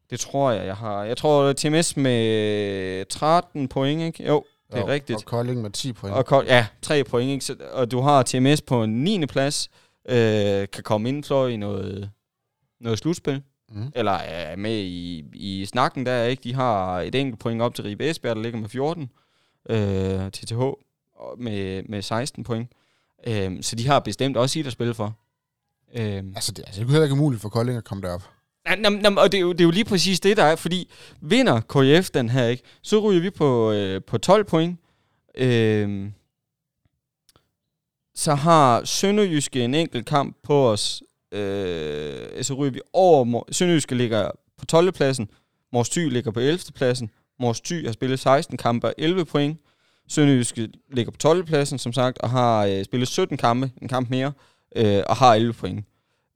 Det 0.09 0.19
tror 0.19 0.51
jeg, 0.51 0.65
jeg 0.65 0.75
har. 0.77 1.03
Jeg 1.03 1.17
tror, 1.17 1.53
TMS 1.53 1.97
med 1.97 3.05
13 3.05 3.67
point, 3.67 4.01
ikke? 4.01 4.27
Jo, 4.27 4.43
det 4.71 4.79
er 4.79 4.87
rigtigt. 4.87 5.17
Og 5.17 5.25
Kolding 5.25 5.61
med 5.61 5.69
10 5.71 5.93
point. 5.93 6.15
Og 6.15 6.25
Kold, 6.25 6.47
ja, 6.47 6.67
tre 6.81 7.03
point, 7.03 7.29
ikke? 7.31 7.45
Så, 7.45 7.55
og 7.73 7.91
du 7.91 7.99
har 8.01 8.23
TMS 8.23 8.61
på 8.61 8.83
en 8.83 9.03
9. 9.03 9.25
plads, 9.25 9.69
øh, 10.09 10.67
kan 10.73 10.83
komme 10.83 11.09
indenfor 11.09 11.47
i 11.47 11.55
noget, 11.57 12.09
noget 12.79 12.99
slutspil, 12.99 13.41
Mm. 13.69 13.91
eller 13.95 14.11
er 14.11 14.55
med 14.55 14.75
i, 14.77 15.23
i 15.33 15.65
snakken 15.65 16.05
der, 16.05 16.23
ikke? 16.23 16.43
De 16.43 16.53
har 16.53 16.99
et 17.01 17.15
enkelt 17.15 17.39
point 17.39 17.61
op 17.61 17.75
til 17.75 17.83
Ribe 17.83 18.09
Esbjerg, 18.09 18.35
der 18.35 18.41
ligger 18.41 18.59
med 18.59 18.69
14, 18.69 19.09
øh, 19.69 20.31
TTH 20.31 20.59
med, 21.37 21.83
med 21.83 22.01
16 22.01 22.43
point. 22.43 22.69
Øh, 23.27 23.63
så 23.63 23.75
de 23.75 23.87
har 23.87 23.99
bestemt 23.99 24.37
også 24.37 24.53
sit 24.53 24.67
at 24.67 24.71
spille 24.73 24.93
for. 24.93 25.15
Øh, 25.95 26.23
Altså, 26.35 26.51
det, 26.51 26.63
altså, 26.67 26.81
det 26.81 26.87
er 26.87 26.91
heller 26.91 27.03
ikke 27.03 27.13
umuligt 27.13 27.41
for 27.41 27.49
Kolding 27.49 27.77
at 27.77 27.83
komme 27.83 28.07
derop. 28.07 28.23
Nam, 28.79 28.93
nam, 28.93 29.17
og 29.17 29.31
det 29.31 29.37
er, 29.37 29.41
jo, 29.41 29.51
det 29.51 29.61
er 29.61 29.65
jo 29.65 29.71
lige 29.71 29.85
præcis 29.85 30.19
det, 30.19 30.37
der 30.37 30.43
er, 30.43 30.55
fordi 30.55 30.89
vinder 31.21 31.61
KF 31.61 32.09
den 32.09 32.29
her, 32.29 32.47
ikke, 32.47 32.63
så 32.81 32.99
ryger 32.99 33.21
vi 33.21 33.29
på, 33.29 33.71
øh, 33.71 34.01
på 34.07 34.17
12 34.17 34.43
point. 34.43 34.79
Øh, 35.37 36.09
så 38.15 38.35
har 38.35 38.85
Sønderjyske 38.85 39.63
en 39.63 39.73
enkelt 39.73 40.05
kamp 40.05 40.37
på 40.43 40.69
os. 40.71 41.03
Øh, 41.31 42.43
så 42.43 42.53
ryger 42.53 42.71
vi 42.71 42.81
over. 42.93 43.43
Sønderjyske 43.51 43.95
ligger 43.95 44.31
på 44.57 44.65
12. 44.65 44.91
pladsen. 44.91 45.29
Mors 45.73 45.89
Thy 45.89 46.09
ligger 46.09 46.31
på 46.31 46.39
11. 46.39 46.59
pladsen. 46.75 47.09
Mors 47.39 47.61
Thy 47.61 47.85
har 47.85 47.93
spillet 47.93 48.19
16 48.19 48.57
kampe 48.57 48.87
og 48.87 48.93
11 48.97 49.25
point. 49.25 49.59
Sønderjyske 50.07 50.69
ligger 50.91 51.11
på 51.11 51.17
12. 51.17 51.45
pladsen, 51.45 51.79
som 51.79 51.93
sagt, 51.93 52.17
og 52.17 52.29
har 52.29 52.65
øh, 52.65 52.85
spillet 52.85 53.07
17 53.07 53.37
kampe, 53.37 53.71
en 53.81 53.87
kamp 53.87 54.09
mere, 54.09 54.27
øh, 54.27 54.52
og 55.09 55.15
har 55.17 55.33
11 55.35 55.53
point. 55.53 55.85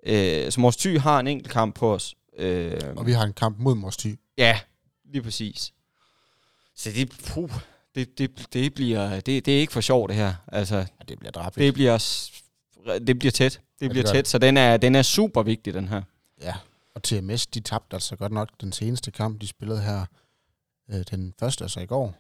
Øh, 0.06 0.52
så 0.52 0.60
Mors 0.62 0.78
Thy 0.78 1.00
har 1.00 1.20
en 1.20 1.28
enkelt 1.28 1.52
kamp 1.52 1.76
på 1.76 1.94
os. 1.94 2.16
Øh, 2.38 2.82
Og 2.96 3.06
vi 3.06 3.12
har 3.12 3.24
en 3.24 3.34
kamp 3.34 3.58
mod 3.60 3.76
Mors 3.76 3.98
Thy. 3.98 4.20
Ja, 4.38 4.60
lige 5.06 5.22
præcis. 5.24 5.74
Så 6.76 6.90
det, 6.96 7.10
puh, 7.28 7.52
det, 7.96 8.18
det, 8.18 8.48
det 8.54 8.74
bliver, 8.74 9.20
det, 9.20 9.46
det 9.46 9.56
er 9.56 9.60
ikke 9.60 9.74
for 9.74 9.82
sjovt 9.82 10.10
det 10.10 10.18
her. 10.18 10.34
Altså, 10.48 10.76
Ja, 10.78 10.84
det 11.08 11.20
bliver 11.20 11.32
drabigt. 11.32 11.56
det 11.66 11.74
bliver, 11.74 11.98
det 13.08 13.20
bliver 13.20 13.32
tæt. 13.32 13.52
Det 13.52 13.80
det 13.80 13.90
bliver 13.90 14.04
gør 14.06 14.12
tæt, 14.12 14.28
så 14.28 14.38
den 14.38 14.58
er, 14.58 14.78
den 14.78 14.96
er 14.96 15.02
super 15.02 15.44
vigtig, 15.44 15.74
den 15.74 15.88
her. 15.88 16.02
Ja, 16.42 16.56
og 16.96 17.04
TMS, 17.04 17.48
de 17.48 17.60
tabte 17.60 17.96
altså 17.96 18.16
godt 18.16 18.32
nok 18.32 18.50
den 18.62 18.72
seneste 18.72 19.12
kamp, 19.12 19.42
de 19.42 19.48
spillede 19.48 19.82
her. 19.82 20.06
Øh, 20.92 21.04
den 21.12 21.34
første, 21.40 21.64
altså 21.64 21.80
i 21.80 21.86
går, 21.86 22.16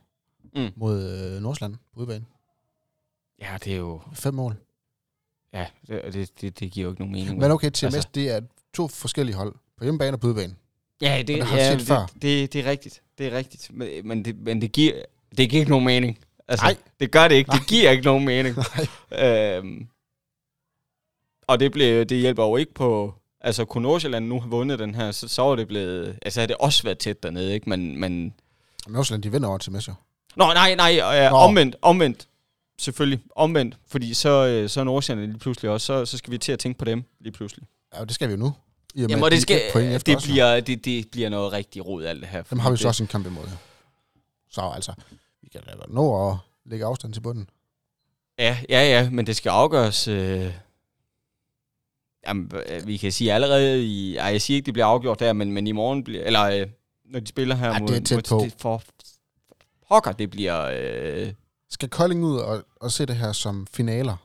Mm. 0.55 0.69
mod 0.75 1.03
øh, 1.09 1.41
Nordsland 1.41 1.75
på 1.93 1.99
udebane. 1.99 2.25
Ja, 3.41 3.57
det 3.63 3.73
er 3.73 3.77
jo, 3.77 4.01
Fem 4.13 4.33
mål. 4.33 4.55
Ja, 5.53 5.65
det, 5.87 6.13
det, 6.13 6.41
det, 6.41 6.59
det 6.59 6.71
giver 6.71 6.83
jo 6.85 6.91
ikke 6.91 7.01
nogen 7.01 7.13
mening. 7.13 7.39
Men 7.39 7.51
okay, 7.51 7.69
TMS, 7.69 7.83
Altså- 7.83 8.09
det 8.15 8.29
er 8.29 8.41
to 8.73 8.87
forskellige 8.87 9.35
hold. 9.35 9.55
På 9.77 9.83
hjemmebane 9.83 10.15
og 10.15 10.19
på 10.19 10.27
udebane. 10.27 10.55
ja, 11.01 11.17
det, 11.17 11.27
det 11.27 11.37
ja, 11.51 11.73
det, 11.73 11.81
før. 11.81 12.11
Det, 12.21 12.53
det, 12.53 12.55
er 12.55 12.65
rigtigt. 12.71 13.01
Det 13.17 13.27
er 13.27 13.37
rigtigt. 13.37 13.69
Men, 13.73 14.07
men, 14.07 14.25
det, 14.25 14.37
men 14.39 14.61
det, 14.61 14.71
giver, 14.71 14.93
det 15.37 15.49
giver 15.49 15.59
ikke 15.59 15.69
nogen 15.71 15.85
mening. 15.85 16.19
Altså, 16.47 16.65
Nej. 16.65 16.75
det 16.99 17.11
gør 17.11 17.27
det 17.27 17.35
ikke. 17.35 17.49
Nej. 17.49 17.57
Det 17.59 17.67
giver 17.67 17.91
ikke 17.91 18.03
nogen 18.03 18.25
mening. 18.25 18.55
Nej. 19.11 19.55
Øhm, 19.57 19.87
og 21.47 21.59
det, 21.59 21.71
blev, 21.71 22.05
det 22.05 22.17
hjælper 22.17 22.43
jo 22.43 22.57
ikke 22.57 22.73
på... 22.73 23.13
Altså, 23.41 23.65
kunne 23.65 23.83
Nordsjælland 23.83 24.27
nu 24.27 24.39
have 24.39 24.49
vundet 24.49 24.79
den 24.79 24.95
her, 24.95 25.11
så, 25.11 25.27
så 25.27 25.41
var 25.41 25.55
det 25.55 25.67
blevet... 25.67 26.19
Altså, 26.21 26.39
havde 26.39 26.47
det 26.47 26.57
også 26.57 26.83
været 26.83 26.97
tæt 26.99 27.23
dernede, 27.23 27.53
ikke? 27.53 27.69
Men... 27.69 27.99
men 27.99 28.33
Nordsjælland, 28.87 29.23
de 29.23 29.31
vinder 29.31 29.49
over 29.49 29.57
TMS 29.57 29.87
jo. 29.87 29.93
Nå, 30.35 30.45
nej, 30.53 30.75
nej, 30.75 30.99
øh, 31.25 31.31
Nå. 31.31 31.37
omvendt, 31.37 31.75
omvendt. 31.81 32.26
Selvfølgelig, 32.79 33.19
omvendt. 33.35 33.77
Fordi 33.87 34.13
så, 34.13 34.47
øh, 34.47 34.69
så 34.69 34.79
er 34.79 34.83
Nordsjælland 34.83 35.31
lige 35.31 35.39
pludselig 35.39 35.71
også, 35.71 35.85
så, 35.85 36.05
så 36.05 36.17
skal 36.17 36.31
vi 36.31 36.37
til 36.37 36.51
at 36.51 36.59
tænke 36.59 36.79
på 36.79 36.85
dem 36.85 37.03
lige 37.19 37.33
pludselig. 37.33 37.67
Ja, 37.93 37.99
og 37.99 38.07
det 38.07 38.15
skal 38.15 38.27
vi 38.27 38.33
jo 38.33 38.39
nu. 38.39 38.53
I 38.95 39.03
og 39.03 39.09
Jamen, 39.09 39.23
og 39.23 39.31
det, 39.31 39.41
skal, 39.41 39.57
efter 39.57 39.99
det, 39.99 40.13
jo. 40.13 40.19
bliver, 40.33 40.59
det, 40.59 40.85
det 40.85 41.11
bliver 41.11 41.29
noget 41.29 41.53
rigtig 41.53 41.85
rod, 41.85 42.03
alt 42.05 42.21
det 42.21 42.29
her. 42.29 42.43
Dem 42.43 42.59
har 42.59 42.69
vi 42.69 42.73
fordi 42.73 42.81
så 42.81 42.87
også 42.87 43.03
en 43.03 43.07
kamp 43.07 43.25
imod. 43.25 43.43
Så 44.49 44.61
altså, 44.75 44.93
vi 45.41 45.49
kan 45.49 45.61
da 45.67 45.71
godt 45.71 45.93
nå 45.93 46.29
at 46.29 46.37
lægge 46.65 46.85
afstand 46.85 47.13
til 47.13 47.21
bunden. 47.21 47.49
Ja, 48.39 48.57
ja, 48.69 48.81
ja, 48.83 49.09
men 49.09 49.27
det 49.27 49.35
skal 49.35 49.49
afgøres... 49.49 50.07
Øh, 50.07 50.53
jamen, 52.27 52.51
øh, 52.69 52.87
vi 52.87 52.97
kan 52.97 53.11
sige 53.11 53.33
allerede 53.33 53.85
i... 53.85 54.15
Ej, 54.15 54.25
jeg 54.25 54.41
siger 54.41 54.55
ikke, 54.55 54.65
det 54.65 54.73
bliver 54.73 54.85
afgjort 54.85 55.19
der, 55.19 55.33
men, 55.33 55.51
men 55.51 55.67
i 55.67 55.71
morgen 55.71 56.03
bliver... 56.03 56.23
Eller 56.23 56.43
øh, 56.43 56.67
når 57.05 57.19
de 57.19 57.27
spiller 57.27 57.55
her 57.55 57.73
Ja, 57.73 57.79
mod... 57.79 57.87
det 57.87 57.97
er 57.97 58.01
tæt 58.01 58.15
mod, 58.31 58.39
på. 58.39 58.45
Det 58.45 58.55
for 58.57 58.83
pokker, 59.87 60.11
det 60.11 60.29
bliver... 60.29 60.71
Øh, 60.73 61.33
Skal 61.69 61.89
Kolding 61.89 62.25
ud 62.25 62.37
og, 62.37 62.63
og 62.75 62.91
se 62.91 63.05
det 63.05 63.15
her 63.15 63.31
som 63.31 63.67
finaler? 63.73 64.15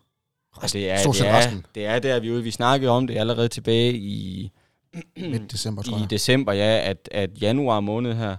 det, 0.72 0.90
er, 0.90 0.97
Stort 0.99 1.14
det, 1.14 1.28
er, 1.28 1.36
resten. 1.38 1.66
det 1.74 1.86
er 1.86 1.99
der, 1.99 2.20
vi 2.20 2.28
er 2.28 2.32
ude. 2.32 2.43
Vi 2.43 2.51
snakkede 2.51 2.90
om 2.90 3.07
det 3.07 3.18
allerede 3.18 3.49
tilbage 3.49 3.93
i, 3.95 4.51
midt 5.16 5.53
december, 5.53 5.82
tror 5.82 5.97
i 5.97 6.01
jeg. 6.01 6.11
december, 6.11 6.53
ja, 6.53 6.90
at, 6.90 7.09
at 7.12 7.43
januar 7.43 7.80
måned 7.80 8.14
her... 8.14 8.36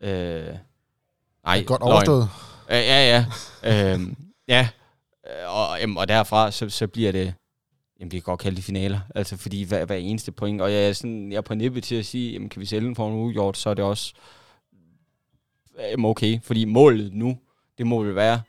Øh, 0.00 0.54
nej, 1.44 1.62
Godt 1.64 1.80
løgn. 1.80 1.92
overstået. 1.92 2.28
Ja, 2.70 2.80
ja, 2.80 3.24
ja. 3.64 3.94
øhm, 3.94 4.16
ja. 4.48 4.68
Og, 5.46 5.80
jamen, 5.80 5.96
og 5.96 6.08
derfra, 6.08 6.50
så, 6.50 6.68
så 6.68 6.86
bliver 6.86 7.12
det, 7.12 7.34
jamen 8.00 8.12
vi 8.12 8.16
kan 8.16 8.22
godt 8.22 8.40
kalde 8.40 8.56
det 8.56 8.64
finaler, 8.64 9.00
altså 9.14 9.36
fordi 9.36 9.62
hver, 9.62 9.84
hver 9.84 9.96
eneste 9.96 10.32
point, 10.32 10.60
og 10.60 10.72
jeg 10.72 10.88
er, 10.88 10.92
sådan, 10.92 11.32
jeg 11.32 11.36
er 11.36 11.40
på 11.42 11.54
nippet 11.54 11.84
til 11.84 11.94
at 11.94 12.06
sige, 12.06 12.32
jamen 12.32 12.48
kan 12.48 12.60
vi 12.60 12.66
sælge 12.66 12.86
den 12.86 12.96
for 12.96 13.08
en 13.08 13.14
ugjort, 13.14 13.56
så 13.56 13.70
er 13.70 13.74
det 13.74 13.84
også 13.84 14.14
jamen, 15.78 16.06
okay, 16.06 16.40
fordi 16.42 16.64
målet 16.64 17.12
nu, 17.12 17.38
det 17.80 17.86
må 17.86 18.02
vel 18.02 18.14
være 18.14 18.42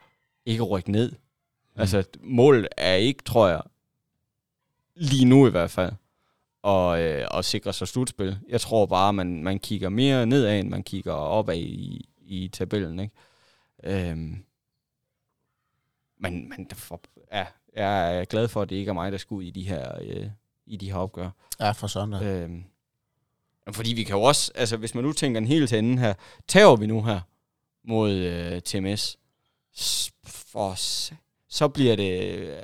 ikke 0.45 0.61
at 0.61 0.69
rykke 0.69 0.91
ned. 0.91 1.11
Mm. 1.11 1.81
Altså 1.81 2.03
målet 2.19 2.67
er 2.77 2.95
ikke, 2.95 3.23
tror 3.23 3.47
jeg, 3.47 3.61
lige 4.95 5.25
nu 5.25 5.47
i 5.47 5.49
hvert 5.49 5.71
fald, 5.71 5.93
og, 6.61 7.01
øh, 7.01 7.27
at 7.33 7.45
sikre 7.45 7.73
sig 7.73 7.87
slutspil. 7.87 8.39
Jeg 8.47 8.61
tror 8.61 8.85
bare, 8.85 9.13
man, 9.13 9.43
man 9.43 9.59
kigger 9.59 9.89
mere 9.89 10.25
nedad, 10.25 10.59
end 10.59 10.69
man 10.69 10.83
kigger 10.83 11.13
opad 11.13 11.57
i, 11.57 12.09
i 12.17 12.47
tabellen, 12.47 12.99
ikke? 12.99 13.15
Øhm, 13.83 14.43
men 16.19 16.49
men 16.49 16.69
for, 16.73 17.01
ja, 17.31 17.45
jeg 17.75 18.19
er 18.19 18.25
glad 18.25 18.47
for, 18.47 18.61
at 18.61 18.69
det 18.69 18.75
ikke 18.75 18.89
er 18.89 18.93
mig, 18.93 19.11
der 19.11 19.17
skal 19.17 19.35
ud 19.35 19.43
i 19.43 19.51
de 19.51 19.63
her, 19.63 19.91
øh, 20.01 20.27
i 20.65 20.77
de 20.77 20.91
her 20.91 20.97
opgør. 20.97 21.29
Ja, 21.59 21.71
for 21.71 21.87
søndag. 21.87 22.21
Ja. 22.21 22.43
Øhm, 22.43 22.63
fordi 23.71 23.93
vi 23.93 24.03
kan 24.03 24.15
jo 24.15 24.21
også, 24.21 24.51
altså 24.55 24.77
hvis 24.77 24.95
man 24.95 25.03
nu 25.03 25.13
tænker 25.13 25.37
en 25.37 25.47
hel 25.47 25.67
til 25.67 25.99
her, 25.99 26.13
tager 26.47 26.75
vi 26.75 26.87
nu 26.87 27.03
her 27.03 27.19
mod 27.83 28.11
øh, 28.11 28.61
TMS, 28.61 29.17
for, 30.25 30.75
så 31.49 31.67
bliver 31.67 31.95
det, 31.95 32.21
øh, 32.35 32.57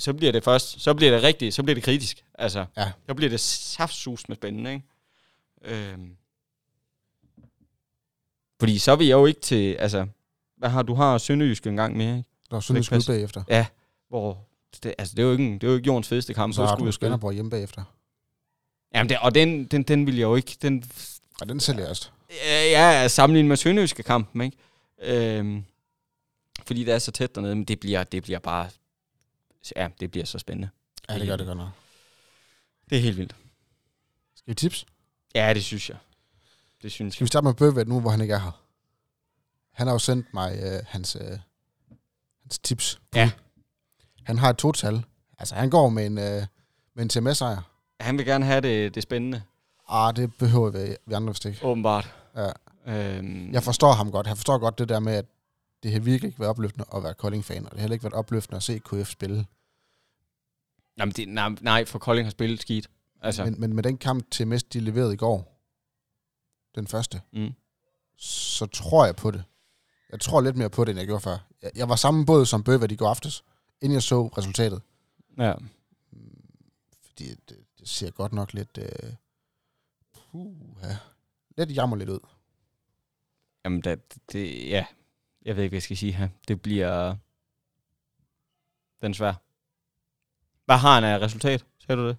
så 0.00 0.12
bliver 0.12 0.32
det 0.32 0.44
først, 0.44 0.80
så 0.80 0.94
bliver 0.94 1.12
det 1.12 1.22
rigtigt, 1.22 1.54
så 1.54 1.62
bliver 1.62 1.74
det 1.74 1.84
kritisk. 1.84 2.24
Altså, 2.34 2.66
Ja. 2.76 2.92
så 3.08 3.14
bliver 3.14 3.30
det 3.30 3.40
saftsus 3.40 4.28
med 4.28 4.36
spændende, 4.36 4.72
ikke? 4.72 4.86
Øhm, 5.64 6.16
fordi 8.60 8.78
så 8.78 8.92
er 8.92 8.96
vi 8.96 9.10
jo 9.10 9.26
ikke 9.26 9.40
til, 9.40 9.72
altså, 9.74 10.06
hvad 10.56 10.68
har 10.70 10.82
du 10.82 10.94
har 10.94 11.18
Sønderjysk 11.18 11.66
en 11.66 11.76
gang 11.76 11.96
mere, 11.96 12.16
ikke? 12.18 12.28
Der 12.50 12.56
er 12.56 12.60
Sønderjysk 12.60 12.92
ude 12.92 13.04
bagefter. 13.06 13.64
Hvor, 14.08 14.46
det, 14.82 14.94
altså, 14.98 15.14
det 15.16 15.22
er 15.22 15.26
jo 15.26 15.32
ikke, 15.32 15.44
en- 15.46 15.54
det 15.54 15.64
er 15.64 15.68
jo 15.68 15.74
ikke 15.76 15.86
jordens 15.86 16.08
fedeste 16.08 16.34
kamp. 16.34 16.54
Så 16.54 16.64
har 16.66 16.74
skulle 16.76 16.86
du. 16.86 16.92
Skanderborg 16.92 17.32
hjemme 17.32 17.50
bagefter. 17.50 17.84
Jamen, 18.94 19.08
det, 19.08 19.18
og 19.18 19.34
den, 19.34 19.64
den, 19.64 19.82
den 19.82 20.06
vil 20.06 20.14
jeg 20.16 20.22
jo 20.22 20.36
ikke, 20.36 20.56
den, 20.62 20.84
Og 21.40 21.48
den 21.48 21.60
sælger 21.60 21.80
jeg 21.80 21.90
også. 21.90 22.08
Ja, 22.46 23.08
sammenlignet 23.08 23.48
med 23.48 23.56
Sønderjyske 23.56 24.02
kampen, 24.02 24.40
ikke? 24.40 24.56
Øhm, 25.02 25.64
fordi 26.66 26.84
det 26.84 26.94
er 26.94 26.98
så 26.98 27.10
tæt 27.12 27.34
dernede, 27.34 27.54
men 27.54 27.64
det 27.64 27.80
bliver, 27.80 28.04
det 28.04 28.22
bliver 28.22 28.38
bare... 28.38 28.70
Ja, 29.76 29.88
det 30.00 30.10
bliver 30.10 30.26
så 30.26 30.38
spændende. 30.38 30.68
Ja, 31.08 31.18
det 31.18 31.26
gør 31.26 31.36
det 31.36 31.46
godt 31.46 31.58
nok. 31.58 31.68
Det 32.90 32.98
er 32.98 33.02
helt 33.02 33.16
vildt. 33.16 33.36
Skal 34.36 34.50
vi 34.50 34.54
tips? 34.54 34.86
Ja, 35.34 35.54
det 35.54 35.64
synes 35.64 35.88
jeg. 35.90 35.98
Det 36.82 36.92
synes 36.92 37.14
Skal 37.14 37.20
vi 37.20 37.24
jeg. 37.24 37.28
starte 37.28 37.44
med 37.44 37.54
Bøvet 37.54 37.88
nu, 37.88 38.00
hvor 38.00 38.10
han 38.10 38.20
ikke 38.20 38.34
er 38.34 38.38
her? 38.38 38.62
Han 39.72 39.86
har 39.86 39.94
jo 39.94 39.98
sendt 39.98 40.34
mig 40.34 40.58
øh, 40.62 40.80
hans, 40.88 41.16
øh, 41.20 41.38
hans 42.42 42.58
tips. 42.58 43.00
Ja. 43.14 43.30
Han 44.22 44.38
har 44.38 44.50
et 44.50 44.56
total. 44.58 45.04
Altså, 45.38 45.54
han 45.54 45.70
går 45.70 45.88
med 45.88 46.06
en, 46.06 46.18
øh, 46.18 46.42
med 46.94 47.02
en 47.02 47.08
TMS-sejr. 47.08 47.62
Han 48.00 48.18
vil 48.18 48.26
gerne 48.26 48.44
have 48.44 48.60
det, 48.60 48.94
det 48.94 49.02
spændende, 49.02 49.42
Ah, 49.88 50.16
det 50.16 50.34
behøver 50.38 50.70
vi, 50.70 50.96
vi 51.06 51.14
andre 51.14 51.28
vist 51.32 51.44
ikke. 51.44 51.64
åbenbart. 51.64 52.14
Ja. 52.36 52.50
Øhm, 52.86 53.52
Jeg 53.52 53.62
forstår 53.62 53.92
ham 53.92 54.10
godt. 54.12 54.26
Han 54.26 54.36
forstår 54.36 54.58
godt 54.58 54.78
det 54.78 54.88
der 54.88 55.00
med, 55.00 55.12
at 55.14 55.24
det 55.82 55.92
har 55.92 56.00
virkelig 56.00 56.28
ikke 56.28 56.40
været 56.40 56.50
opløftende 56.50 56.84
at 56.94 57.02
være 57.02 57.14
Kolding-fan, 57.14 57.64
og 57.64 57.70
det 57.70 57.78
har 57.78 57.80
heller 57.80 57.94
ikke 57.94 58.02
været 58.04 58.14
opløftende 58.14 58.56
at 58.56 58.62
se 58.62 58.78
KF 58.78 59.10
spille. 59.10 59.46
jamen, 60.98 61.12
det, 61.12 61.28
nej, 61.28 61.48
nej, 61.60 61.84
for 61.84 61.98
Kolding 61.98 62.26
har 62.26 62.30
spillet 62.30 62.60
skidt. 62.60 62.90
Altså, 63.20 63.44
Men, 63.44 63.60
men 63.60 63.74
med 63.74 63.82
den 63.82 63.98
kamp 63.98 64.30
TMS, 64.30 64.62
de 64.62 64.80
leverede 64.80 65.14
i 65.14 65.16
går, 65.16 65.58
den 66.74 66.86
første, 66.86 67.20
mm, 67.32 67.52
så 68.16 68.66
tror 68.66 69.04
jeg 69.04 69.16
på 69.16 69.30
det. 69.30 69.44
Jeg 70.12 70.20
tror 70.20 70.40
lidt 70.40 70.56
mere 70.56 70.70
på 70.70 70.84
det, 70.84 70.90
end 70.90 70.98
jeg 70.98 71.06
gjorde 71.06 71.20
før. 71.20 71.38
Jeg, 71.62 71.70
jeg 71.74 71.88
var 71.88 71.96
samme 71.96 72.26
båd 72.26 72.46
som 72.46 72.64
Bøvet 72.64 72.92
i 72.92 72.96
går 72.96 73.08
aftes, 73.08 73.44
inden 73.80 73.94
jeg 73.94 74.02
så 74.02 74.26
resultatet. 74.26 74.82
ja. 75.38 75.54
Fordi 77.06 77.34
det, 77.48 77.64
det 77.78 77.88
ser 77.88 78.10
godt 78.10 78.32
nok 78.32 78.52
lidt... 78.52 78.78
Øh, 78.78 79.12
puh, 80.12 80.56
ja, 80.82 80.96
lidt 81.58 81.76
jammer 81.76 81.96
lidt 81.96 82.08
ud. 82.08 82.20
Jamen, 83.64 83.80
det, 83.80 84.00
det, 84.32 84.68
ja. 84.68 84.86
Jeg 85.44 85.56
ved 85.56 85.62
ikke, 85.62 85.72
hvad 85.72 85.76
jeg 85.76 85.82
skal 85.82 85.96
sige 85.96 86.12
her. 86.12 86.28
Det 86.48 86.62
bliver... 86.62 87.16
Den 89.02 89.14
svær. 89.14 89.34
Hvad 90.64 90.76
har 90.76 90.94
han 90.94 91.04
af 91.04 91.18
resultat? 91.18 91.66
Ser 91.78 91.94
du 91.94 92.08
det? 92.08 92.16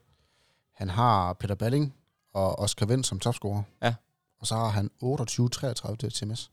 Han 0.72 0.90
har 0.90 1.34
Peter 1.34 1.56
Balling 1.56 1.96
og 2.34 2.60
Oscar 2.60 2.86
Vendt 2.86 3.06
som 3.06 3.20
topscorer. 3.20 3.64
Ja. 3.82 3.96
Og 4.40 4.48
så 4.48 4.56
har 4.56 4.68
han 4.70 4.90
28-33 5.04 5.96
til 5.96 6.12
TMS. 6.12 6.52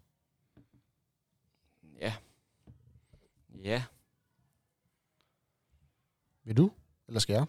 Ja. 2.00 2.14
Ja. 3.48 3.84
Vil 6.44 6.56
du? 6.56 6.70
Eller 7.08 7.20
skal 7.20 7.34
jeg? 7.34 7.46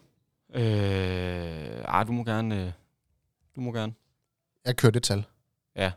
Øh, 0.53 1.82
ej, 1.82 2.03
du 2.03 2.11
må 2.11 2.24
gerne... 2.24 2.65
Øh, 2.65 2.72
du 3.55 3.61
må 3.61 3.72
gerne. 3.72 3.93
Jeg 4.65 4.78
kører 4.78 4.91
det 4.91 5.03
tal. 5.03 5.26
Ja. 5.76 5.91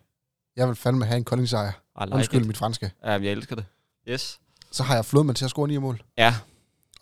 Jeg 0.57 0.69
vil 0.69 0.77
fandme 0.77 1.05
have 1.05 1.17
en 1.17 1.25
kolding 1.25 1.49
sejr. 1.49 1.73
Like 2.05 2.15
Undskyld 2.15 2.41
it. 2.41 2.47
mit 2.47 2.57
franske. 2.57 2.93
Ja, 3.03 3.11
jeg 3.11 3.27
elsker 3.33 3.57
det. 3.57 3.65
Yes. 4.09 4.41
Så 4.71 4.83
har 4.83 4.95
jeg 4.95 5.05
Flodman 5.05 5.35
til 5.35 5.45
at 5.45 5.51
score 5.51 5.69
9 5.69 5.77
mål. 5.77 6.03
Ja. 6.19 6.35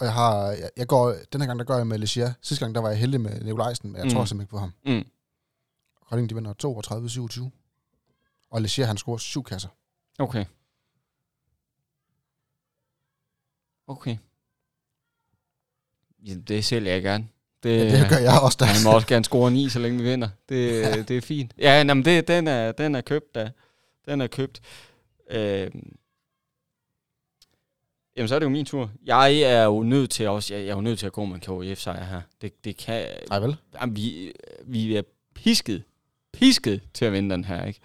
Og 0.00 0.06
jeg 0.06 0.14
har, 0.14 0.46
jeg, 0.50 0.70
jeg 0.76 0.86
går, 0.86 1.14
den 1.32 1.40
her 1.40 1.46
gang, 1.46 1.58
der 1.58 1.64
går 1.64 1.76
jeg 1.76 1.86
med 1.86 1.98
Legia. 1.98 2.34
Sidste 2.42 2.64
gang, 2.64 2.74
der 2.74 2.80
var 2.80 2.88
jeg 2.88 2.98
heldig 2.98 3.20
med 3.20 3.40
Nikolajsen, 3.40 3.92
men 3.92 3.96
jeg 3.98 4.04
Mm. 4.04 4.10
tror 4.10 4.24
simpelthen 4.24 4.40
ikke 4.44 4.50
på 4.50 4.58
ham. 4.58 4.72
Mm. 4.86 5.04
Kolding, 6.08 6.30
de 6.30 6.34
vinder 6.34 6.52
32-27. 6.52 7.50
Og 8.50 8.62
Legia, 8.62 8.84
han 8.86 8.96
scorer 8.96 9.18
syv 9.18 9.42
kasser. 9.44 9.68
Okay. 10.18 10.44
Okay. 13.86 14.16
Ja, 16.26 16.34
det 16.34 16.64
sælger 16.64 16.92
jeg 16.92 17.02
gerne. 17.02 17.28
Det, 17.62 17.78
Ja, 17.78 18.00
det 18.00 18.08
gør 18.08 18.16
jeg 18.16 18.40
også 18.42 18.56
der. 18.60 18.66
Han 18.66 18.84
må 18.84 18.90
også 18.90 19.06
gerne 19.06 19.24
score 19.24 19.50
9, 19.50 19.68
så 19.68 19.78
længe 19.78 19.98
vi 20.02 20.10
vinder. 20.10 20.28
Det, 20.48 20.80
ja. 20.80 21.02
det 21.02 21.16
er 21.16 21.20
fint. 21.20 21.52
Ja, 21.58 21.76
jamen 21.76 22.04
det, 22.04 22.28
den, 22.28 22.48
er, 22.48 22.72
den 22.72 22.94
er 22.94 23.00
købt 23.00 23.34
da. 23.34 23.50
Den 24.06 24.20
er 24.20 24.26
købt. 24.26 24.60
Øh, 25.30 25.70
jamen, 28.16 28.28
så 28.28 28.34
er 28.34 28.38
det 28.38 28.44
jo 28.44 28.50
min 28.50 28.64
tur. 28.64 28.90
Jeg 29.04 29.36
er 29.40 29.64
jo 29.64 29.82
nødt 29.82 30.10
til 30.10 30.28
også, 30.28 30.54
jeg, 30.54 30.62
jeg 30.62 30.70
er 30.70 30.74
jo 30.74 30.80
nødt 30.80 30.98
til 30.98 31.06
at 31.06 31.12
gå 31.12 31.24
med 31.24 31.34
en 31.34 31.40
KF 31.74 31.80
sejr 31.80 32.04
her. 32.04 32.20
Det, 32.42 32.64
det 32.64 32.76
kan, 32.76 33.06
Nej 33.28 33.38
vel? 33.38 33.56
jamen, 33.80 33.96
vi, 33.96 34.32
vi 34.64 34.96
er 34.96 35.02
pisket, 35.34 35.82
pisket 36.32 36.80
til 36.94 37.04
at 37.04 37.12
vinde 37.12 37.30
den 37.30 37.44
her, 37.44 37.64
ikke? 37.64 37.80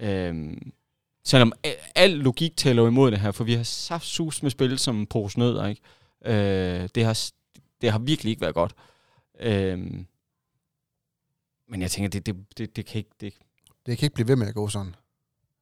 Øhm, 0.00 0.72
selvom 1.24 1.52
al, 1.94 2.10
logik 2.10 2.56
tæller 2.56 2.86
imod 2.86 3.10
det 3.10 3.20
her, 3.20 3.32
for 3.32 3.44
vi 3.44 3.54
har 3.54 3.62
saft 3.62 4.06
sus 4.06 4.42
med 4.42 4.50
spil 4.50 4.78
som 4.78 5.06
pose 5.06 5.38
nødder, 5.38 5.66
ikke? 5.66 5.82
Øh, 6.24 6.88
det, 6.94 7.04
har, 7.04 7.30
det 7.80 7.90
har 7.90 7.98
virkelig 7.98 8.30
ikke 8.30 8.42
været 8.42 8.54
godt. 8.54 8.74
Øhm, 9.42 10.06
men 11.68 11.82
jeg 11.82 11.90
tænker, 11.90 12.08
det, 12.08 12.26
det, 12.26 12.36
det, 12.58 12.76
det 12.76 12.86
kan 12.86 12.98
ikke... 12.98 13.10
Det, 13.20 13.34
Det 13.86 13.98
kan 13.98 14.06
ikke 14.06 14.14
blive 14.14 14.28
ved 14.28 14.36
med 14.36 14.46
at 14.46 14.54
gå 14.54 14.68
sådan. 14.68 14.94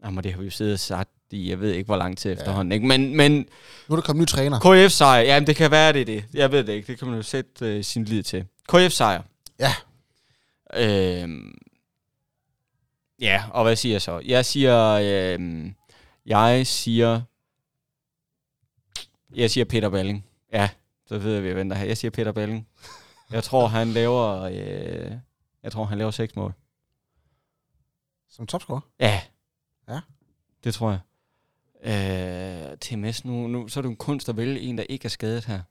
jamen, 0.05 0.25
det 0.25 0.33
har 0.33 0.39
vi 0.39 0.45
jo 0.45 0.51
siddet 0.51 0.73
og 0.73 0.81
sagt 0.81 1.11
i, 1.31 1.51
jeg 1.51 1.61
ved 1.61 1.73
ikke, 1.73 1.87
hvor 1.87 1.97
lang 1.97 2.19
tid 2.19 2.33
efterhånden, 2.33 2.73
ikke? 2.73 2.87
Men, 2.87 3.17
men 3.17 3.33
Nu 3.33 3.93
er 3.93 3.97
der 3.97 4.03
kommet 4.03 4.21
ny 4.23 4.27
træner. 4.27 4.59
KF 4.87 4.93
sejr, 4.93 5.21
jamen 5.21 5.47
det 5.47 5.57
kan 5.57 5.71
være, 5.71 5.93
det 5.93 6.01
er 6.01 6.05
det. 6.05 6.25
Jeg 6.35 6.53
ved 6.53 6.65
det 6.65 6.73
ikke, 6.73 6.87
det 6.87 6.99
kan 6.99 7.09
man 7.09 7.17
jo 7.17 7.23
sætte 7.23 7.67
øh, 7.77 7.85
sin 7.85 8.05
lid 8.05 8.23
til. 8.23 8.47
KF 8.69 8.93
sejr. 8.93 9.23
Ja. 9.59 9.73
Øhm, 10.75 11.59
ja, 13.21 13.45
og 13.53 13.63
hvad 13.65 13.77
siger 13.77 13.95
jeg 13.95 14.03
så? 14.03 14.19
Jeg 14.25 14.45
siger, 14.47 14.91
øhm, 15.35 15.75
jeg 16.27 16.67
siger, 16.67 17.21
jeg 19.35 19.51
siger 19.51 19.65
Peter 19.65 19.89
Balling. 19.89 20.27
Ja, 20.53 20.69
så 21.07 21.19
ved 21.19 21.35
jeg, 21.35 21.43
vi 21.45 21.55
venter 21.55 21.77
her. 21.77 21.85
Jeg 21.87 21.97
siger 21.97 22.11
Peter 22.11 22.33
Balling. 22.33 22.67
Jeg 23.31 23.45
tror, 23.45 23.67
han 23.67 23.89
laver, 23.89 24.43
øh, 24.43 25.13
jeg 25.63 25.73
tror, 25.73 25.85
han 25.85 25.99
laver 25.99 26.11
seks 26.11 26.37
mål. 26.37 26.55
Som 28.29 28.47
topscorer. 28.47 28.81
Ja. 29.01 29.23
Ja. 29.89 30.01
Det 30.65 30.75
tror 30.75 30.91
jeg. 30.91 31.01
Øh, 31.83 32.79
TMS, 32.79 33.25
nu, 33.25 33.47
nu, 33.47 33.69
så 33.69 33.81
er 33.81 33.83
det 33.83 33.89
en 33.89 33.97
kunst 33.97 34.29
at 34.29 34.37
vælge 34.37 34.61
en, 34.61 34.79
der 34.79 34.85
ikke 34.89 35.05
er 35.05 35.09
skadet 35.09 35.45
her. 35.45 35.63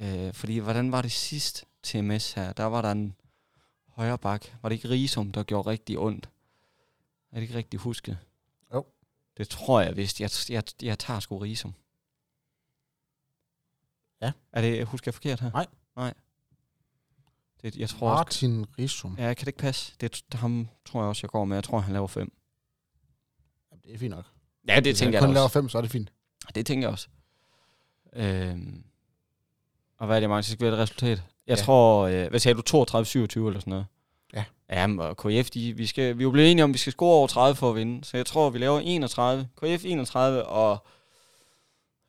Øh, 0.00 0.32
fordi, 0.34 0.58
hvordan 0.58 0.92
var 0.92 1.02
det 1.02 1.12
sidst 1.12 1.64
TMS 1.82 2.32
her? 2.32 2.52
Der 2.52 2.64
var 2.64 2.82
der 2.82 2.92
en 2.92 3.16
højre 3.88 4.18
bak. 4.18 4.46
Var 4.62 4.68
det 4.68 4.76
ikke 4.76 4.88
Risum, 4.88 5.32
der 5.32 5.42
gjorde 5.42 5.70
rigtig 5.70 5.98
ondt? 5.98 6.30
Er 7.30 7.34
det 7.34 7.42
ikke 7.42 7.54
rigtig 7.54 7.80
husket? 7.80 8.18
Jo. 8.74 8.86
Det 9.36 9.48
tror 9.48 9.80
jeg 9.80 9.96
vist. 9.96 10.20
Jeg, 10.20 10.30
jeg, 10.48 10.62
jeg 10.82 10.98
tager 10.98 11.20
sgu 11.20 11.38
Risum. 11.38 11.74
Ja. 14.22 14.32
Er 14.52 14.60
det, 14.60 14.86
husker 14.86 15.08
jeg 15.08 15.14
forkert 15.14 15.40
her? 15.40 15.50
Nej. 15.50 15.66
Nej. 15.96 16.14
Det, 17.62 17.76
jeg 17.76 17.88
tror 17.88 18.10
også, 18.10 18.18
Martin 18.46 18.66
Risum. 18.78 19.16
Ja, 19.18 19.34
kan 19.34 19.36
det 19.40 19.46
ikke 19.46 19.58
passe? 19.58 19.92
Det, 20.00 20.22
det 20.32 20.40
ham 20.40 20.68
tror 20.84 21.00
jeg 21.00 21.08
også, 21.08 21.20
jeg 21.22 21.30
går 21.30 21.44
med. 21.44 21.56
Jeg 21.56 21.64
tror, 21.64 21.78
han 21.78 21.92
laver 21.92 22.06
fem. 22.06 22.32
Jamen, 23.70 23.82
det 23.84 23.94
er 23.94 23.98
fint 23.98 24.10
nok. 24.10 24.24
Ja, 24.68 24.76
det 24.76 24.84
Hvis 24.84 25.00
han 25.00 25.06
tænker 25.06 25.18
jeg 25.18 25.22
kun 25.22 25.28
da 25.28 25.34
laver 25.34 25.44
også. 25.44 25.52
fem, 25.52 25.68
så 25.68 25.78
er 25.78 25.82
det 25.82 25.90
fint. 25.90 26.12
Det 26.54 26.66
tænker 26.66 26.86
jeg 26.88 26.92
også. 26.92 27.08
Øhm. 28.12 28.84
Og 29.98 30.06
hvad 30.06 30.16
er 30.16 30.20
det, 30.20 30.28
Magnus? 30.28 30.46
Skal 30.46 30.64
have 30.66 30.72
et 30.74 30.78
resultat? 30.78 31.22
Jeg 31.46 31.58
Ja. 31.58 31.62
tror, 31.62 32.06
øh, 32.06 32.28
hvad 32.30 32.40
sagde 32.40 32.62
du, 32.62 32.62
32-27 32.78 33.46
eller 33.46 33.60
sådan 33.60 33.70
noget? 33.70 33.86
Ja, 34.70 34.86
og 34.98 35.16
KF, 35.16 35.50
de, 35.50 35.72
vi, 35.76 35.86
skal, 35.86 36.18
vi 36.18 36.22
er 36.22 36.24
jo 36.24 36.30
blevet 36.30 36.50
enige 36.50 36.64
om, 36.64 36.70
at 36.70 36.74
vi 36.74 36.78
skal 36.78 36.92
score 36.92 37.14
over 37.16 37.26
30 37.26 37.56
for 37.56 37.70
at 37.70 37.76
vinde. 37.76 38.04
Så 38.04 38.16
jeg 38.16 38.26
tror, 38.26 38.50
vi 38.50 38.58
laver 38.58 38.80
31. 38.80 39.48
KF 39.62 39.84
31, 39.84 40.44
og... 40.44 40.86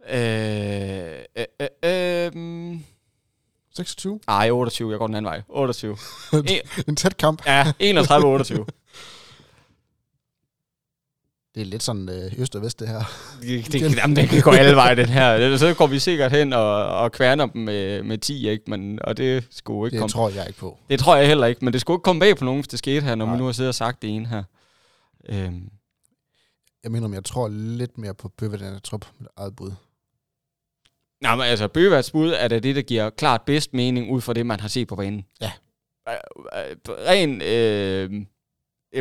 Øh, 0.10 1.20
øh, 1.38 1.46
øh, 1.62 1.68
øh, 1.84 2.80
26? 3.86 4.20
ej, 4.28 4.50
28. 4.52 4.92
Jeg 4.92 5.00
går 5.00 5.08
den 5.08 5.16
anden 5.16 5.30
vej. 5.30 5.42
28. 5.50 5.98
en 6.88 6.96
tæt 6.96 7.18
kamp. 7.18 7.42
Ja, 7.46 7.64
31-28. 7.64 8.66
Det 11.56 11.62
er 11.62 11.66
lidt 11.66 11.84
sådan 11.84 12.10
øh, 12.10 12.32
øst 12.42 12.56
og 12.56 12.62
vest, 12.62 12.80
det 12.80 12.88
her. 12.88 13.02
Det, 13.42 13.72
det, 13.74 13.96
jamen, 13.98 14.16
det 14.16 14.30
kan 14.30 14.42
gå 14.42 14.52
alle 14.52 14.76
veje, 14.76 14.96
den 15.04 15.06
her. 15.10 15.58
Så 15.58 15.74
går 15.74 15.88
vi 15.88 16.00
sikkert 16.00 16.32
hen 16.32 16.54
og, 16.54 16.86
og 16.86 17.12
kværner 17.12 17.46
dem 17.46 17.62
med, 17.62 18.04
med 18.04 18.18
10, 18.18 18.50
ikke? 18.50 18.64
Men, 18.68 19.00
og 19.04 19.18
det 19.18 19.48
skulle 19.52 19.88
ikke 19.88 19.94
Det 19.96 20.00
komme... 20.02 20.12
tror 20.12 20.30
jeg 20.30 20.48
ikke 20.48 20.60
på. 20.60 20.78
Det 20.90 21.00
tror 21.00 21.16
jeg 21.16 21.28
heller 21.28 21.48
ikke, 21.48 21.66
men 21.66 21.74
det 21.74 21.82
skulle 21.82 21.96
ikke 21.96 22.04
komme 22.04 22.20
bag 22.20 22.38
på 22.38 22.46
nogen, 22.46 22.60
hvis 22.60 22.68
det 22.68 22.80
skete 22.80 23.02
her, 23.02 23.16
når 23.16 23.26
Nej. 23.26 23.34
vi 23.34 23.40
nu 23.40 23.46
har 23.46 23.52
siddet 23.52 23.70
og 23.70 23.76
sagt 23.76 24.02
det 24.02 24.10
ene 24.16 24.28
her. 24.28 24.44
Øhm, 25.30 25.70
Jeg 26.84 26.92
mener, 26.92 27.06
om 27.08 27.14
jeg 27.14 27.24
tror 27.26 27.48
lidt 27.48 27.98
mere 27.98 28.14
på 28.14 28.30
Bøvet, 28.38 28.62
end 28.62 28.72
jeg 28.72 28.84
tror 28.84 28.98
på 28.98 29.08
mit 29.20 29.28
eget 29.38 29.56
bud. 29.56 29.72
Nej, 31.22 31.36
men 31.36 31.46
altså, 31.46 31.68
Bøvats 31.68 32.12
bud 32.12 32.30
er 32.32 32.48
da 32.48 32.60
det, 32.60 32.76
der 32.76 32.82
giver 32.82 33.10
klart 33.10 33.42
bedst 33.42 33.74
mening 33.74 34.12
ud 34.12 34.22
fra 34.22 34.34
det, 34.34 34.46
man 34.46 34.60
har 34.60 34.68
set 34.68 34.88
på 34.88 34.96
banen. 34.96 35.26
Ja. 35.42 35.52
Ren, 36.88 37.42
øh, 37.42 38.26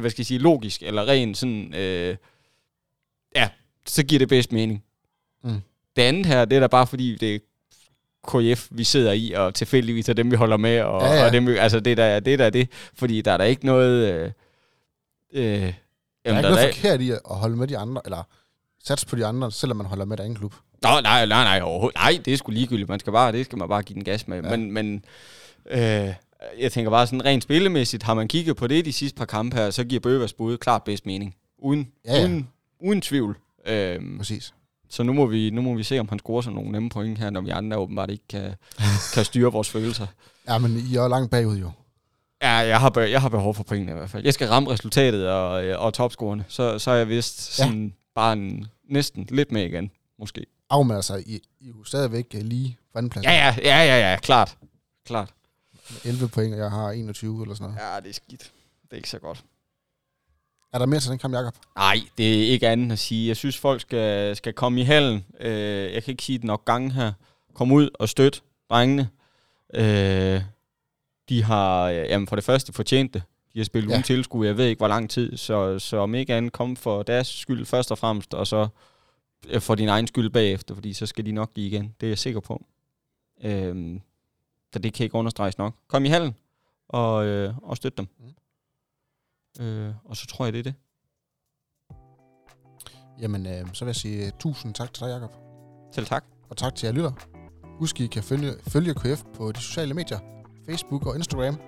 hvad 0.01 0.11
skal 0.11 0.21
jeg 0.23 0.27
sige, 0.27 0.39
logisk, 0.39 0.83
eller 0.83 1.09
ren 1.09 1.35
sådan, 1.35 1.75
øh, 1.75 2.17
ja, 3.37 3.49
så 3.87 4.03
giver 4.03 4.19
det 4.19 4.29
bedst 4.29 4.53
mening. 4.53 4.85
Mm. 5.45 5.61
Det 5.97 6.03
andet 6.03 6.27
her, 6.27 6.45
det 6.45 6.57
er 6.57 6.61
da 6.61 6.67
bare 6.67 6.87
fordi, 6.87 7.17
det 7.17 7.35
er 7.35 7.39
KF, 8.29 8.69
vi 8.71 8.85
sidder 8.85 9.13
i, 9.13 9.33
og 9.33 9.55
tilfældigvis 9.55 10.09
er 10.09 10.13
dem, 10.13 10.31
vi 10.31 10.37
holder 10.37 10.57
med, 10.57 10.81
og, 10.81 11.03
Ja, 11.03 11.13
ja. 11.15 11.27
og 11.27 11.33
dem, 11.33 11.47
vi, 11.47 11.57
altså 11.57 11.81
det 11.81 11.91
er 11.91 11.97
da 11.97 12.21
det, 12.21 12.33
er 12.33 12.37
da 12.37 12.51
det, 12.51 12.69
fordi 12.95 13.21
der 13.21 13.33
er 13.33 13.37
der 13.37 13.45
ikke 13.45 13.67
noget... 13.67 14.13
Øh, 14.15 14.31
øh, 15.33 15.43
Der 15.43 15.51
er 15.51 15.73
jamen, 16.25 16.39
ikke 16.39 16.43
der, 16.43 16.43
noget 16.43 16.57
der, 16.57 16.73
forkert 16.73 17.01
i 17.01 17.11
at 17.11 17.21
holde 17.25 17.57
med 17.57 17.67
de 17.69 17.79
andre, 17.79 18.01
eller 18.05 18.23
satse 18.85 19.07
på 19.07 19.17
de 19.17 19.27
andre, 19.27 19.53
selvom 19.53 19.77
man 19.77 19.87
holder 19.87 20.05
med 20.05 20.17
den 20.17 20.25
anden 20.25 20.39
klub. 20.39 20.55
Nå, 20.83 20.89
nej, 21.03 21.27
nej, 21.27 21.45
nej, 21.45 21.61
overhovedet. 21.63 21.95
Nej, 21.97 22.19
det 22.25 22.33
er 22.33 22.37
sgu 22.37 22.53
ligegyldigt. 22.53 22.89
Man 22.89 23.01
skal 23.01 23.13
bare, 23.13 23.33
det 23.33 23.45
skal 23.45 23.59
man 23.59 23.69
bare 23.69 23.83
give 23.83 23.95
den 23.95 24.05
gas 24.05 24.29
med. 24.29 24.43
Ja. 24.43 24.57
Men, 24.57 24.73
men 24.73 25.05
øh, 25.71 25.81
jeg 26.59 26.73
tænker 26.73 26.91
bare 26.91 27.07
sådan 27.07 27.25
rent 27.25 27.43
spillemæssigt, 27.43 28.03
har 28.03 28.15
man 28.15 28.29
kigget 28.29 28.57
på 28.57 28.67
det 28.67 28.85
de 28.85 28.93
sidste 28.93 29.17
par 29.19 29.25
kampe 29.25 29.57
her, 29.57 29.71
så 29.71 29.85
giver 29.85 30.01
Bøvers 30.01 30.33
bud 30.33 30.59
klart 30.59 30.83
bedst 30.85 31.07
mening. 31.07 31.35
Uden, 31.59 31.89
Ja, 32.05 32.17
ja. 32.17 32.25
uden, 32.25 32.49
uden 32.81 33.01
tvivl. 33.01 33.37
Øhm, 33.67 34.19
Præcis. 34.19 34.55
så 34.89 35.03
nu 35.03 35.13
må, 35.13 35.27
vi, 35.27 35.51
nu 35.51 35.63
må 35.63 35.75
vi 35.75 35.83
se, 35.83 35.99
om 35.99 36.09
han 36.09 36.19
scorer 36.19 36.43
sig 36.43 36.53
nogle 36.53 36.73
nemme 36.73 36.89
point 36.91 37.19
her, 37.19 37.31
når 37.31 37.41
vi 37.41 37.51
andre 37.51 37.77
åbenbart 37.77 38.11
ikke 38.11 38.25
kan, 38.29 38.55
kan 39.15 39.25
styre 39.25 39.53
vores 39.53 39.71
følelser. 39.71 40.07
Ja, 40.49 40.59
men 40.59 40.77
I 40.93 40.97
er 40.97 41.09
langt 41.09 41.31
bagud 41.31 41.57
jo. 41.59 41.71
Ja, 42.43 42.51
jeg 42.51 42.81
har, 42.81 43.01
jeg 43.01 43.21
har 43.21 43.29
behov 43.29 43.55
for 43.55 43.63
pointene 43.63 43.93
i 43.93 43.95
hvert 43.95 44.11
fald. 44.11 44.25
Jeg 44.25 44.35
skal 44.35 44.49
ramme 44.49 44.71
resultatet 44.71 45.29
og, 45.31 45.65
øh, 45.65 45.81
og 45.85 45.95
topscorerne. 45.95 46.45
Så, 46.49 46.79
så 46.79 46.91
er 46.91 46.95
jeg 46.97 47.09
vist 47.09 47.55
sådan 47.55 47.85
ja. 47.85 47.91
bare 48.15 48.33
en, 48.33 48.67
næsten 48.91 49.27
lidt 49.31 49.53
med 49.53 49.65
igen, 49.65 49.91
måske. 50.19 50.47
Af 50.71 50.87
med 50.87 50.97
altså, 50.97 51.17
I, 51.17 51.41
I 51.61 51.69
er 51.69 51.73
jo 51.79 51.85
stadigvæk 51.85 52.27
øh, 52.35 52.41
lige 52.43 52.79
på 52.93 52.99
anden 52.99 53.11
plads. 53.11 53.25
Ja, 53.27 53.33
ja, 53.33 53.55
ja, 53.63 53.79
ja, 53.85 54.11
ja, 54.11 54.17
klart. 54.21 54.57
Klart. 55.07 55.31
Med 55.91 56.13
11 56.13 56.29
point, 56.29 56.55
og 56.55 56.61
jeg 56.61 56.71
har 56.71 56.91
21 56.91 57.43
eller 57.43 57.55
sådan 57.55 57.71
noget. 57.75 57.95
Ja, 57.95 58.01
det 58.01 58.09
er 58.09 58.13
skidt. 58.15 58.43
Det 58.83 58.93
er 58.93 58.97
ikke 58.97 59.11
så 59.11 59.19
godt. 59.19 59.45
Er 60.73 60.79
der 60.79 60.87
mere 60.87 61.01
til 61.01 61.11
den 61.11 61.19
kamp, 61.19 61.35
Jacob? 61.35 61.55
Nej, 61.77 61.97
det 62.19 62.43
er 62.45 62.53
ikke 62.53 62.69
andet 62.69 62.93
at 62.93 62.99
sige. 62.99 63.29
Jeg 63.29 63.37
synes, 63.37 63.59
folk 63.59 63.81
skal, 63.81 64.37
skal 64.37 64.53
komme 64.53 64.81
i 64.81 64.85
hallen. 64.85 65.25
Øh, 65.41 65.93
jeg 65.95 66.03
kan 66.05 66.11
ikke 66.13 66.23
sige 66.23 66.39
det 66.39 66.45
nok 66.45 66.65
gange 66.65 66.93
her. 66.93 67.13
Kom 67.55 67.73
ud 67.73 67.91
og 67.95 68.09
støt 68.09 68.43
drengene. 68.71 69.09
Øh, 69.75 70.41
de 71.29 71.45
har 71.45 71.85
øh, 71.85 71.97
jamen 71.97 72.29
for 72.29 72.37
det 72.37 72.45
første 72.45 72.73
fortjent 72.73 73.15
det. 73.15 73.23
De 73.55 73.59
har 73.59 73.65
spillet 73.65 73.91
Ja. 73.91 73.95
uden 73.95 74.03
tilskud, 74.03 74.47
jeg 74.47 74.57
ved 74.57 74.67
ikke 74.67 74.79
hvor 74.79 74.89
lang 74.89 75.11
tid. 75.11 75.37
Så, 75.37 75.79
så 75.79 75.97
om 75.97 76.15
ikke 76.15 76.35
andet, 76.35 76.53
kom 76.53 76.77
for 76.77 77.03
deres 77.03 77.27
skyld 77.29 77.67
først 77.67 77.91
og 77.91 77.99
fremmest, 77.99 78.35
og 78.35 78.47
så 78.47 78.69
for 79.59 79.75
din 79.75 79.89
egen 79.89 80.07
skyld 80.07 80.31
bagefter, 80.31 80.75
fordi 80.75 80.93
så 80.93 81.07
skal 81.07 81.27
de 81.27 81.33
nok 81.33 81.55
give 81.55 81.67
igen. 81.67 81.95
Det 82.01 82.07
er 82.07 82.11
jeg 82.11 82.19
sikker 82.19 82.41
på. 82.41 82.65
Øh, 83.45 84.01
så 84.73 84.79
det 84.79 84.95
kan 84.95 85.05
ikke 85.05 85.15
understreges 85.15 85.59
nok. 85.59 85.75
Kom 85.89 86.05
i 86.05 86.09
hallen 86.09 86.35
og, 86.89 87.27
øh, 87.27 87.59
og 87.59 87.77
støt 87.77 87.99
dem. 87.99 88.09
Øh, 89.61 89.95
og 90.05 90.17
så 90.17 90.27
tror 90.27 90.45
jeg, 90.45 90.53
det 90.53 90.59
er 90.59 90.63
det. 90.63 90.75
Jamen, 93.21 93.47
øh, 93.47 93.67
så 93.73 93.85
vil 93.85 93.89
jeg 93.89 93.97
sige 93.97 94.27
øh, 94.27 94.33
tusind 94.41 94.75
tak 94.75 94.95
til 94.95 95.05
dig, 95.05 95.11
Jacob. 95.11 95.33
Selv 95.93 96.07
tak. 96.07 96.25
Og 96.51 96.57
tak 96.57 96.75
til 96.75 96.87
jer 96.87 96.93
lytter. 96.93 97.13
Husk, 97.79 98.01
I 98.01 98.07
kan 98.07 98.23
følge, 98.23 98.53
følge 98.69 98.95
KF 98.95 99.25
på 99.35 99.53
de 99.53 99.61
sociale 99.61 99.95
medier, 99.95 100.19
Facebook 100.67 101.07
og 101.07 101.17
Instagram. 101.17 101.61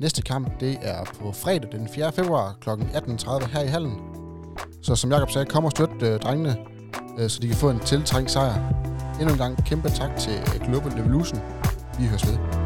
Næste 0.00 0.22
kamp, 0.22 0.60
det 0.60 0.78
er 0.82 1.04
på 1.04 1.32
fredag 1.32 1.72
den 1.72 1.88
4. 1.88 2.12
februar 2.12 2.56
kl. 2.60 2.70
18.30 2.70 3.46
her 3.46 3.62
i 3.62 3.66
hallen. 3.66 4.27
Så 4.82 4.96
som 4.96 5.10
Jakob 5.12 5.30
sagde, 5.30 5.46
kom 5.46 5.64
og 5.64 5.70
støt 5.70 6.02
øh, 6.02 6.20
drengene, 6.20 6.56
øh, 7.18 7.30
så 7.30 7.38
de 7.42 7.48
kan 7.48 7.56
få 7.56 7.70
en 7.70 7.80
tiltrængt 7.80 8.30
sejr. 8.30 8.54
Endnu 9.20 9.32
en 9.32 9.38
gang 9.38 9.64
kæmpe 9.64 9.88
tak 9.88 10.16
til 10.16 10.32
Global 10.66 10.98
Evolution. 10.98 11.40
Vi 11.98 12.06
høres 12.06 12.26
ved. 12.26 12.57